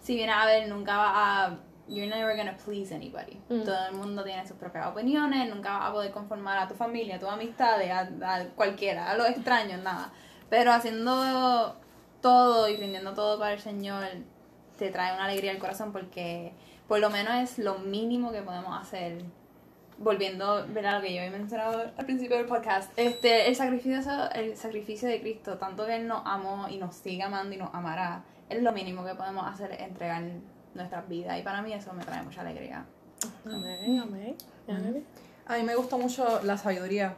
si 0.02 0.16
vienes 0.16 0.36
a 0.38 0.46
ver, 0.46 0.70
nunca 0.70 0.98
va 0.98 1.46
a. 1.46 1.58
You're 1.90 2.08
never 2.08 2.38
gonna 2.38 2.56
please 2.64 2.96
anybody. 2.96 3.38
Mm. 3.50 3.64
Todo 3.64 3.88
el 3.90 3.96
mundo 3.96 4.24
tiene 4.24 4.48
sus 4.48 4.56
propias 4.56 4.88
opiniones, 4.88 5.54
nunca 5.54 5.78
vas 5.78 5.90
a 5.90 5.92
poder 5.92 6.12
conformar 6.12 6.58
a 6.58 6.68
tu 6.68 6.76
familia, 6.76 7.18
a 7.18 7.20
tus 7.20 7.30
amistades, 7.30 7.92
a, 7.92 8.08
a 8.24 8.46
cualquiera, 8.56 9.12
a 9.12 9.18
los 9.18 9.28
extraños, 9.28 9.82
nada. 9.84 10.12
Pero 10.50 10.72
haciendo 10.72 11.76
todo 12.22 12.68
y 12.70 12.78
rindiendo 12.78 13.14
todo 13.14 13.40
para 13.40 13.54
el 13.54 13.60
Señor, 13.60 14.06
te 14.78 14.90
trae 14.90 15.14
una 15.14 15.26
alegría 15.26 15.52
al 15.52 15.60
corazón 15.60 15.92
porque 15.92 16.54
por 16.88 17.00
lo 17.00 17.10
menos 17.10 17.36
es 17.36 17.60
lo 17.60 17.80
mínimo 17.80 18.32
que 18.32 18.42
podemos 18.42 18.80
hacer 18.80 19.24
volviendo 20.00 20.46
a 20.54 20.62
lo 20.62 21.02
que 21.02 21.14
yo 21.14 21.22
había 21.22 21.30
mencionado 21.32 21.92
al 21.98 22.06
principio 22.06 22.38
del 22.38 22.46
podcast, 22.46 22.92
este, 22.96 23.50
el 23.50 23.56
sacrificio, 23.56 24.00
el 24.34 24.56
sacrificio 24.56 25.10
de 25.10 25.20
Cristo, 25.20 25.58
tanto 25.58 25.86
que 25.86 25.98
Él 25.98 26.08
nos 26.08 26.22
amó 26.26 26.68
y 26.70 26.78
nos 26.78 26.96
sigue 26.96 27.24
amando 27.24 27.54
y 27.54 27.58
nos 27.58 27.74
amará, 27.74 28.24
es 28.50 28.64
lo 28.64 28.72
mínimo 28.72 29.06
que 29.06 29.14
podemos 29.16 29.46
hacer, 29.46 29.76
entregar 29.80 30.24
nuestras 30.74 31.08
vidas. 31.08 31.40
Y 31.40 31.44
para 31.44 31.62
mí 31.62 31.74
eso 31.74 31.94
me 31.94 32.04
trae 32.04 32.24
mucha 32.24 32.42
alegría. 32.42 32.86
Amén, 33.46 34.00
amén. 34.00 34.36
amén. 34.68 35.06
A 35.46 35.58
mí 35.58 35.64
me 35.64 35.76
gusta 35.76 35.98
mucho 35.98 36.42
la 36.44 36.58
sabiduría. 36.58 37.16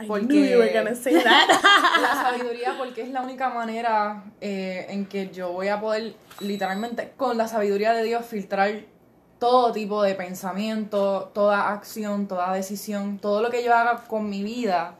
I 0.00 0.06
Porque- 0.06 0.26
knew 0.26 0.44
you 0.44 0.58
were 0.58 0.72
gonna 0.72 0.94
say 0.94 1.14
that. 1.22 1.48
La 2.02 2.14
sabiduría 2.22 2.74
porque 2.78 3.02
es 3.02 3.10
la 3.10 3.22
única 3.22 3.48
manera 3.50 4.24
eh, 4.40 4.86
en 4.88 5.06
que 5.06 5.30
yo 5.30 5.52
voy 5.52 5.68
a 5.68 5.80
poder 5.80 6.14
literalmente 6.40 7.12
con 7.16 7.36
la 7.38 7.46
sabiduría 7.46 7.92
de 7.92 8.02
Dios 8.02 8.24
filtrar 8.24 8.70
todo 9.38 9.72
tipo 9.72 10.02
de 10.02 10.14
pensamiento, 10.14 11.30
toda 11.34 11.70
acción, 11.72 12.26
toda 12.26 12.52
decisión, 12.54 13.18
todo 13.18 13.40
lo 13.42 13.50
que 13.50 13.62
yo 13.62 13.74
haga 13.74 13.98
con 14.08 14.28
mi 14.30 14.42
vida, 14.42 14.94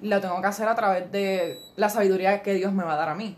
lo 0.00 0.20
tengo 0.20 0.40
que 0.40 0.46
hacer 0.46 0.66
a 0.68 0.74
través 0.74 1.10
de 1.12 1.58
la 1.76 1.88
sabiduría 1.88 2.42
que 2.42 2.54
Dios 2.54 2.72
me 2.72 2.82
va 2.84 2.94
a 2.94 2.96
dar 2.96 3.08
a 3.10 3.14
mí. 3.14 3.36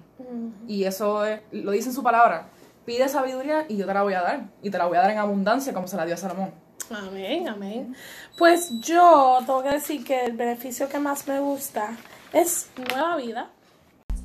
Y 0.69 0.85
eso 0.85 1.25
es- 1.25 1.41
lo 1.53 1.73
dice 1.73 1.89
en 1.89 1.95
su 1.95 2.03
palabra. 2.03 2.47
Pide 2.85 3.09
sabiduría 3.09 3.67
y 3.69 3.77
yo 3.77 3.87
te 3.87 3.95
la 3.95 4.03
voy 4.03 4.15
a 4.15 4.23
dar. 4.23 4.41
Y 4.63 4.71
te 4.71 4.79
la 4.79 4.87
voy 4.87 4.97
a 4.97 5.01
dar 5.03 5.11
en 5.11 5.19
abundancia 5.19 5.73
como 5.75 5.87
se 5.89 5.97
la 5.97 6.05
dio 6.07 6.15
a 6.15 6.19
Salomón. 6.19 6.53
Amén, 6.89 7.49
amén. 7.49 7.95
Pues 8.39 8.71
yo 8.81 9.39
tengo 9.41 9.63
que 9.63 9.71
decir 9.71 10.05
que 10.05 10.25
el 10.25 10.33
beneficio 10.33 10.89
que 10.89 10.99
más 10.99 11.29
me 11.29 11.39
gusta 11.41 11.97
es 12.33 12.71
nueva 12.77 13.17
vida. 13.17 13.51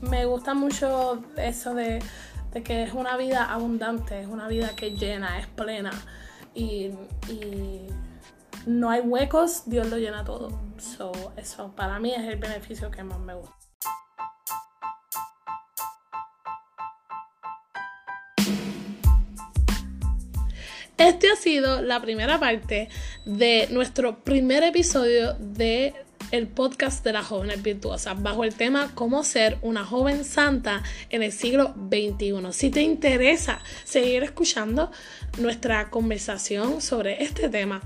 Me 0.02 0.26
gusta 0.26 0.54
mucho 0.54 1.24
eso 1.38 1.74
de, 1.74 2.02
de 2.54 2.64
que 2.64 2.84
es 2.84 2.94
una 2.94 3.18
vida 3.18 3.46
abundante, 3.52 4.22
es 4.22 4.28
una 4.28 4.48
vida 4.48 4.76
que 4.76 4.92
llena, 4.92 5.40
es 5.40 5.48
plena. 5.48 5.92
Y, 6.54 6.92
y 7.30 7.88
no 8.66 8.90
hay 8.90 9.02
huecos, 9.02 9.64
Dios 9.66 9.88
lo 9.88 9.98
llena 9.98 10.24
todo. 10.24 10.50
So, 10.78 11.12
eso 11.38 11.72
para 11.76 12.00
mí 12.00 12.14
es 12.14 12.28
el 12.28 12.38
beneficio 12.38 12.90
que 12.90 13.04
más 13.04 13.20
me 13.20 13.36
gusta. 13.36 13.65
Este 20.98 21.30
ha 21.30 21.36
sido 21.36 21.82
la 21.82 22.02
primera 22.02 22.40
parte 22.40 22.88
de 23.26 23.68
nuestro 23.70 24.24
primer 24.24 24.64
episodio 24.64 25.34
de 25.34 25.94
el 26.32 26.48
podcast 26.48 27.04
de 27.04 27.12
las 27.12 27.28
jóvenes 27.28 27.62
virtuosas 27.62 28.22
bajo 28.24 28.46
el 28.46 28.56
tema 28.56 28.92
cómo 28.96 29.24
ser 29.26 29.58
una 29.62 29.84
joven 29.84 30.24
santa 30.24 30.84
en 31.10 31.22
el 31.22 31.34
siglo 31.34 31.76
XXI. 31.90 32.52
Si 32.52 32.70
te 32.70 32.82
interesa 32.82 33.60
seguir 33.84 34.24
escuchando 34.24 34.90
nuestra 35.38 35.90
conversación 35.90 36.82
sobre 36.82 37.24
este 37.24 37.50
tema, 37.50 37.82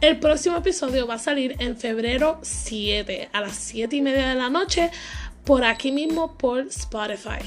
el 0.00 0.18
próximo 0.18 0.56
episodio 0.56 1.06
va 1.06 1.14
a 1.14 1.18
salir 1.18 1.54
en 1.60 1.76
febrero 1.76 2.40
7 2.42 3.30
a 3.32 3.40
las 3.40 3.54
7 3.54 3.94
y 3.94 4.02
media 4.02 4.30
de 4.30 4.34
la 4.34 4.50
noche 4.50 4.90
por 5.48 5.64
aquí 5.64 5.92
mismo 5.92 6.36
por 6.36 6.60
Spotify. 6.66 7.38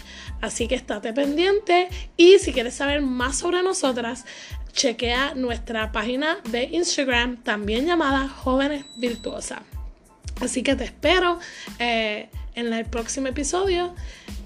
Así 0.41 0.67
que 0.67 0.73
estate 0.73 1.13
pendiente 1.13 1.87
y 2.17 2.39
si 2.39 2.51
quieres 2.51 2.73
saber 2.73 3.03
más 3.03 3.37
sobre 3.37 3.61
nosotras, 3.61 4.25
chequea 4.71 5.33
nuestra 5.35 5.91
página 5.91 6.37
de 6.49 6.63
Instagram 6.63 7.37
también 7.43 7.85
llamada 7.85 8.27
Jóvenes 8.27 8.85
Virtuosas. 8.97 9.59
Así 10.41 10.63
que 10.63 10.75
te 10.75 10.85
espero 10.85 11.39
eh, 11.79 12.29
en 12.55 12.73
el 12.73 12.85
próximo 12.85 13.27
episodio 13.27 13.93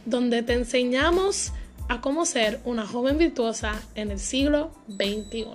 donde 0.06 0.44
te 0.44 0.54
enseñamos 0.54 1.54
a 1.88 2.02
cómo 2.02 2.26
ser 2.26 2.60
una 2.66 2.86
joven 2.86 3.18
virtuosa 3.18 3.82
en 3.96 4.12
el 4.12 4.20
siglo 4.20 4.72
XXI. 4.90 5.48